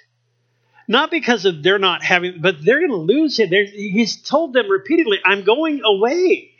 Not 0.90 1.12
because 1.12 1.44
of 1.44 1.62
they're 1.62 1.78
not 1.78 2.02
having, 2.02 2.40
but 2.40 2.56
they're 2.64 2.80
going 2.80 2.90
to 2.90 2.96
lose 2.96 3.38
him. 3.38 3.48
They're, 3.48 3.64
he's 3.64 4.16
told 4.16 4.52
them 4.52 4.68
repeatedly, 4.68 5.18
I'm 5.24 5.44
going 5.44 5.82
away. 5.84 6.50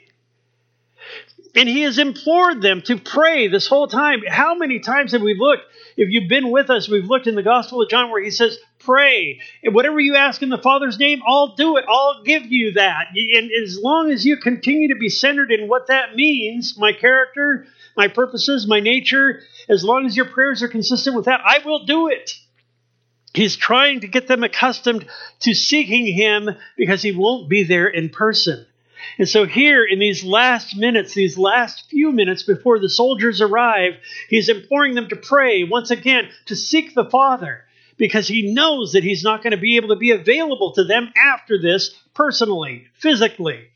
And 1.56 1.68
he 1.68 1.82
has 1.82 1.98
implored 1.98 2.62
them 2.62 2.80
to 2.82 2.96
pray 2.96 3.48
this 3.48 3.66
whole 3.66 3.88
time. 3.88 4.20
How 4.28 4.54
many 4.54 4.78
times 4.78 5.10
have 5.10 5.22
we 5.22 5.34
looked? 5.36 5.64
If 5.96 6.10
you've 6.10 6.28
been 6.28 6.52
with 6.52 6.70
us, 6.70 6.88
we've 6.88 7.06
looked 7.06 7.26
in 7.26 7.34
the 7.34 7.42
Gospel 7.42 7.82
of 7.82 7.88
John 7.88 8.12
where 8.12 8.22
he 8.22 8.30
says, 8.30 8.56
Pray. 8.78 9.40
And 9.64 9.74
whatever 9.74 9.98
you 9.98 10.14
ask 10.14 10.40
in 10.42 10.48
the 10.48 10.58
Father's 10.58 11.00
name, 11.00 11.22
I'll 11.26 11.56
do 11.56 11.76
it. 11.76 11.84
I'll 11.88 12.22
give 12.22 12.46
you 12.46 12.74
that. 12.74 13.06
And 13.16 13.50
as 13.64 13.80
long 13.82 14.12
as 14.12 14.24
you 14.24 14.36
continue 14.36 14.94
to 14.94 14.94
be 14.94 15.08
centered 15.08 15.50
in 15.50 15.66
what 15.66 15.88
that 15.88 16.14
means, 16.14 16.78
my 16.78 16.92
character, 16.92 17.66
my 17.96 18.06
purposes, 18.06 18.68
my 18.68 18.78
nature, 18.78 19.42
as 19.68 19.82
long 19.82 20.06
as 20.06 20.16
your 20.16 20.26
prayers 20.26 20.62
are 20.62 20.68
consistent 20.68 21.16
with 21.16 21.24
that, 21.24 21.40
I 21.44 21.66
will 21.66 21.84
do 21.84 22.06
it. 22.06 22.38
He's 23.32 23.56
trying 23.56 24.00
to 24.00 24.08
get 24.08 24.26
them 24.26 24.42
accustomed 24.42 25.06
to 25.40 25.54
seeking 25.54 26.06
him 26.06 26.50
because 26.76 27.02
he 27.02 27.12
won't 27.12 27.48
be 27.48 27.62
there 27.62 27.86
in 27.86 28.08
person. 28.08 28.66
And 29.18 29.28
so, 29.28 29.46
here 29.46 29.84
in 29.84 29.98
these 29.98 30.24
last 30.24 30.76
minutes, 30.76 31.14
these 31.14 31.38
last 31.38 31.88
few 31.88 32.12
minutes 32.12 32.42
before 32.42 32.78
the 32.78 32.88
soldiers 32.88 33.40
arrive, 33.40 33.94
he's 34.28 34.48
imploring 34.48 34.94
them 34.94 35.08
to 35.08 35.16
pray 35.16 35.64
once 35.64 35.90
again, 35.90 36.28
to 36.46 36.56
seek 36.56 36.94
the 36.94 37.04
Father, 37.04 37.64
because 37.96 38.28
he 38.28 38.52
knows 38.52 38.92
that 38.92 39.04
he's 39.04 39.22
not 39.22 39.42
going 39.42 39.52
to 39.52 39.56
be 39.56 39.76
able 39.76 39.88
to 39.88 39.96
be 39.96 40.10
available 40.10 40.72
to 40.72 40.84
them 40.84 41.10
after 41.16 41.58
this 41.60 41.94
personally, 42.14 42.86
physically. 42.94 43.68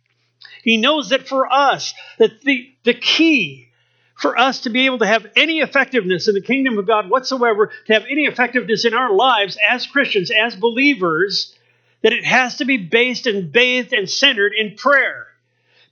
He 0.63 0.77
knows 0.77 1.11
that 1.11 1.29
for 1.29 1.51
us, 1.51 1.95
that 2.19 2.43
the, 2.43 2.71
the 2.85 2.95
key 2.95 3.69
for 4.15 4.39
us 4.39 4.61
to 4.61 4.71
be 4.71 4.87
able 4.87 4.99
to 4.99 5.07
have 5.07 5.27
any 5.37 5.61
effectiveness 5.61 6.29
in 6.29 6.35
the 6.35 6.41
kingdom 6.41 6.79
of 6.79 6.87
God 6.87 7.11
whatsoever, 7.11 7.71
to 7.87 7.93
have 7.93 8.05
any 8.09 8.25
effectiveness 8.25 8.85
in 8.85 8.95
our 8.95 9.13
lives 9.13 9.59
as 9.69 9.87
Christians, 9.87 10.31
as 10.31 10.55
believers, 10.55 11.55
that 12.03 12.13
it 12.13 12.25
has 12.25 12.57
to 12.57 12.65
be 12.65 12.77
based 12.77 13.27
and 13.27 13.51
bathed 13.51 13.93
and 13.93 14.09
centered 14.09 14.53
in 14.57 14.77
prayer. 14.77 15.27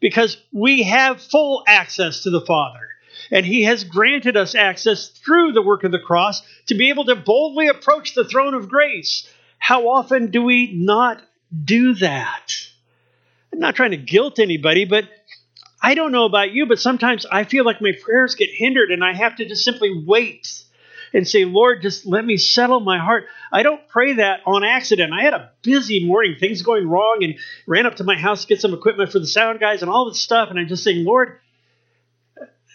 Because 0.01 0.37
we 0.53 0.83
have 0.83 1.23
full 1.23 1.63
access 1.67 2.23
to 2.25 2.31
the 2.31 2.41
Father. 2.41 2.89
And 3.31 3.47
He 3.47 3.65
has 3.65 3.85
granted 3.85 4.37
us 4.37 4.55
access 4.55 5.09
through 5.09 5.53
the 5.53 5.63
work 5.63 5.85
of 5.85 5.93
the 5.93 5.99
cross 5.99 6.43
to 6.67 6.75
be 6.75 6.91
able 6.91 7.05
to 7.07 7.17
boldly 7.17 7.69
approach 7.69 8.15
the 8.15 8.25
throne 8.25 8.55
of 8.55 8.69
grace. 8.69 9.29
How 9.59 9.89
often 9.89 10.31
do 10.31 10.43
we 10.43 10.73
not 10.73 11.23
do 11.65 11.95
that? 11.95 12.53
I'm 13.53 13.59
not 13.59 13.77
trying 13.77 13.91
to 13.93 13.97
guilt 13.97 14.39
anybody, 14.39 14.85
but 14.85 15.09
I 15.83 15.95
don't 15.95 16.13
know 16.13 16.27
about 16.27 16.53
you, 16.53 16.67
but 16.67 16.79
sometimes 16.79 17.27
I 17.27 17.43
feel 17.43 17.65
like 17.65 17.81
my 17.81 17.93
prayers 18.01 18.37
get 18.37 18.51
hindered 18.51 18.93
and 18.93 19.03
I 19.03 19.15
have 19.15 19.37
to 19.37 19.45
just 19.45 19.65
simply 19.65 19.91
wait 20.07 20.63
and 21.13 21.27
say, 21.27 21.45
Lord, 21.45 21.83
just 21.83 22.07
let 22.07 22.25
me 22.25 22.37
settle 22.37 22.81
my 22.81 22.99
heart. 22.99 23.25
I 23.53 23.65
don't 23.65 23.87
pray 23.89 24.15
that 24.15 24.41
on 24.47 24.65
accident. 24.65 25.13
I 25.13 25.25
had 25.25 25.35
a 25.35 25.51
busy 25.63 26.07
morning, 26.07 26.37
things 26.39 26.63
going 26.63 26.89
wrong, 26.89 27.19
and 27.23 27.35
ran 27.67 27.85
up 27.85 27.97
to 27.97 28.05
my 28.05 28.17
house 28.17 28.43
to 28.43 28.47
get 28.47 28.61
some 28.61 28.73
equipment 28.73 29.11
for 29.11 29.19
the 29.19 29.27
sound 29.27 29.61
guys 29.61 29.83
and 29.83 29.91
all 29.91 30.09
this 30.09 30.21
stuff. 30.21 30.51
And 30.51 30.59
I'm 30.59 30.69
just 30.69 30.85
saying, 30.85 31.05
Lord, 31.05 31.41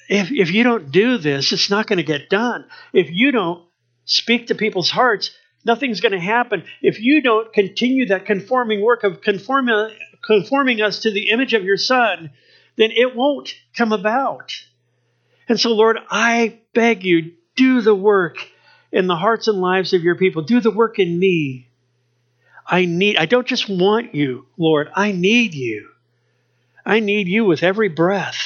if, 0.10 0.30
if 0.32 0.52
you 0.52 0.64
don't 0.64 0.92
do 0.92 1.18
this, 1.18 1.52
it's 1.52 1.70
not 1.70 1.88
going 1.88 1.98
to 1.98 2.04
get 2.04 2.30
done. 2.30 2.66
If 2.94 3.10
you 3.10 3.32
don't 3.32 3.64
speak 4.06 4.48
to 4.48 4.56
people's 4.56 4.90
hearts, 4.90 5.32
nothing's 5.66 6.02
going 6.02 6.12
to 6.12 6.20
happen. 6.20 6.64
If 6.82 7.00
you 7.00 7.22
don't 7.22 7.52
continue 7.54 8.08
that 8.08 8.26
conforming 8.26 8.82
work 8.82 9.04
of 9.04 9.22
conforming, 9.22 9.96
conforming 10.26 10.82
us 10.82 11.00
to 11.02 11.12
the 11.12 11.30
image 11.30 11.54
of 11.54 11.64
your 11.64 11.78
Son, 11.78 12.32
then 12.78 12.92
it 12.92 13.16
won't 13.16 13.54
come 13.76 13.92
about. 13.92 14.54
And 15.50 15.60
so, 15.60 15.74
Lord, 15.74 15.98
I 16.10 16.60
beg 16.74 17.04
you, 17.04 17.34
do 17.56 17.82
the 17.82 17.96
work 17.96 18.38
in 18.92 19.08
the 19.08 19.16
hearts 19.16 19.48
and 19.48 19.60
lives 19.60 19.94
of 19.94 20.04
your 20.04 20.16
people. 20.16 20.44
Do 20.44 20.60
the 20.60 20.72
work 20.72 21.00
in 21.00 21.18
me. 21.18 21.68
I 22.66 22.86
need, 22.86 23.18
I 23.18 23.26
don't 23.26 23.48
just 23.48 23.70
want 23.70 24.14
you, 24.14 24.46
Lord, 24.58 24.90
I 24.94 25.12
need 25.12 25.54
you. 25.54 25.90
I 26.86 27.00
need 27.00 27.28
you 27.28 27.46
with 27.46 27.64
every 27.64 27.90
breath. 27.90 28.38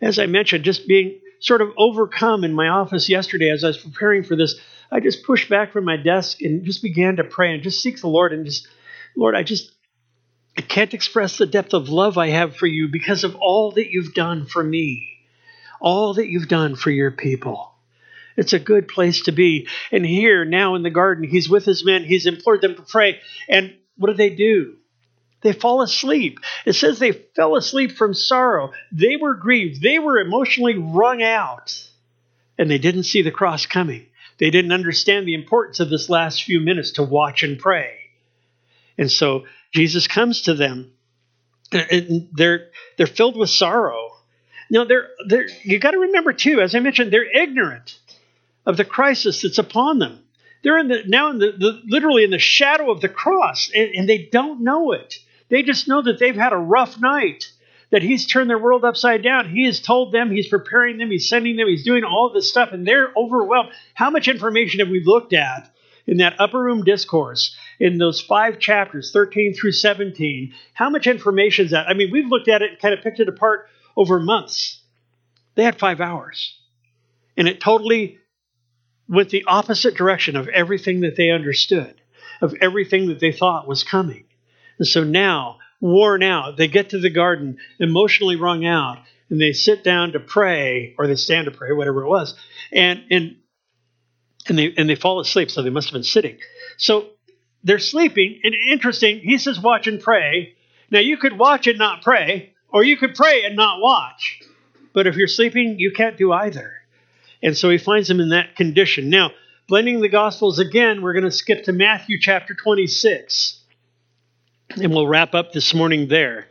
As 0.00 0.18
I 0.18 0.26
mentioned, 0.26 0.64
just 0.64 0.86
being 0.86 1.20
sort 1.40 1.62
of 1.62 1.72
overcome 1.76 2.44
in 2.44 2.52
my 2.52 2.68
office 2.68 3.08
yesterday 3.08 3.50
as 3.50 3.62
I 3.62 3.68
was 3.68 3.78
preparing 3.78 4.24
for 4.24 4.36
this, 4.36 4.58
I 4.90 5.00
just 5.00 5.24
pushed 5.24 5.48
back 5.48 5.72
from 5.72 5.84
my 5.84 5.96
desk 5.96 6.42
and 6.42 6.64
just 6.64 6.82
began 6.82 7.16
to 7.16 7.24
pray 7.24 7.54
and 7.54 7.62
just 7.62 7.82
seek 7.82 8.00
the 8.00 8.08
Lord 8.08 8.32
and 8.32 8.44
just, 8.44 8.68
Lord, 9.16 9.34
I 9.34 9.42
just, 9.42 9.72
I 10.56 10.62
can't 10.62 10.94
express 10.94 11.36
the 11.36 11.46
depth 11.46 11.74
of 11.74 11.88
love 11.88 12.16
I 12.16 12.28
have 12.28 12.56
for 12.56 12.66
you 12.66 12.88
because 12.88 13.24
of 13.24 13.36
all 13.36 13.72
that 13.72 13.90
you've 13.90 14.14
done 14.14 14.46
for 14.46 14.64
me, 14.64 15.18
all 15.80 16.14
that 16.14 16.28
you've 16.28 16.48
done 16.48 16.76
for 16.76 16.90
your 16.90 17.10
people. 17.10 17.72
It's 18.36 18.52
a 18.52 18.58
good 18.58 18.88
place 18.88 19.22
to 19.22 19.32
be. 19.32 19.68
And 19.90 20.04
here, 20.04 20.44
now 20.44 20.74
in 20.74 20.82
the 20.82 20.90
garden, 20.90 21.28
he's 21.28 21.48
with 21.48 21.64
his 21.64 21.84
men. 21.84 22.04
He's 22.04 22.26
implored 22.26 22.62
them 22.62 22.74
to 22.76 22.82
pray. 22.82 23.20
And 23.48 23.74
what 23.96 24.08
do 24.08 24.14
they 24.14 24.30
do? 24.30 24.76
They 25.42 25.52
fall 25.52 25.82
asleep. 25.82 26.40
It 26.64 26.74
says 26.74 26.98
they 26.98 27.12
fell 27.12 27.56
asleep 27.56 27.92
from 27.92 28.14
sorrow. 28.14 28.72
They 28.92 29.16
were 29.16 29.34
grieved. 29.34 29.82
They 29.82 29.98
were 29.98 30.18
emotionally 30.18 30.76
wrung 30.76 31.22
out. 31.22 31.88
And 32.58 32.70
they 32.70 32.78
didn't 32.78 33.04
see 33.04 33.22
the 33.22 33.30
cross 33.30 33.66
coming. 33.66 34.06
They 34.38 34.50
didn't 34.50 34.72
understand 34.72 35.26
the 35.26 35.34
importance 35.34 35.80
of 35.80 35.88
this 35.88 36.10
last 36.10 36.44
few 36.44 36.60
minutes 36.60 36.92
to 36.92 37.02
watch 37.02 37.42
and 37.42 37.58
pray. 37.58 37.92
And 38.98 39.10
so 39.10 39.44
Jesus 39.72 40.06
comes 40.06 40.42
to 40.42 40.54
them. 40.54 40.92
And 41.72 42.28
they're 42.32 42.68
they're 42.96 43.06
filled 43.06 43.36
with 43.36 43.50
sorrow. 43.50 44.12
Now 44.70 44.84
they're 44.84 45.08
they're 45.28 45.48
you 45.62 45.78
got 45.78 45.92
to 45.92 45.98
remember 45.98 46.32
too, 46.32 46.60
as 46.60 46.74
I 46.74 46.80
mentioned, 46.80 47.12
they're 47.12 47.24
ignorant 47.24 47.98
of 48.64 48.76
the 48.76 48.84
crisis 48.84 49.42
that's 49.42 49.58
upon 49.58 49.98
them. 49.98 50.20
They're 50.62 50.78
in 50.78 50.88
the, 50.88 51.02
now 51.06 51.30
in 51.30 51.38
the, 51.38 51.52
the 51.52 51.82
literally 51.86 52.24
in 52.24 52.30
the 52.30 52.38
shadow 52.38 52.90
of 52.90 53.00
the 53.00 53.08
cross, 53.08 53.70
and, 53.74 53.94
and 53.94 54.08
they 54.08 54.28
don't 54.30 54.62
know 54.62 54.92
it. 54.92 55.14
They 55.48 55.62
just 55.62 55.86
know 55.86 56.02
that 56.02 56.18
they've 56.18 56.34
had 56.34 56.52
a 56.52 56.56
rough 56.56 57.00
night, 57.00 57.52
that 57.90 58.02
He's 58.02 58.26
turned 58.26 58.50
their 58.50 58.58
world 58.58 58.84
upside 58.84 59.22
down. 59.22 59.48
He 59.48 59.66
has 59.66 59.80
told 59.80 60.12
them, 60.12 60.30
He's 60.30 60.48
preparing 60.48 60.98
them, 60.98 61.10
He's 61.10 61.28
sending 61.28 61.56
them, 61.56 61.68
He's 61.68 61.84
doing 61.84 62.02
all 62.02 62.32
this 62.32 62.50
stuff, 62.50 62.70
and 62.72 62.86
they're 62.86 63.12
overwhelmed. 63.16 63.70
How 63.94 64.10
much 64.10 64.26
information 64.26 64.80
have 64.80 64.88
we 64.88 65.04
looked 65.04 65.32
at 65.32 65.72
in 66.06 66.16
that 66.16 66.40
upper 66.40 66.60
room 66.60 66.82
discourse 66.82 67.56
in 67.78 67.98
those 67.98 68.20
five 68.20 68.58
chapters, 68.58 69.10
13 69.12 69.54
through 69.54 69.72
17? 69.72 70.54
How 70.74 70.90
much 70.90 71.06
information 71.06 71.66
is 71.66 71.70
that? 71.72 71.88
I 71.88 71.94
mean, 71.94 72.10
we've 72.10 72.28
looked 72.28 72.48
at 72.48 72.62
it 72.62 72.70
and 72.70 72.78
kind 72.78 72.94
of 72.94 73.02
picked 73.02 73.20
it 73.20 73.28
apart 73.28 73.68
over 73.96 74.20
months. 74.20 74.80
They 75.54 75.64
had 75.64 75.78
five 75.78 76.00
hours. 76.00 76.58
And 77.36 77.48
it 77.48 77.60
totally 77.60 78.18
went 79.08 79.30
the 79.30 79.44
opposite 79.46 79.94
direction 79.94 80.36
of 80.36 80.48
everything 80.48 81.00
that 81.00 81.16
they 81.16 81.30
understood, 81.30 81.94
of 82.40 82.54
everything 82.60 83.08
that 83.08 83.20
they 83.20 83.32
thought 83.32 83.68
was 83.68 83.84
coming. 83.84 84.24
And 84.78 84.86
so 84.86 85.04
now, 85.04 85.58
worn 85.80 86.22
out, 86.22 86.56
they 86.56 86.68
get 86.68 86.90
to 86.90 86.98
the 86.98 87.10
garden, 87.10 87.58
emotionally 87.78 88.36
wrung 88.36 88.64
out, 88.64 88.98
and 89.28 89.40
they 89.40 89.52
sit 89.52 89.84
down 89.84 90.12
to 90.12 90.20
pray, 90.20 90.94
or 90.98 91.06
they 91.06 91.16
stand 91.16 91.46
to 91.46 91.50
pray, 91.50 91.72
whatever 91.72 92.02
it 92.02 92.08
was, 92.08 92.34
and 92.72 93.04
and 93.10 93.36
and 94.48 94.58
they 94.58 94.72
and 94.76 94.88
they 94.88 94.94
fall 94.94 95.20
asleep. 95.20 95.50
So 95.50 95.62
they 95.62 95.70
must 95.70 95.88
have 95.88 95.94
been 95.94 96.04
sitting. 96.04 96.38
So 96.76 97.08
they're 97.66 97.80
sleeping, 97.80 98.40
and 98.44 98.54
interesting. 98.54 99.18
He 99.18 99.38
says, 99.38 99.60
"Watch 99.60 99.88
and 99.88 100.00
pray." 100.00 100.54
Now 100.90 101.00
you 101.00 101.16
could 101.16 101.36
watch 101.36 101.66
and 101.66 101.78
not 101.78 102.00
pray, 102.00 102.54
or 102.68 102.84
you 102.84 102.96
could 102.96 103.16
pray 103.16 103.44
and 103.44 103.56
not 103.56 103.80
watch. 103.80 104.40
But 104.92 105.08
if 105.08 105.16
you're 105.16 105.26
sleeping, 105.26 105.80
you 105.80 105.90
can't 105.90 106.16
do 106.16 106.32
either. 106.32 106.72
And 107.42 107.56
so 107.56 107.68
he 107.68 107.78
finds 107.78 108.06
them 108.08 108.20
in 108.20 108.28
that 108.28 108.54
condition. 108.54 109.10
Now, 109.10 109.32
blending 109.66 110.00
the 110.00 110.08
Gospels 110.08 110.60
again, 110.60 111.02
we're 111.02 111.12
going 111.12 111.24
to 111.24 111.30
skip 111.30 111.64
to 111.64 111.72
Matthew 111.72 112.18
chapter 112.20 112.54
26. 112.54 113.58
And 114.80 114.92
we'll 114.94 115.08
wrap 115.08 115.34
up 115.34 115.52
this 115.52 115.74
morning 115.74 116.06
there. 116.06 116.46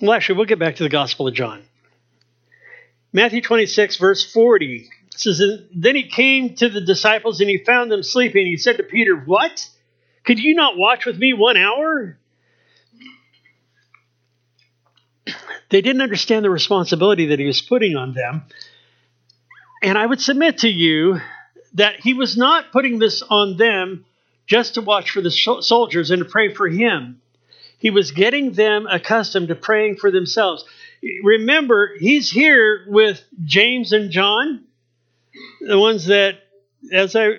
Well, 0.00 0.12
actually, 0.12 0.36
we'll 0.36 0.46
get 0.46 0.58
back 0.58 0.76
to 0.76 0.82
the 0.82 0.88
Gospel 0.90 1.26
of 1.26 1.34
John. 1.34 1.62
Matthew 3.12 3.40
26, 3.40 3.96
verse 3.96 4.30
40 4.30 4.88
says, 5.16 5.42
Then 5.74 5.96
he 5.96 6.08
came 6.08 6.54
to 6.56 6.68
the 6.68 6.80
disciples 6.80 7.40
and 7.40 7.50
he 7.50 7.58
found 7.58 7.90
them 7.90 8.02
sleeping. 8.02 8.46
He 8.46 8.56
said 8.56 8.76
to 8.76 8.82
Peter, 8.82 9.16
What? 9.16 9.68
Could 10.24 10.38
you 10.38 10.54
not 10.54 10.76
watch 10.76 11.06
with 11.06 11.18
me 11.18 11.32
one 11.32 11.56
hour? 11.56 12.18
They 15.70 15.80
didn't 15.80 16.02
understand 16.02 16.44
the 16.44 16.50
responsibility 16.50 17.26
that 17.26 17.38
he 17.38 17.46
was 17.46 17.62
putting 17.62 17.96
on 17.96 18.12
them. 18.12 18.42
And 19.82 19.96
I 19.96 20.04
would 20.04 20.20
submit 20.20 20.58
to 20.58 20.68
you 20.68 21.20
that 21.74 22.00
he 22.00 22.12
was 22.12 22.36
not 22.36 22.72
putting 22.72 22.98
this 22.98 23.22
on 23.22 23.56
them 23.56 24.04
just 24.46 24.74
to 24.74 24.82
watch 24.82 25.10
for 25.10 25.20
the 25.20 25.30
soldiers 25.30 26.10
and 26.10 26.24
to 26.24 26.28
pray 26.28 26.52
for 26.52 26.68
him. 26.68 27.20
He 27.78 27.90
was 27.90 28.10
getting 28.10 28.52
them 28.52 28.86
accustomed 28.86 29.48
to 29.48 29.54
praying 29.54 29.96
for 29.96 30.10
themselves. 30.10 30.64
Remember, 31.22 31.94
he's 31.98 32.30
here 32.30 32.84
with 32.88 33.22
James 33.44 33.92
and 33.92 34.10
John, 34.10 34.64
the 35.60 35.78
ones 35.78 36.06
that, 36.06 36.38
as 36.92 37.14
I 37.16 37.30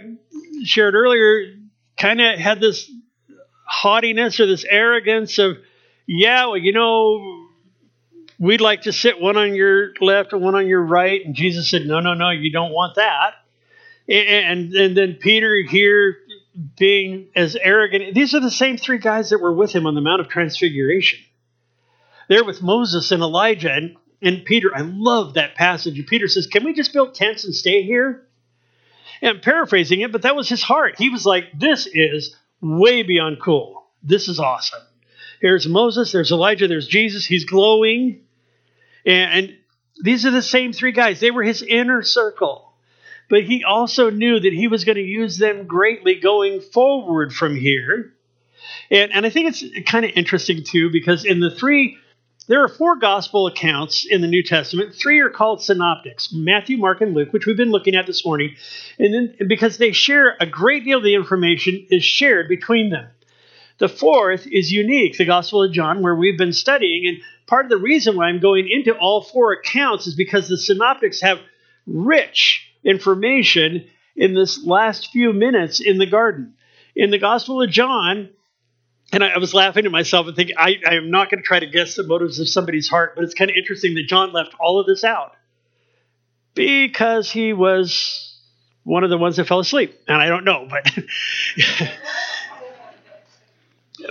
shared 0.63 0.95
earlier, 0.95 1.55
kind 1.97 2.21
of 2.21 2.39
had 2.39 2.59
this 2.59 2.89
haughtiness 3.65 4.39
or 4.39 4.47
this 4.47 4.65
arrogance 4.65 5.37
of, 5.39 5.57
yeah, 6.05 6.45
well, 6.47 6.57
you 6.57 6.73
know, 6.73 7.47
we'd 8.39 8.61
like 8.61 8.83
to 8.83 8.93
sit 8.93 9.21
one 9.21 9.37
on 9.37 9.55
your 9.55 9.93
left 10.01 10.33
and 10.33 10.41
one 10.41 10.55
on 10.55 10.67
your 10.67 10.81
right. 10.81 11.25
And 11.25 11.35
Jesus 11.35 11.69
said, 11.69 11.85
no, 11.85 11.99
no, 11.99 12.13
no, 12.13 12.31
you 12.31 12.51
don't 12.51 12.71
want 12.71 12.95
that. 12.95 13.35
And, 14.09 14.73
and 14.73 14.97
then 14.97 15.17
Peter 15.21 15.55
here 15.67 16.17
being 16.77 17.29
as 17.35 17.55
arrogant. 17.55 18.13
These 18.13 18.33
are 18.33 18.41
the 18.41 18.51
same 18.51 18.77
three 18.77 18.97
guys 18.97 19.29
that 19.29 19.39
were 19.39 19.53
with 19.53 19.71
him 19.71 19.87
on 19.87 19.95
the 19.95 20.01
Mount 20.01 20.21
of 20.21 20.27
Transfiguration. 20.27 21.19
They're 22.27 22.43
with 22.43 22.61
Moses 22.61 23.11
and 23.11 23.21
Elijah 23.21 23.71
and, 23.71 23.95
and 24.21 24.45
Peter. 24.45 24.71
I 24.75 24.81
love 24.81 25.35
that 25.35 25.55
passage. 25.55 25.97
And 25.97 26.07
Peter 26.07 26.27
says, 26.27 26.47
Can 26.47 26.63
we 26.63 26.73
just 26.73 26.93
build 26.93 27.15
tents 27.15 27.43
and 27.43 27.55
stay 27.55 27.83
here? 27.83 28.27
And 29.21 29.37
I'm 29.37 29.41
paraphrasing 29.41 30.01
it, 30.01 30.11
but 30.11 30.23
that 30.23 30.35
was 30.35 30.49
his 30.49 30.63
heart. 30.63 30.95
He 30.97 31.09
was 31.09 31.25
like, 31.25 31.45
This 31.57 31.87
is 31.91 32.35
way 32.61 33.03
beyond 33.03 33.41
cool. 33.41 33.83
This 34.03 34.27
is 34.27 34.39
awesome. 34.39 34.81
Here's 35.41 35.67
Moses, 35.67 36.11
there's 36.11 36.31
Elijah, 36.31 36.67
there's 36.67 36.87
Jesus. 36.87 37.25
He's 37.25 37.45
glowing. 37.45 38.21
And, 39.05 39.33
and 39.33 39.57
these 40.03 40.25
are 40.25 40.31
the 40.31 40.41
same 40.41 40.71
three 40.71 40.91
guys. 40.91 41.19
They 41.19 41.31
were 41.31 41.43
his 41.43 41.63
inner 41.63 42.03
circle. 42.03 42.71
But 43.29 43.43
he 43.43 43.63
also 43.63 44.09
knew 44.09 44.39
that 44.39 44.53
he 44.53 44.67
was 44.67 44.83
going 44.83 44.97
to 44.97 45.01
use 45.01 45.37
them 45.37 45.65
greatly 45.65 46.19
going 46.19 46.59
forward 46.59 47.33
from 47.33 47.55
here. 47.55 48.13
And, 48.91 49.11
and 49.13 49.25
I 49.25 49.29
think 49.29 49.49
it's 49.49 49.89
kind 49.89 50.05
of 50.05 50.11
interesting, 50.15 50.63
too, 50.63 50.91
because 50.91 51.23
in 51.23 51.39
the 51.39 51.49
three 51.49 51.97
there 52.47 52.63
are 52.63 52.67
four 52.67 52.97
gospel 52.97 53.47
accounts 53.47 54.05
in 54.09 54.21
the 54.21 54.27
New 54.27 54.43
Testament. 54.43 54.95
Three 54.95 55.19
are 55.19 55.29
called 55.29 55.63
synoptics 55.63 56.33
Matthew, 56.33 56.77
Mark, 56.77 57.01
and 57.01 57.13
Luke, 57.13 57.31
which 57.31 57.45
we've 57.45 57.57
been 57.57 57.71
looking 57.71 57.95
at 57.95 58.07
this 58.07 58.25
morning. 58.25 58.55
And 58.97 59.13
then 59.13 59.47
because 59.47 59.77
they 59.77 59.91
share 59.91 60.35
a 60.39 60.45
great 60.45 60.83
deal 60.83 60.97
of 60.97 61.03
the 61.03 61.15
information 61.15 61.87
is 61.89 62.03
shared 62.03 62.49
between 62.49 62.89
them. 62.89 63.07
The 63.77 63.89
fourth 63.89 64.45
is 64.45 64.71
unique, 64.71 65.17
the 65.17 65.25
Gospel 65.25 65.63
of 65.63 65.71
John, 65.71 66.01
where 66.01 66.15
we've 66.15 66.37
been 66.37 66.53
studying. 66.53 67.07
And 67.07 67.17
part 67.47 67.65
of 67.65 67.71
the 67.71 67.77
reason 67.77 68.15
why 68.15 68.25
I'm 68.25 68.39
going 68.39 68.67
into 68.69 68.95
all 68.95 69.23
four 69.23 69.53
accounts 69.53 70.07
is 70.07 70.15
because 70.15 70.47
the 70.47 70.57
synoptics 70.57 71.21
have 71.21 71.39
rich 71.87 72.67
information 72.83 73.87
in 74.15 74.33
this 74.33 74.63
last 74.65 75.11
few 75.11 75.33
minutes 75.33 75.79
in 75.79 75.97
the 75.97 76.05
garden. 76.05 76.53
In 76.95 77.11
the 77.11 77.17
Gospel 77.17 77.61
of 77.61 77.69
John, 77.69 78.29
and 79.11 79.23
I, 79.23 79.37
was 79.37 79.53
laughing 79.53 79.83
to 79.83 79.89
myself 79.89 80.27
and 80.27 80.35
thinking, 80.35 80.55
I, 80.57 80.77
I 80.87 80.95
am 80.95 81.11
not 81.11 81.29
going 81.29 81.41
to 81.41 81.45
try 81.45 81.59
to 81.59 81.67
guess 81.67 81.95
the 81.95 82.03
motives 82.03 82.39
of 82.39 82.47
somebody's 82.47 82.87
heart, 82.87 83.13
but 83.15 83.23
it's 83.23 83.33
kind 83.33 83.51
of 83.51 83.57
interesting 83.57 83.95
that 83.95 84.07
John 84.07 84.31
left 84.31 84.53
all 84.59 84.79
of 84.79 84.87
this 84.87 85.03
out 85.03 85.35
because 86.53 87.31
he 87.31 87.53
was 87.53 88.39
one 88.83 89.03
of 89.03 89.09
the 89.09 89.17
ones 89.17 89.37
that 89.37 89.47
fell 89.47 89.59
asleep. 89.59 89.99
And 90.07 90.21
I 90.21 90.27
don't 90.27 90.45
know, 90.45 90.67
but. 90.69 90.91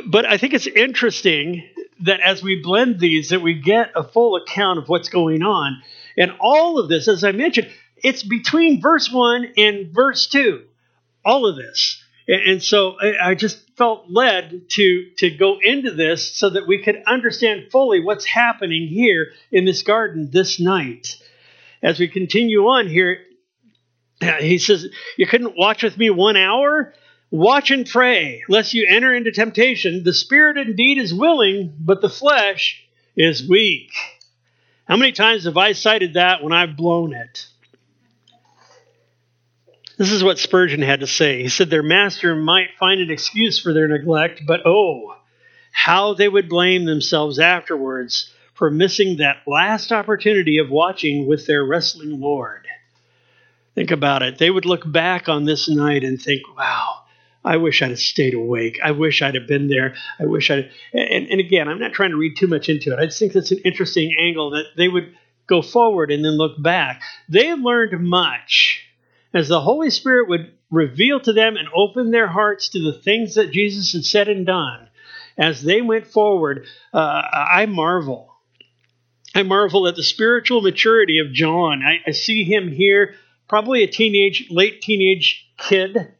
but 0.07 0.27
I 0.27 0.37
think 0.37 0.55
it's 0.55 0.67
interesting 0.67 1.69
that 2.03 2.21
as 2.21 2.43
we 2.43 2.63
blend 2.63 3.01
these, 3.01 3.31
that 3.31 3.43
we 3.43 3.55
get 3.55 3.91
a 3.95 4.03
full 4.03 4.37
account 4.37 4.79
of 4.79 4.89
what's 4.89 5.09
going 5.09 5.43
on. 5.43 5.83
And 6.17 6.33
all 6.41 6.79
of 6.79 6.89
this, 6.89 7.09
as 7.09 7.25
I 7.25 7.33
mentioned, 7.33 7.69
it's 7.97 8.23
between 8.23 8.81
verse 8.81 9.11
1 9.11 9.53
and 9.57 9.93
verse 9.95 10.27
2. 10.29 10.63
All 11.25 11.47
of 11.47 11.57
this. 11.57 12.00
And 12.31 12.63
so 12.63 12.95
I 13.01 13.35
just 13.35 13.59
felt 13.77 14.05
led 14.09 14.69
to, 14.69 15.11
to 15.17 15.31
go 15.31 15.59
into 15.61 15.91
this 15.91 16.37
so 16.37 16.51
that 16.51 16.69
we 16.69 16.81
could 16.81 17.03
understand 17.05 17.73
fully 17.73 17.99
what's 18.01 18.25
happening 18.25 18.87
here 18.87 19.33
in 19.51 19.65
this 19.65 19.83
garden 19.83 20.31
this 20.31 20.61
night. 20.61 21.17
As 21.83 21.99
we 21.99 22.07
continue 22.07 22.61
on 22.67 22.87
here, 22.87 23.19
he 24.39 24.59
says, 24.59 24.87
You 25.17 25.27
couldn't 25.27 25.57
watch 25.57 25.83
with 25.83 25.99
me 25.99 26.11
one 26.11 26.37
hour? 26.37 26.95
Watch 27.33 27.73
and 27.73 27.85
pray, 27.85 28.43
lest 28.49 28.75
you 28.75 28.87
enter 28.89 29.13
into 29.13 29.33
temptation. 29.33 30.05
The 30.05 30.15
spirit 30.15 30.57
indeed 30.57 30.99
is 30.99 31.13
willing, 31.13 31.75
but 31.81 32.01
the 32.01 32.09
flesh 32.09 32.81
is 33.17 33.49
weak. 33.49 33.91
How 34.87 34.97
many 34.97 35.11
times 35.11 35.45
have 35.45 35.57
I 35.57 35.73
cited 35.73 36.15
that 36.15 36.45
when 36.45 36.53
I've 36.53 36.77
blown 36.77 37.13
it? 37.13 37.47
This 40.01 40.13
is 40.13 40.25
what 40.25 40.39
Spurgeon 40.39 40.81
had 40.81 41.01
to 41.01 41.07
say. 41.07 41.43
He 41.43 41.51
said 41.51 41.69
their 41.69 41.83
master 41.83 42.35
might 42.35 42.79
find 42.79 43.03
an 43.03 43.11
excuse 43.11 43.59
for 43.59 43.75
their 43.75 43.87
neglect, 43.87 44.41
but 44.47 44.63
oh, 44.65 45.15
how 45.73 46.15
they 46.15 46.27
would 46.27 46.49
blame 46.49 46.87
themselves 46.87 47.39
afterwards 47.39 48.33
for 48.55 48.71
missing 48.71 49.19
that 49.19 49.43
last 49.47 49.93
opportunity 49.93 50.57
of 50.57 50.71
watching 50.71 51.27
with 51.27 51.47
their 51.47 51.63
wrestling 51.63 52.19
Lord. 52.19 52.67
Think 53.75 53.91
about 53.91 54.23
it. 54.23 54.39
They 54.39 54.49
would 54.49 54.65
look 54.65 54.91
back 54.91 55.29
on 55.29 55.45
this 55.45 55.69
night 55.69 56.03
and 56.03 56.19
think, 56.19 56.45
wow, 56.57 57.03
I 57.45 57.59
wish 57.59 57.83
I'd 57.83 57.91
have 57.91 57.99
stayed 57.99 58.33
awake. 58.33 58.79
I 58.83 58.93
wish 58.93 59.21
I'd 59.21 59.35
have 59.35 59.47
been 59.47 59.69
there. 59.69 59.97
I 60.19 60.25
wish 60.25 60.51
I'd. 60.51 60.71
And, 60.95 61.29
and 61.29 61.41
again, 61.41 61.69
I'm 61.69 61.79
not 61.79 61.93
trying 61.93 62.13
to 62.13 62.17
read 62.17 62.39
too 62.39 62.47
much 62.47 62.71
into 62.71 62.95
it. 62.95 62.99
I 62.99 63.05
just 63.05 63.19
think 63.19 63.35
that's 63.35 63.51
an 63.51 63.61
interesting 63.67 64.17
angle 64.19 64.53
that 64.53 64.65
they 64.79 64.89
would 64.89 65.15
go 65.47 65.61
forward 65.61 66.11
and 66.11 66.25
then 66.25 66.39
look 66.39 66.55
back. 66.63 67.03
They 67.29 67.53
learned 67.53 68.03
much 68.03 68.87
as 69.33 69.49
the 69.49 69.61
Holy 69.61 69.91
Spirit 69.91 70.29
would 70.29 70.53
reveal 70.71 71.21
to 71.21 71.33
them 71.33 71.57
and 71.57 71.69
open 71.75 72.11
their 72.11 72.27
hearts 72.27 72.71
to 72.71 72.81
the 72.81 72.93
things 72.93 73.35
that 73.35 73.53
Jesus 73.53 73.93
had 73.93 74.05
said 74.05 74.29
and 74.29 74.47
done, 74.47 74.89
as 75.39 75.63
they 75.63 75.81
went 75.81 76.07
forward, 76.07 76.67
uh, 76.93 77.23
I 77.33 77.67
marvel. 77.67 78.29
I 79.35 79.43
marvel 79.43 79.87
at 79.87 79.97
the 79.97 80.03
spiritual 80.03 80.61
maturity 80.61 81.19
of 81.19 81.33
John. 81.33 81.83
I, 81.83 82.09
I 82.09 82.13
see 82.13 82.45
him 82.45 82.69
here, 82.71 83.15
probably 83.49 83.83
a 83.83 83.87
teenage, 83.87 84.49
late 84.51 84.83
teenage 84.83 85.49
kid, 85.57 86.15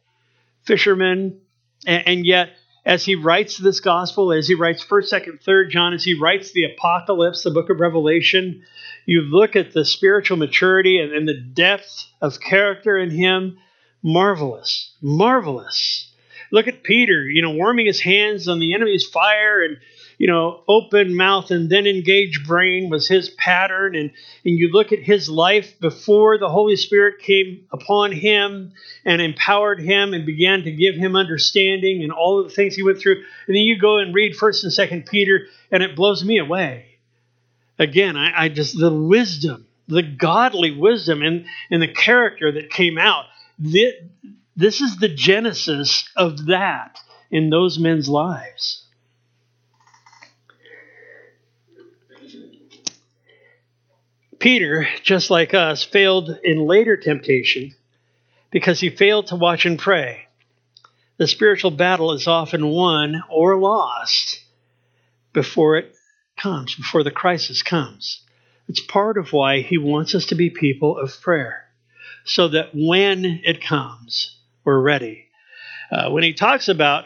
fisherman, 0.63 1.41
and, 1.85 2.07
and 2.07 2.25
yet 2.25 2.51
as 2.85 3.05
he 3.05 3.15
writes 3.15 3.57
this 3.57 3.79
gospel, 3.79 4.31
as 4.31 4.47
he 4.47 4.55
writes 4.55 4.83
1st, 4.83 5.13
2nd, 5.13 5.43
3rd 5.43 5.69
John, 5.69 5.93
as 5.93 6.03
he 6.03 6.19
writes 6.19 6.51
the 6.51 6.63
apocalypse, 6.63 7.43
the 7.43 7.51
book 7.51 7.69
of 7.69 7.79
Revelation, 7.79 8.63
you 9.05 9.21
look 9.21 9.55
at 9.55 9.73
the 9.73 9.85
spiritual 9.85 10.37
maturity 10.37 10.99
and, 10.99 11.11
and 11.11 11.27
the 11.27 11.39
depth 11.39 12.07
of 12.21 12.39
character 12.39 12.97
in 12.97 13.11
him. 13.11 13.57
Marvelous, 14.03 14.95
marvelous. 15.01 16.11
Look 16.51 16.67
at 16.67 16.83
Peter, 16.83 17.29
you 17.29 17.43
know, 17.43 17.51
warming 17.51 17.85
his 17.85 18.01
hands 18.01 18.47
on 18.47 18.59
the 18.59 18.73
enemy's 18.73 19.05
fire 19.05 19.63
and 19.63 19.77
you 20.21 20.27
know, 20.27 20.61
open 20.67 21.15
mouth 21.15 21.49
and 21.49 21.67
then 21.67 21.87
engage 21.87 22.45
brain 22.45 22.91
was 22.91 23.07
his 23.07 23.31
pattern. 23.31 23.95
And, 23.95 24.11
and 24.45 24.59
you 24.59 24.69
look 24.71 24.91
at 24.91 24.99
his 24.99 25.27
life 25.27 25.79
before 25.79 26.37
the 26.37 26.47
Holy 26.47 26.75
Spirit 26.75 27.23
came 27.23 27.65
upon 27.71 28.11
him 28.11 28.71
and 29.03 29.19
empowered 29.19 29.81
him 29.81 30.13
and 30.13 30.23
began 30.23 30.61
to 30.61 30.71
give 30.71 30.93
him 30.93 31.15
understanding 31.15 32.03
and 32.03 32.11
all 32.11 32.39
of 32.39 32.47
the 32.47 32.53
things 32.53 32.75
he 32.75 32.83
went 32.83 32.99
through. 32.99 33.15
And 33.47 33.55
then 33.55 33.63
you 33.63 33.79
go 33.79 33.97
and 33.97 34.13
read 34.13 34.35
1st 34.35 34.63
and 34.65 34.91
2nd 34.91 35.09
Peter, 35.09 35.47
and 35.71 35.81
it 35.81 35.95
blows 35.95 36.23
me 36.23 36.37
away. 36.37 36.99
Again, 37.79 38.15
I, 38.15 38.43
I 38.43 38.49
just, 38.49 38.77
the 38.77 38.93
wisdom, 38.93 39.65
the 39.87 40.03
godly 40.03 40.69
wisdom 40.69 41.23
and, 41.23 41.47
and 41.71 41.81
the 41.81 41.91
character 41.91 42.51
that 42.51 42.69
came 42.69 42.99
out. 42.99 43.25
This, 43.57 43.95
this 44.55 44.81
is 44.81 44.97
the 44.97 45.09
genesis 45.09 46.07
of 46.15 46.45
that 46.45 46.99
in 47.31 47.49
those 47.49 47.79
men's 47.79 48.07
lives. 48.07 48.80
Peter, 54.41 54.87
just 55.03 55.29
like 55.29 55.53
us, 55.53 55.83
failed 55.83 56.35
in 56.43 56.65
later 56.65 56.97
temptation 56.97 57.75
because 58.49 58.79
he 58.79 58.89
failed 58.89 59.27
to 59.27 59.35
watch 59.35 59.67
and 59.67 59.77
pray. 59.77 60.27
The 61.17 61.27
spiritual 61.27 61.69
battle 61.69 62.11
is 62.13 62.25
often 62.25 62.67
won 62.67 63.21
or 63.29 63.55
lost 63.59 64.43
before 65.31 65.77
it 65.77 65.93
comes, 66.37 66.73
before 66.73 67.03
the 67.03 67.11
crisis 67.11 67.61
comes. 67.61 68.21
It's 68.67 68.81
part 68.81 69.19
of 69.19 69.31
why 69.31 69.61
he 69.61 69.77
wants 69.77 70.15
us 70.15 70.25
to 70.27 70.35
be 70.35 70.49
people 70.49 70.97
of 70.97 71.21
prayer, 71.21 71.67
so 72.25 72.47
that 72.47 72.71
when 72.73 73.41
it 73.43 73.61
comes, 73.61 74.39
we're 74.63 74.81
ready. 74.81 75.27
Uh, 75.91 76.09
when 76.09 76.23
he 76.23 76.33
talks 76.33 76.67
about 76.67 77.05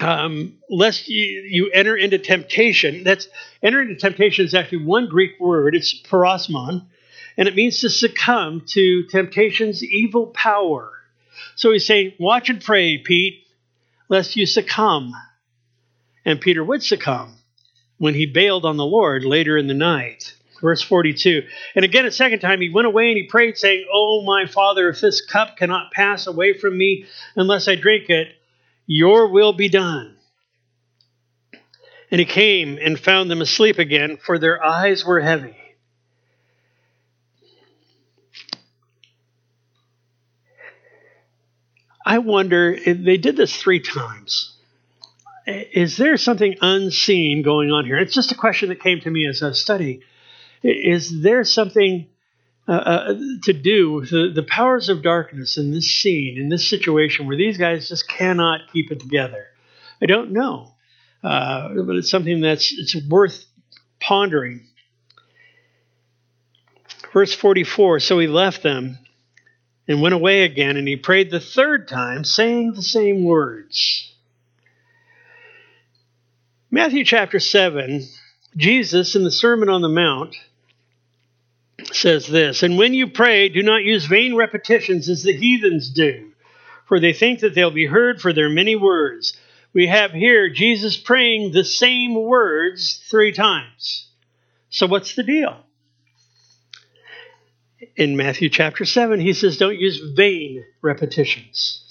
um, 0.00 0.58
lest 0.70 1.08
you, 1.08 1.42
you 1.48 1.70
enter 1.70 1.96
into 1.96 2.18
temptation. 2.18 3.04
That's 3.04 3.28
enter 3.62 3.82
into 3.82 3.96
temptation 3.96 4.44
is 4.44 4.54
actually 4.54 4.84
one 4.84 5.08
Greek 5.08 5.38
word. 5.40 5.74
It's 5.74 6.00
peirasmon, 6.02 6.86
and 7.36 7.48
it 7.48 7.54
means 7.54 7.80
to 7.80 7.90
succumb 7.90 8.62
to 8.68 9.04
temptation's 9.08 9.82
evil 9.82 10.26
power. 10.28 10.92
So 11.56 11.72
he's 11.72 11.86
saying, 11.86 12.14
"Watch 12.18 12.48
and 12.48 12.62
pray, 12.62 12.98
Pete, 12.98 13.46
lest 14.08 14.36
you 14.36 14.46
succumb." 14.46 15.14
And 16.24 16.40
Peter 16.40 16.62
would 16.62 16.82
succumb 16.82 17.38
when 17.96 18.14
he 18.14 18.26
bailed 18.26 18.64
on 18.64 18.76
the 18.76 18.86
Lord 18.86 19.24
later 19.24 19.56
in 19.56 19.66
the 19.66 19.74
night. 19.74 20.34
Verse 20.60 20.82
42. 20.82 21.42
And 21.74 21.84
again, 21.84 22.04
a 22.04 22.10
second 22.10 22.40
time, 22.40 22.60
he 22.60 22.68
went 22.68 22.86
away 22.86 23.08
and 23.08 23.16
he 23.16 23.24
prayed, 23.24 23.56
saying, 23.56 23.86
Oh, 23.92 24.22
my 24.24 24.46
Father, 24.46 24.88
if 24.88 25.00
this 25.00 25.20
cup 25.20 25.56
cannot 25.56 25.92
pass 25.92 26.26
away 26.26 26.52
from 26.52 26.76
me 26.76 27.06
unless 27.36 27.68
I 27.68 27.76
drink 27.76 28.10
it, 28.10 28.28
your 28.88 29.28
will 29.28 29.52
be 29.52 29.68
done. 29.68 30.16
And 32.10 32.18
he 32.18 32.24
came 32.24 32.78
and 32.82 32.98
found 32.98 33.30
them 33.30 33.42
asleep 33.42 33.78
again, 33.78 34.16
for 34.16 34.38
their 34.38 34.64
eyes 34.64 35.04
were 35.04 35.20
heavy. 35.20 35.56
I 42.04 42.18
wonder 42.18 42.74
they 42.74 43.18
did 43.18 43.36
this 43.36 43.54
three 43.54 43.80
times. 43.80 44.56
Is 45.46 45.98
there 45.98 46.16
something 46.16 46.56
unseen 46.62 47.42
going 47.42 47.70
on 47.70 47.84
here? 47.84 47.98
It's 47.98 48.14
just 48.14 48.32
a 48.32 48.34
question 48.34 48.70
that 48.70 48.80
came 48.80 49.00
to 49.00 49.10
me 49.10 49.26
as 49.28 49.42
I 49.42 49.48
was 49.48 49.60
studying. 49.60 50.02
Is 50.62 51.22
there 51.22 51.44
something 51.44 52.08
uh, 52.68 52.72
uh, 52.72 53.14
to 53.44 53.52
do 53.54 53.92
with 53.92 54.10
the, 54.10 54.30
the 54.34 54.42
powers 54.42 54.90
of 54.90 55.02
darkness 55.02 55.56
in 55.56 55.70
this 55.70 55.90
scene, 55.90 56.36
in 56.36 56.50
this 56.50 56.68
situation 56.68 57.26
where 57.26 57.36
these 57.36 57.56
guys 57.56 57.88
just 57.88 58.08
cannot 58.08 58.60
keep 58.72 58.92
it 58.92 59.00
together? 59.00 59.46
I 60.02 60.06
don't 60.06 60.32
know. 60.32 60.74
Uh, 61.24 61.70
but 61.82 61.96
it's 61.96 62.10
something 62.10 62.40
that's 62.40 62.72
it's 62.76 62.94
worth 63.08 63.44
pondering. 64.00 64.66
Verse 67.12 67.34
44 67.34 68.00
So 68.00 68.18
he 68.18 68.26
left 68.26 68.62
them 68.62 68.98
and 69.88 70.02
went 70.02 70.14
away 70.14 70.42
again, 70.42 70.76
and 70.76 70.86
he 70.86 70.96
prayed 70.96 71.30
the 71.30 71.40
third 71.40 71.88
time, 71.88 72.22
saying 72.22 72.74
the 72.74 72.82
same 72.82 73.24
words. 73.24 74.12
Matthew 76.70 77.02
chapter 77.02 77.40
7, 77.40 78.06
Jesus 78.54 79.16
in 79.16 79.24
the 79.24 79.30
Sermon 79.30 79.70
on 79.70 79.80
the 79.80 79.88
Mount 79.88 80.36
says 81.92 82.26
this 82.26 82.62
And 82.62 82.78
when 82.78 82.94
you 82.94 83.08
pray, 83.08 83.48
do 83.48 83.62
not 83.62 83.84
use 83.84 84.06
vain 84.06 84.36
repetitions 84.36 85.08
as 85.08 85.22
the 85.22 85.32
heathens 85.32 85.90
do, 85.90 86.32
for 86.86 87.00
they 87.00 87.12
think 87.12 87.40
that 87.40 87.54
they'll 87.54 87.70
be 87.70 87.86
heard 87.86 88.20
for 88.20 88.32
their 88.32 88.48
many 88.48 88.76
words. 88.76 89.36
We 89.72 89.86
have 89.86 90.12
here 90.12 90.48
Jesus 90.48 90.96
praying 90.96 91.52
the 91.52 91.64
same 91.64 92.14
words 92.14 93.02
three 93.10 93.32
times. 93.32 94.08
So, 94.70 94.86
what's 94.86 95.14
the 95.14 95.22
deal? 95.22 95.64
In 97.96 98.16
Matthew 98.16 98.48
chapter 98.48 98.84
7, 98.84 99.20
he 99.20 99.32
says, 99.32 99.56
Don't 99.56 99.78
use 99.78 100.00
vain 100.16 100.64
repetitions. 100.82 101.84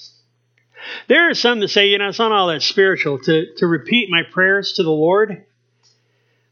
There 1.07 1.29
are 1.29 1.33
some 1.33 1.59
that 1.61 1.69
say, 1.69 1.87
you 1.87 1.97
know, 1.97 2.09
it's 2.09 2.19
not 2.19 2.31
all 2.31 2.47
that 2.47 2.61
spiritual 2.61 3.19
to, 3.19 3.53
to 3.57 3.67
repeat 3.67 4.09
my 4.09 4.23
prayers 4.23 4.73
to 4.73 4.83
the 4.83 4.89
Lord. 4.89 5.45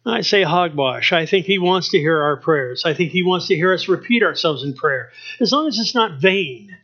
I 0.05 0.21
say 0.21 0.43
hogwash. 0.43 1.11
I 1.11 1.25
think 1.25 1.45
he 1.45 1.57
wants 1.57 1.89
to 1.89 1.97
hear 1.97 2.21
our 2.21 2.37
prayers. 2.37 2.83
I 2.85 2.93
think 2.93 3.11
he 3.11 3.23
wants 3.23 3.47
to 3.47 3.55
hear 3.55 3.73
us 3.73 3.87
repeat 3.87 4.21
ourselves 4.21 4.63
in 4.63 4.73
prayer, 4.73 5.09
as 5.39 5.51
long 5.51 5.67
as 5.67 5.79
it's 5.79 5.95
not 5.95 6.19
vain. 6.19 6.77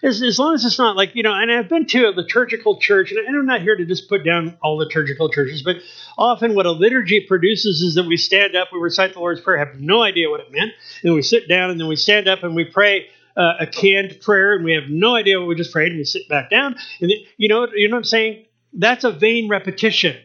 As, 0.00 0.22
as 0.22 0.38
long 0.38 0.54
as 0.54 0.64
it's 0.64 0.78
not 0.78 0.94
like, 0.94 1.16
you 1.16 1.24
know, 1.24 1.34
and 1.34 1.50
I've 1.50 1.68
been 1.68 1.86
to 1.86 2.04
a 2.04 2.10
liturgical 2.10 2.78
church, 2.78 3.10
and 3.10 3.36
I'm 3.36 3.46
not 3.46 3.62
here 3.62 3.74
to 3.74 3.84
just 3.84 4.08
put 4.08 4.24
down 4.24 4.56
all 4.62 4.76
liturgical 4.76 5.28
churches, 5.28 5.62
but 5.62 5.78
often 6.16 6.54
what 6.54 6.66
a 6.66 6.70
liturgy 6.70 7.20
produces 7.26 7.82
is 7.82 7.96
that 7.96 8.04
we 8.04 8.16
stand 8.16 8.54
up, 8.54 8.68
we 8.72 8.78
recite 8.78 9.14
the 9.14 9.18
Lord's 9.18 9.40
Prayer, 9.40 9.58
have 9.58 9.80
no 9.80 10.00
idea 10.00 10.30
what 10.30 10.38
it 10.38 10.52
meant, 10.52 10.70
and 11.02 11.14
we 11.14 11.22
sit 11.22 11.48
down, 11.48 11.70
and 11.70 11.80
then 11.80 11.88
we 11.88 11.96
stand 11.96 12.28
up 12.28 12.44
and 12.44 12.54
we 12.54 12.64
pray 12.64 13.08
uh, 13.36 13.54
a 13.58 13.66
canned 13.66 14.20
prayer, 14.20 14.54
and 14.54 14.64
we 14.64 14.74
have 14.74 14.88
no 14.88 15.16
idea 15.16 15.40
what 15.40 15.48
we 15.48 15.56
just 15.56 15.72
prayed, 15.72 15.88
and 15.88 15.98
we 15.98 16.04
sit 16.04 16.28
back 16.28 16.48
down. 16.48 16.76
And 17.00 17.10
you 17.36 17.48
know, 17.48 17.66
you 17.74 17.88
know 17.88 17.96
what 17.96 17.98
I'm 17.98 18.04
saying? 18.04 18.44
That's 18.72 19.02
a 19.02 19.10
vain 19.10 19.48
repetition. 19.48 20.16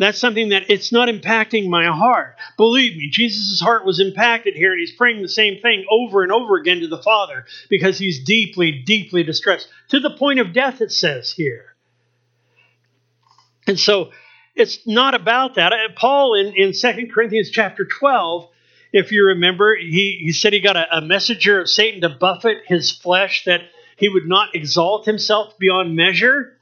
That's 0.00 0.18
something 0.18 0.48
that 0.48 0.70
it's 0.70 0.92
not 0.92 1.10
impacting 1.10 1.68
my 1.68 1.84
heart. 1.84 2.36
Believe 2.56 2.96
me, 2.96 3.10
Jesus' 3.10 3.60
heart 3.60 3.84
was 3.84 4.00
impacted 4.00 4.54
here, 4.54 4.72
and 4.72 4.80
he's 4.80 4.96
praying 4.96 5.20
the 5.20 5.28
same 5.28 5.60
thing 5.60 5.84
over 5.90 6.22
and 6.22 6.32
over 6.32 6.56
again 6.56 6.80
to 6.80 6.88
the 6.88 7.02
Father 7.02 7.44
because 7.68 7.98
he's 7.98 8.24
deeply, 8.24 8.72
deeply 8.72 9.24
distressed 9.24 9.68
to 9.90 10.00
the 10.00 10.08
point 10.08 10.40
of 10.40 10.54
death, 10.54 10.80
it 10.80 10.90
says 10.90 11.32
here. 11.32 11.76
And 13.66 13.78
so 13.78 14.10
it's 14.56 14.78
not 14.86 15.14
about 15.14 15.56
that. 15.56 15.74
Uh, 15.74 15.92
Paul 15.94 16.34
in, 16.34 16.54
in 16.54 16.72
2 16.72 17.12
Corinthians 17.12 17.50
chapter 17.50 17.84
12, 17.84 18.48
if 18.94 19.12
you 19.12 19.26
remember, 19.26 19.76
he, 19.76 20.18
he 20.22 20.32
said 20.32 20.54
he 20.54 20.60
got 20.60 20.78
a, 20.78 20.96
a 20.96 21.02
messenger 21.02 21.60
of 21.60 21.68
Satan 21.68 22.00
to 22.00 22.08
buffet 22.08 22.62
his 22.64 22.90
flesh 22.90 23.44
that 23.44 23.60
he 23.98 24.08
would 24.08 24.26
not 24.26 24.54
exalt 24.54 25.04
himself 25.04 25.58
beyond 25.58 25.94
measure. 25.94 26.56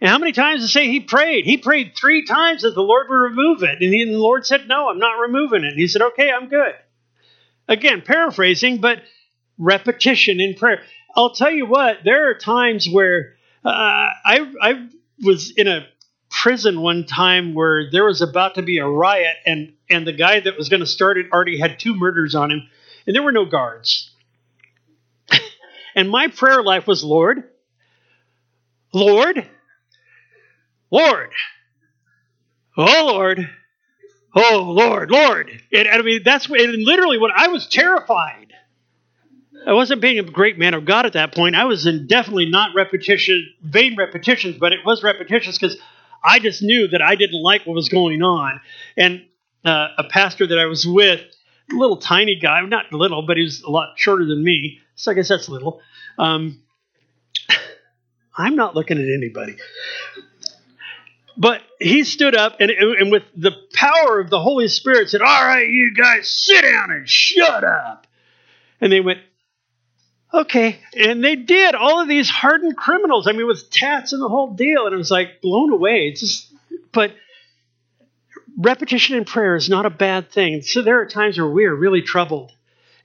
And 0.00 0.10
how 0.10 0.18
many 0.18 0.32
times 0.32 0.62
it 0.62 0.68
say 0.68 0.88
he 0.88 1.00
prayed? 1.00 1.44
He 1.44 1.56
prayed 1.56 1.92
three 1.96 2.26
times 2.26 2.62
that 2.62 2.74
the 2.74 2.82
Lord 2.82 3.08
would 3.08 3.14
remove 3.14 3.62
it. 3.62 3.80
And, 3.80 3.94
he, 3.94 4.02
and 4.02 4.14
the 4.14 4.18
Lord 4.18 4.46
said, 4.46 4.68
No, 4.68 4.90
I'm 4.90 4.98
not 4.98 5.20
removing 5.20 5.64
it. 5.64 5.68
And 5.68 5.78
he 5.78 5.88
said, 5.88 6.02
Okay, 6.02 6.30
I'm 6.30 6.48
good. 6.48 6.74
Again, 7.68 8.02
paraphrasing, 8.02 8.80
but 8.80 9.02
repetition 9.58 10.40
in 10.40 10.54
prayer. 10.54 10.82
I'll 11.16 11.34
tell 11.34 11.50
you 11.50 11.66
what, 11.66 11.98
there 12.04 12.28
are 12.28 12.34
times 12.34 12.88
where 12.90 13.36
uh, 13.64 13.68
I, 13.68 14.52
I 14.60 14.88
was 15.22 15.52
in 15.56 15.68
a 15.68 15.86
prison 16.28 16.80
one 16.80 17.06
time 17.06 17.54
where 17.54 17.90
there 17.90 18.04
was 18.04 18.20
about 18.20 18.56
to 18.56 18.62
be 18.62 18.78
a 18.78 18.86
riot, 18.86 19.36
and, 19.46 19.74
and 19.88 20.06
the 20.06 20.12
guy 20.12 20.40
that 20.40 20.58
was 20.58 20.68
going 20.68 20.80
to 20.80 20.86
start 20.86 21.16
it 21.16 21.32
already 21.32 21.58
had 21.58 21.78
two 21.78 21.94
murders 21.94 22.34
on 22.34 22.50
him, 22.50 22.68
and 23.06 23.14
there 23.14 23.22
were 23.22 23.32
no 23.32 23.44
guards. 23.44 24.10
and 25.94 26.10
my 26.10 26.28
prayer 26.28 26.62
life 26.62 26.86
was, 26.86 27.04
Lord, 27.04 27.44
Lord, 28.92 29.48
Lord. 30.94 31.32
Oh, 32.76 33.06
Lord. 33.06 33.50
Oh, 34.36 34.72
Lord, 34.76 35.10
Lord. 35.10 35.50
And, 35.72 35.88
I 35.88 36.00
mean, 36.02 36.20
that's 36.24 36.46
and 36.46 36.84
literally 36.84 37.18
what 37.18 37.32
I 37.34 37.48
was 37.48 37.66
terrified. 37.66 38.52
I 39.66 39.72
wasn't 39.72 40.00
being 40.00 40.18
a 40.20 40.22
great 40.22 40.56
man 40.56 40.74
of 40.74 40.84
God 40.84 41.06
at 41.06 41.14
that 41.14 41.34
point. 41.34 41.56
I 41.56 41.64
was 41.64 41.86
in 41.86 42.06
definitely 42.06 42.46
not 42.46 42.76
repetition, 42.76 43.48
vain 43.62 43.96
repetitions, 43.96 44.56
but 44.58 44.72
it 44.72 44.80
was 44.84 45.02
repetitious 45.02 45.58
because 45.58 45.76
I 46.22 46.38
just 46.38 46.62
knew 46.62 46.86
that 46.88 47.02
I 47.02 47.16
didn't 47.16 47.42
like 47.42 47.66
what 47.66 47.74
was 47.74 47.88
going 47.88 48.22
on. 48.22 48.60
And 48.96 49.24
uh, 49.64 49.88
a 49.98 50.04
pastor 50.04 50.46
that 50.46 50.58
I 50.58 50.66
was 50.66 50.86
with, 50.86 51.20
a 51.72 51.74
little 51.74 51.96
tiny 51.96 52.38
guy, 52.38 52.60
not 52.62 52.92
little, 52.92 53.22
but 53.26 53.36
he 53.36 53.42
was 53.42 53.62
a 53.62 53.70
lot 53.70 53.94
shorter 53.96 54.26
than 54.26 54.44
me. 54.44 54.80
So 54.94 55.10
I 55.10 55.14
guess 55.14 55.28
that's 55.28 55.48
little. 55.48 55.80
Um, 56.18 56.62
I'm 58.36 58.54
not 58.54 58.74
looking 58.74 58.98
at 58.98 59.08
anybody. 59.08 59.56
But 61.36 61.62
he 61.80 62.04
stood 62.04 62.36
up 62.36 62.56
and, 62.60 62.70
and 62.70 63.10
with 63.10 63.24
the 63.36 63.52
power 63.72 64.20
of 64.20 64.30
the 64.30 64.40
Holy 64.40 64.68
Spirit 64.68 65.10
said, 65.10 65.20
All 65.20 65.44
right, 65.44 65.68
you 65.68 65.92
guys, 65.94 66.28
sit 66.28 66.62
down 66.62 66.90
and 66.90 67.08
shut 67.08 67.64
up. 67.64 68.06
And 68.80 68.92
they 68.92 69.00
went, 69.00 69.20
Okay. 70.32 70.80
And 70.96 71.22
they 71.22 71.36
did. 71.36 71.74
All 71.74 72.00
of 72.00 72.08
these 72.08 72.28
hardened 72.28 72.76
criminals, 72.76 73.28
I 73.28 73.32
mean, 73.32 73.46
with 73.46 73.70
tats 73.70 74.12
and 74.12 74.20
the 74.22 74.28
whole 74.28 74.54
deal. 74.54 74.86
And 74.86 74.94
I 74.94 74.98
was 74.98 75.10
like 75.10 75.40
blown 75.40 75.72
away. 75.72 76.08
It's 76.08 76.20
just, 76.20 76.52
but 76.92 77.12
repetition 78.58 79.16
in 79.16 79.24
prayer 79.24 79.56
is 79.56 79.68
not 79.68 79.86
a 79.86 79.90
bad 79.90 80.30
thing. 80.30 80.62
So 80.62 80.82
there 80.82 81.00
are 81.00 81.06
times 81.06 81.38
where 81.38 81.48
we 81.48 81.64
are 81.66 81.74
really 81.74 82.02
troubled. 82.02 82.52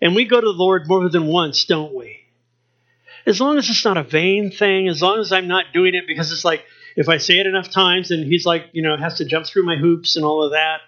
And 0.01 0.15
we 0.15 0.25
go 0.25 0.39
to 0.39 0.45
the 0.45 0.53
Lord 0.53 0.87
more 0.87 1.09
than 1.09 1.27
once, 1.27 1.65
don't 1.65 1.93
we? 1.93 2.17
As 3.25 3.39
long 3.41 3.57
as 3.57 3.69
it's 3.69 3.85
not 3.85 3.97
a 3.97 4.03
vain 4.03 4.51
thing, 4.51 4.87
as 4.87 5.01
long 5.01 5.19
as 5.19 5.31
I'm 5.31 5.47
not 5.47 5.65
doing 5.73 5.93
it 5.93 6.07
because 6.07 6.31
it's 6.31 6.45
like, 6.45 6.63
if 6.99 7.07
I 7.07 7.17
say 7.17 7.39
it 7.39 7.47
enough 7.47 7.71
times 7.71 8.11
and 8.11 8.25
he's 8.25 8.45
like, 8.45 8.65
you 8.73 8.81
know, 8.81 8.97
has 8.97 9.15
to 9.15 9.25
jump 9.25 9.45
through 9.45 9.63
my 9.63 9.77
hoops 9.77 10.17
and 10.17 10.25
all 10.25 10.43
of 10.43 10.51
that, 10.51 10.81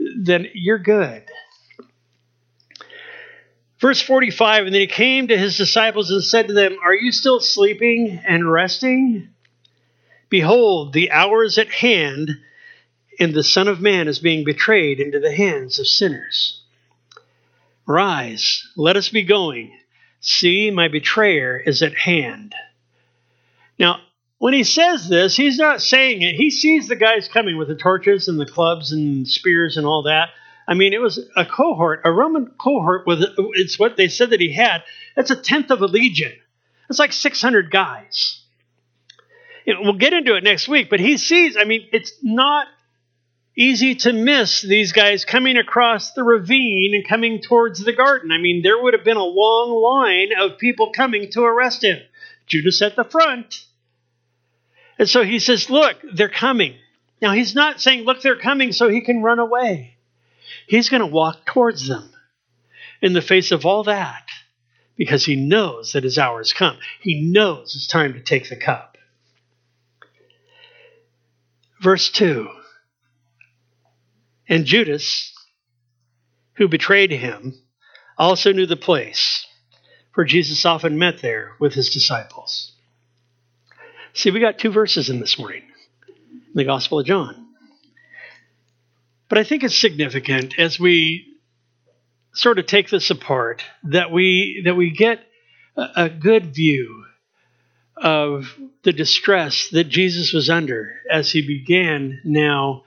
then 0.00 0.48
you're 0.52 0.80
good. 0.80 1.22
Verse 3.78 4.02
45 4.02 4.66
And 4.66 4.74
then 4.74 4.80
he 4.80 4.88
came 4.88 5.28
to 5.28 5.38
his 5.38 5.56
disciples 5.56 6.10
and 6.10 6.24
said 6.24 6.48
to 6.48 6.54
them, 6.54 6.76
Are 6.82 6.92
you 6.92 7.12
still 7.12 7.38
sleeping 7.38 8.20
and 8.26 8.50
resting? 8.50 9.28
Behold, 10.28 10.92
the 10.92 11.12
hour 11.12 11.44
is 11.44 11.56
at 11.56 11.70
hand, 11.70 12.30
and 13.20 13.32
the 13.32 13.44
Son 13.44 13.68
of 13.68 13.80
Man 13.80 14.08
is 14.08 14.18
being 14.18 14.42
betrayed 14.42 14.98
into 14.98 15.20
the 15.20 15.32
hands 15.32 15.78
of 15.78 15.86
sinners. 15.86 16.64
Rise, 17.86 18.66
let 18.74 18.96
us 18.96 19.08
be 19.08 19.22
going. 19.22 19.70
See, 20.18 20.72
my 20.72 20.88
betrayer 20.88 21.56
is 21.56 21.80
at 21.80 21.94
hand. 21.94 22.56
Now, 23.78 24.00
when 24.44 24.52
he 24.52 24.62
says 24.62 25.08
this, 25.08 25.34
he's 25.34 25.56
not 25.56 25.80
saying 25.80 26.20
it. 26.20 26.34
He 26.34 26.50
sees 26.50 26.86
the 26.86 26.96
guys 26.96 27.28
coming 27.28 27.56
with 27.56 27.68
the 27.68 27.74
torches 27.74 28.28
and 28.28 28.38
the 28.38 28.44
clubs 28.44 28.92
and 28.92 29.26
spears 29.26 29.78
and 29.78 29.86
all 29.86 30.02
that. 30.02 30.28
I 30.68 30.74
mean, 30.74 30.92
it 30.92 31.00
was 31.00 31.18
a 31.34 31.46
cohort, 31.46 32.02
a 32.04 32.12
Roman 32.12 32.48
cohort 32.58 33.06
with 33.06 33.22
it's 33.54 33.78
what 33.78 33.96
they 33.96 34.08
said 34.08 34.28
that 34.28 34.42
he 34.42 34.52
had. 34.52 34.82
That's 35.16 35.30
a 35.30 35.36
tenth 35.36 35.70
of 35.70 35.80
a 35.80 35.86
legion. 35.86 36.32
It's 36.90 36.98
like 36.98 37.14
600 37.14 37.70
guys. 37.70 38.42
We'll 39.66 39.94
get 39.94 40.12
into 40.12 40.36
it 40.36 40.44
next 40.44 40.68
week, 40.68 40.90
but 40.90 41.00
he 41.00 41.16
sees, 41.16 41.56
I 41.56 41.64
mean, 41.64 41.88
it's 41.90 42.12
not 42.22 42.66
easy 43.56 43.94
to 43.94 44.12
miss 44.12 44.60
these 44.60 44.92
guys 44.92 45.24
coming 45.24 45.56
across 45.56 46.12
the 46.12 46.22
ravine 46.22 46.92
and 46.94 47.08
coming 47.08 47.40
towards 47.40 47.82
the 47.82 47.94
garden. 47.94 48.30
I 48.30 48.36
mean, 48.36 48.60
there 48.62 48.78
would 48.78 48.92
have 48.92 49.04
been 49.04 49.16
a 49.16 49.24
long 49.24 49.70
line 49.70 50.38
of 50.38 50.58
people 50.58 50.92
coming 50.92 51.30
to 51.30 51.44
arrest 51.44 51.82
him. 51.82 51.98
Judas 52.46 52.82
at 52.82 52.94
the 52.94 53.04
front. 53.04 53.64
And 54.98 55.08
so 55.08 55.24
he 55.24 55.38
says, 55.38 55.70
Look, 55.70 55.96
they're 56.14 56.28
coming. 56.28 56.74
Now, 57.20 57.32
he's 57.32 57.54
not 57.54 57.80
saying, 57.80 58.04
Look, 58.04 58.22
they're 58.22 58.38
coming 58.38 58.72
so 58.72 58.88
he 58.88 59.00
can 59.00 59.22
run 59.22 59.38
away. 59.38 59.96
He's 60.66 60.88
going 60.88 61.00
to 61.00 61.06
walk 61.06 61.44
towards 61.46 61.86
them 61.86 62.10
in 63.02 63.12
the 63.12 63.22
face 63.22 63.50
of 63.50 63.66
all 63.66 63.84
that 63.84 64.28
because 64.96 65.24
he 65.24 65.36
knows 65.36 65.92
that 65.92 66.04
his 66.04 66.18
hour 66.18 66.38
has 66.38 66.52
come. 66.52 66.78
He 67.00 67.30
knows 67.30 67.74
it's 67.74 67.86
time 67.86 68.14
to 68.14 68.20
take 68.20 68.48
the 68.48 68.56
cup. 68.56 68.96
Verse 71.82 72.10
2 72.10 72.48
And 74.48 74.64
Judas, 74.64 75.32
who 76.54 76.68
betrayed 76.68 77.10
him, 77.10 77.54
also 78.16 78.52
knew 78.52 78.66
the 78.66 78.76
place, 78.76 79.46
for 80.12 80.24
Jesus 80.24 80.64
often 80.64 80.98
met 80.98 81.20
there 81.20 81.52
with 81.58 81.74
his 81.74 81.90
disciples. 81.90 82.73
See, 84.16 84.30
we 84.30 84.38
got 84.38 84.60
two 84.60 84.70
verses 84.70 85.10
in 85.10 85.18
this 85.18 85.40
morning 85.40 85.64
in 86.30 86.52
the 86.54 86.64
Gospel 86.64 87.00
of 87.00 87.06
John. 87.06 87.48
But 89.28 89.38
I 89.38 89.44
think 89.44 89.64
it's 89.64 89.76
significant 89.76 90.56
as 90.56 90.78
we 90.78 91.26
sort 92.32 92.60
of 92.60 92.66
take 92.66 92.90
this 92.90 93.10
apart 93.10 93.64
that 93.82 94.12
we 94.12 94.62
that 94.66 94.76
we 94.76 94.92
get 94.92 95.18
a, 95.76 95.88
a 95.96 96.08
good 96.08 96.54
view 96.54 97.06
of 97.96 98.54
the 98.84 98.92
distress 98.92 99.68
that 99.70 99.88
Jesus 99.88 100.32
was 100.32 100.48
under 100.48 100.92
as 101.10 101.32
he 101.32 101.44
began 101.44 102.20
now 102.24 102.84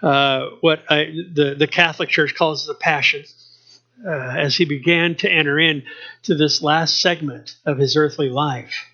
uh, 0.00 0.46
what 0.62 0.84
I, 0.88 1.04
the 1.34 1.54
the 1.58 1.66
Catholic 1.66 2.08
Church 2.08 2.34
calls 2.34 2.66
the 2.66 2.74
Passion, 2.74 3.24
uh, 4.06 4.10
as 4.10 4.56
he 4.56 4.64
began 4.64 5.16
to 5.16 5.30
enter 5.30 5.58
in 5.58 5.82
to 6.22 6.34
this 6.34 6.62
last 6.62 6.98
segment 6.98 7.56
of 7.66 7.76
his 7.76 7.94
earthly 7.94 8.30
life, 8.30 8.86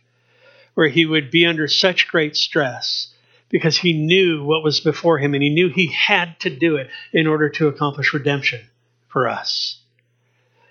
where 0.78 0.86
he 0.86 1.04
would 1.04 1.28
be 1.28 1.44
under 1.44 1.66
such 1.66 2.06
great 2.06 2.36
stress 2.36 3.12
because 3.48 3.76
he 3.76 3.92
knew 3.92 4.44
what 4.44 4.62
was 4.62 4.78
before 4.78 5.18
him 5.18 5.34
and 5.34 5.42
he 5.42 5.50
knew 5.50 5.68
he 5.68 5.88
had 5.88 6.38
to 6.38 6.48
do 6.48 6.76
it 6.76 6.88
in 7.12 7.26
order 7.26 7.48
to 7.48 7.66
accomplish 7.66 8.14
redemption 8.14 8.60
for 9.08 9.28
us. 9.28 9.82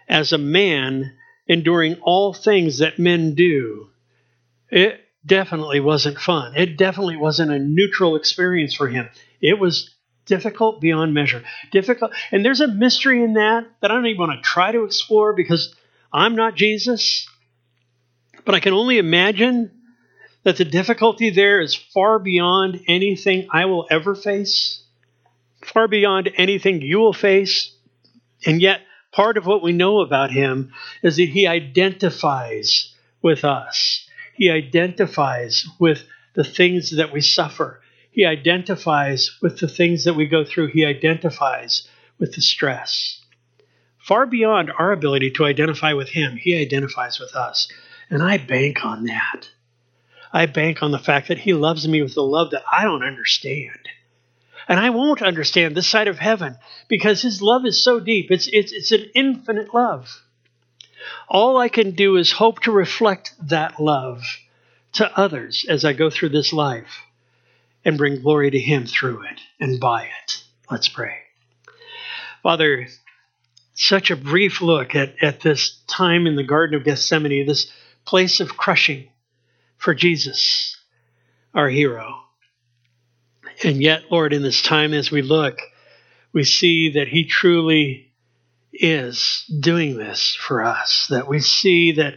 As 0.08 0.32
a 0.32 0.38
man 0.38 1.12
enduring 1.46 1.96
all 1.96 2.34
things 2.34 2.78
that 2.78 2.98
men 2.98 3.36
do, 3.36 3.90
it 4.70 5.02
definitely 5.26 5.82
wasn't 5.82 6.18
fun. 6.18 6.56
It 6.56 6.78
definitely 6.78 7.18
wasn't 7.18 7.52
a 7.52 7.60
neutral 7.60 8.16
experience 8.16 8.74
for 8.74 8.88
him. 8.88 9.10
It 9.42 9.60
was 9.60 9.94
difficult 10.26 10.80
beyond 10.80 11.14
measure. 11.14 11.44
Difficult. 11.74 12.14
And 12.32 12.46
there's 12.46 12.62
a 12.62 12.70
mystery 12.70 13.22
in 13.22 13.34
that 13.34 13.66
that 13.82 13.92
I 13.92 13.96
don't 13.96 14.06
even 14.06 14.20
want 14.20 14.42
to 14.42 14.50
try 14.50 14.72
to 14.72 14.86
explore 14.86 15.34
because 15.34 15.76
I'm 16.14 16.38
not 16.38 16.56
Jesus. 16.56 17.28
But 18.46 18.56
I 18.56 18.62
can 18.62 18.72
only 18.72 19.00
imagine 19.00 19.77
that 20.48 20.56
the 20.56 20.64
difficulty 20.64 21.30
there 21.30 21.60
is 21.60 21.76
far 21.76 22.20
beyond 22.20 22.80
anything 22.88 23.50
I 23.52 23.66
will 23.66 23.86
ever 23.92 24.16
face, 24.16 24.82
far 25.62 25.90
beyond 25.90 26.32
anything 26.38 26.82
you 26.82 27.00
will 27.00 27.12
face. 27.12 27.76
And 28.46 28.62
yet, 28.62 28.80
part 29.12 29.36
of 29.36 29.46
what 29.46 29.62
we 29.62 29.74
know 29.74 30.00
about 30.00 30.32
him 30.32 30.72
is 31.04 31.18
that 31.18 31.28
he 31.28 31.48
identifies 31.48 32.96
with 33.22 33.44
us. 33.44 34.08
He 34.36 34.50
identifies 34.50 35.66
with 35.82 36.06
the 36.34 36.46
things 36.46 36.96
that 36.96 37.12
we 37.12 37.20
suffer. 37.20 37.82
He 38.12 38.26
identifies 38.26 39.38
with 39.42 39.60
the 39.60 39.68
things 39.68 40.06
that 40.06 40.14
we 40.14 40.28
go 40.28 40.46
through. 40.46 40.68
He 40.68 40.86
identifies 40.86 41.90
with 42.20 42.36
the 42.36 42.42
stress. 42.42 43.20
Far 43.98 44.26
beyond 44.26 44.72
our 44.80 44.94
ability 44.94 45.32
to 45.32 45.44
identify 45.44 45.92
with 45.92 46.08
him, 46.08 46.38
he 46.38 46.56
identifies 46.56 47.20
with 47.20 47.36
us. 47.36 47.68
And 48.10 48.24
I 48.24 48.38
bank 48.38 48.86
on 48.86 49.04
that. 49.04 49.50
I 50.32 50.46
bank 50.46 50.84
on 50.84 50.92
the 50.92 51.00
fact 51.00 51.28
that 51.28 51.40
He 51.40 51.54
loves 51.54 51.88
me 51.88 52.02
with 52.02 52.18
a 52.18 52.22
love 52.22 52.52
that 52.52 52.64
I 52.72 52.84
don't 52.84 53.04
understand. 53.04 53.90
And 54.68 54.80
I 54.80 54.90
won't 54.90 55.22
understand 55.22 55.76
this 55.76 55.88
side 55.88 56.08
of 56.08 56.20
heaven 56.20 56.58
because 56.88 57.22
His 57.22 57.42
love 57.42 57.66
is 57.66 57.84
so 57.84 58.00
deep. 58.00 58.32
It's, 58.32 58.48
it's, 58.52 58.72
it's 58.72 58.92
an 58.92 59.10
infinite 59.16 59.74
love. 59.74 60.22
All 61.30 61.58
I 61.58 61.70
can 61.70 61.92
do 61.92 62.18
is 62.18 62.32
hope 62.34 62.62
to 62.62 62.72
reflect 62.72 63.34
that 63.48 63.80
love 63.80 64.24
to 64.94 65.18
others 65.18 65.66
as 65.70 65.86
I 65.86 65.94
go 65.94 66.10
through 66.10 66.30
this 66.30 66.52
life 66.52 67.02
and 67.86 67.98
bring 67.98 68.22
glory 68.22 68.52
to 68.52 68.60
Him 68.60 68.86
through 68.86 69.24
it 69.24 69.40
and 69.60 69.80
by 69.80 70.04
it. 70.04 70.44
Let's 70.70 70.90
pray. 70.90 71.16
Father, 72.44 72.88
such 73.74 74.12
a 74.12 74.16
brief 74.16 74.62
look 74.62 74.96
at, 74.96 75.16
at 75.22 75.40
this 75.42 75.80
time 75.88 76.28
in 76.28 76.36
the 76.36 76.44
Garden 76.44 76.76
of 76.76 76.84
Gethsemane, 76.84 77.46
this 77.46 77.72
place 78.06 78.40
of 78.40 78.58
crushing 78.58 79.08
for 79.78 79.94
Jesus, 79.94 80.76
our 81.54 81.70
hero. 81.70 82.22
And 83.64 83.82
yet, 83.82 84.12
Lord, 84.12 84.34
in 84.34 84.44
this 84.44 84.62
time 84.62 84.94
as 84.94 85.10
we 85.10 85.22
look, 85.22 85.60
we 86.34 86.44
see 86.44 86.92
that 86.92 87.08
He 87.08 87.26
truly 87.26 88.14
is 88.74 89.46
doing 89.60 89.98
this 89.98 90.36
for 90.36 90.64
us, 90.64 91.08
that 91.10 91.28
we 91.28 91.40
see 91.40 91.94
that 91.94 92.16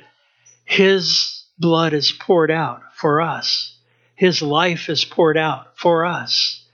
His 0.64 1.44
blood 1.58 1.92
is 1.92 2.12
poured 2.12 2.50
out 2.50 2.82
for 2.94 3.20
us, 3.20 3.76
His 4.14 4.42
life 4.42 4.88
is 4.88 5.04
poured 5.04 5.38
out 5.38 5.78
for 5.78 6.04
us. 6.04 6.66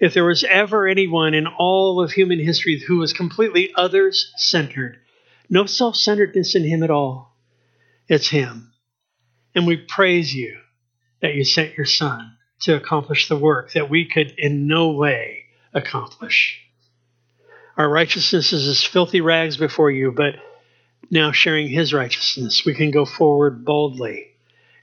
If 0.00 0.14
there 0.14 0.24
was 0.24 0.42
ever 0.42 0.88
anyone 0.88 1.34
in 1.34 1.46
all 1.46 2.02
of 2.02 2.10
human 2.10 2.40
history 2.40 2.80
who 2.80 2.98
was 2.98 3.12
completely 3.12 3.72
others 3.76 4.32
centered, 4.36 4.98
no 5.48 5.66
self 5.66 5.94
centeredness 5.94 6.56
in 6.56 6.64
Him 6.64 6.82
at 6.82 6.90
all, 6.90 7.36
it's 8.08 8.28
Him. 8.28 8.71
And 9.54 9.66
we 9.66 9.76
praise 9.76 10.34
you 10.34 10.58
that 11.20 11.34
you 11.34 11.44
sent 11.44 11.76
your 11.76 11.86
Son 11.86 12.36
to 12.60 12.74
accomplish 12.74 13.28
the 13.28 13.36
work 13.36 13.72
that 13.72 13.90
we 13.90 14.08
could 14.08 14.34
in 14.38 14.66
no 14.66 14.92
way 14.92 15.44
accomplish. 15.74 16.60
Our 17.76 17.88
righteousness 17.88 18.52
is 18.52 18.68
as 18.68 18.84
filthy 18.84 19.20
rags 19.20 19.56
before 19.56 19.90
you, 19.90 20.12
but 20.12 20.34
now 21.10 21.32
sharing 21.32 21.68
his 21.68 21.92
righteousness, 21.92 22.64
we 22.64 22.74
can 22.74 22.90
go 22.90 23.04
forward 23.04 23.64
boldly 23.64 24.28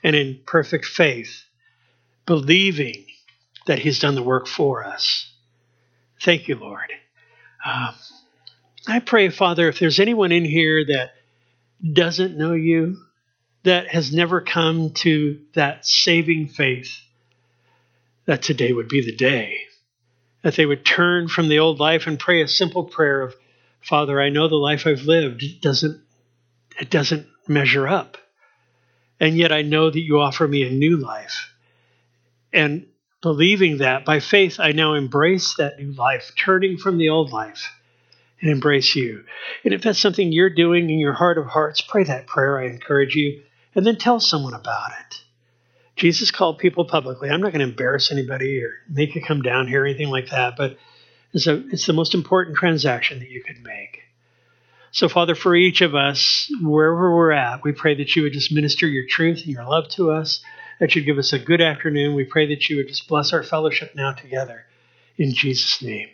and 0.03 0.15
in 0.15 0.39
perfect 0.45 0.85
faith, 0.85 1.43
believing 2.25 3.05
that 3.67 3.79
he's 3.79 3.99
done 3.99 4.15
the 4.15 4.23
work 4.23 4.47
for 4.47 4.83
us. 4.83 5.31
Thank 6.21 6.47
you, 6.47 6.55
Lord. 6.55 6.91
Um, 7.65 7.95
I 8.87 8.99
pray, 8.99 9.29
Father, 9.29 9.69
if 9.69 9.79
there's 9.79 9.99
anyone 9.99 10.31
in 10.31 10.45
here 10.45 10.85
that 10.85 11.11
doesn't 11.93 12.37
know 12.37 12.53
you, 12.53 12.97
that 13.63 13.87
has 13.89 14.13
never 14.13 14.41
come 14.41 14.91
to 14.91 15.39
that 15.53 15.85
saving 15.85 16.47
faith, 16.47 17.01
that 18.25 18.41
today 18.41 18.71
would 18.71 18.87
be 18.87 19.03
the 19.03 19.15
day. 19.15 19.57
That 20.43 20.55
they 20.55 20.65
would 20.65 20.85
turn 20.85 21.27
from 21.27 21.49
the 21.49 21.59
old 21.59 21.79
life 21.79 22.07
and 22.07 22.17
pray 22.17 22.41
a 22.41 22.47
simple 22.47 22.85
prayer 22.85 23.21
of, 23.21 23.35
Father, 23.81 24.21
I 24.21 24.29
know 24.29 24.47
the 24.47 24.55
life 24.55 24.87
I've 24.87 25.03
lived 25.03 25.43
doesn't 25.61 26.01
it 26.79 26.89
doesn't 26.89 27.27
measure 27.47 27.87
up. 27.87 28.17
And 29.19 29.37
yet 29.37 29.51
I 29.51 29.63
know 29.63 29.89
that 29.89 29.99
you 29.99 30.19
offer 30.19 30.47
me 30.47 30.63
a 30.63 30.71
new 30.71 30.95
life. 30.95 31.53
And 32.53 32.87
believing 33.21 33.79
that 33.79 34.05
by 34.05 34.21
faith, 34.21 34.59
I 34.59 34.71
now 34.71 34.93
embrace 34.93 35.55
that 35.55 35.77
new 35.77 35.91
life, 35.91 36.31
turning 36.37 36.77
from 36.77 36.97
the 36.97 37.09
old 37.09 37.33
life 37.33 37.69
and 38.41 38.49
embrace 38.49 38.95
you. 38.95 39.25
And 39.65 39.73
if 39.73 39.81
that's 39.81 39.99
something 39.99 40.31
you're 40.31 40.49
doing 40.49 40.89
in 40.89 40.99
your 40.99 41.13
heart 41.13 41.37
of 41.37 41.47
hearts, 41.47 41.81
pray 41.81 42.05
that 42.05 42.27
prayer. 42.27 42.59
I 42.59 42.67
encourage 42.67 43.15
you 43.15 43.41
and 43.75 43.85
then 43.85 43.97
tell 43.97 44.19
someone 44.19 44.53
about 44.53 44.91
it. 44.99 45.21
Jesus 45.95 46.31
called 46.31 46.59
people 46.59 46.85
publicly. 46.85 47.29
I'm 47.29 47.41
not 47.41 47.51
going 47.51 47.65
to 47.65 47.71
embarrass 47.71 48.11
anybody 48.11 48.63
or 48.63 48.75
make 48.89 49.15
you 49.15 49.21
come 49.21 49.41
down 49.41 49.67
here 49.67 49.83
or 49.83 49.85
anything 49.85 50.09
like 50.09 50.29
that, 50.29 50.55
but 50.57 50.77
it's, 51.33 51.45
a, 51.45 51.67
it's 51.69 51.85
the 51.85 51.93
most 51.93 52.13
important 52.13 52.57
transaction 52.57 53.19
that 53.19 53.29
you 53.29 53.43
could 53.43 53.61
make. 53.61 53.99
So, 54.91 55.07
Father, 55.07 55.35
for 55.35 55.55
each 55.55 55.81
of 55.81 55.93
us, 55.93 56.51
wherever 56.61 57.15
we're 57.15 57.31
at, 57.31 57.63
we 57.63 57.73
pray 57.73 57.95
that 57.95 58.15
you 58.15 58.23
would 58.23 58.33
just 58.33 58.51
minister 58.51 58.87
your 58.87 59.05
truth 59.07 59.39
and 59.39 59.53
your 59.53 59.65
love 59.65 59.89
to 59.89 60.09
us, 60.09 60.41
that 60.79 60.95
you'd 60.95 61.05
give 61.05 61.19
us 61.19 61.33
a 61.33 61.39
good 61.39 61.61
afternoon. 61.61 62.15
We 62.15 62.23
pray 62.23 62.47
that 62.47 62.69
you 62.69 62.77
would 62.77 62.87
just 62.87 63.07
bless 63.07 63.33
our 63.33 63.43
fellowship 63.43 63.93
now 63.95 64.13
together. 64.13 64.65
In 65.17 65.33
Jesus' 65.33 65.81
name, 65.81 66.07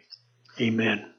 amen. 0.59 1.14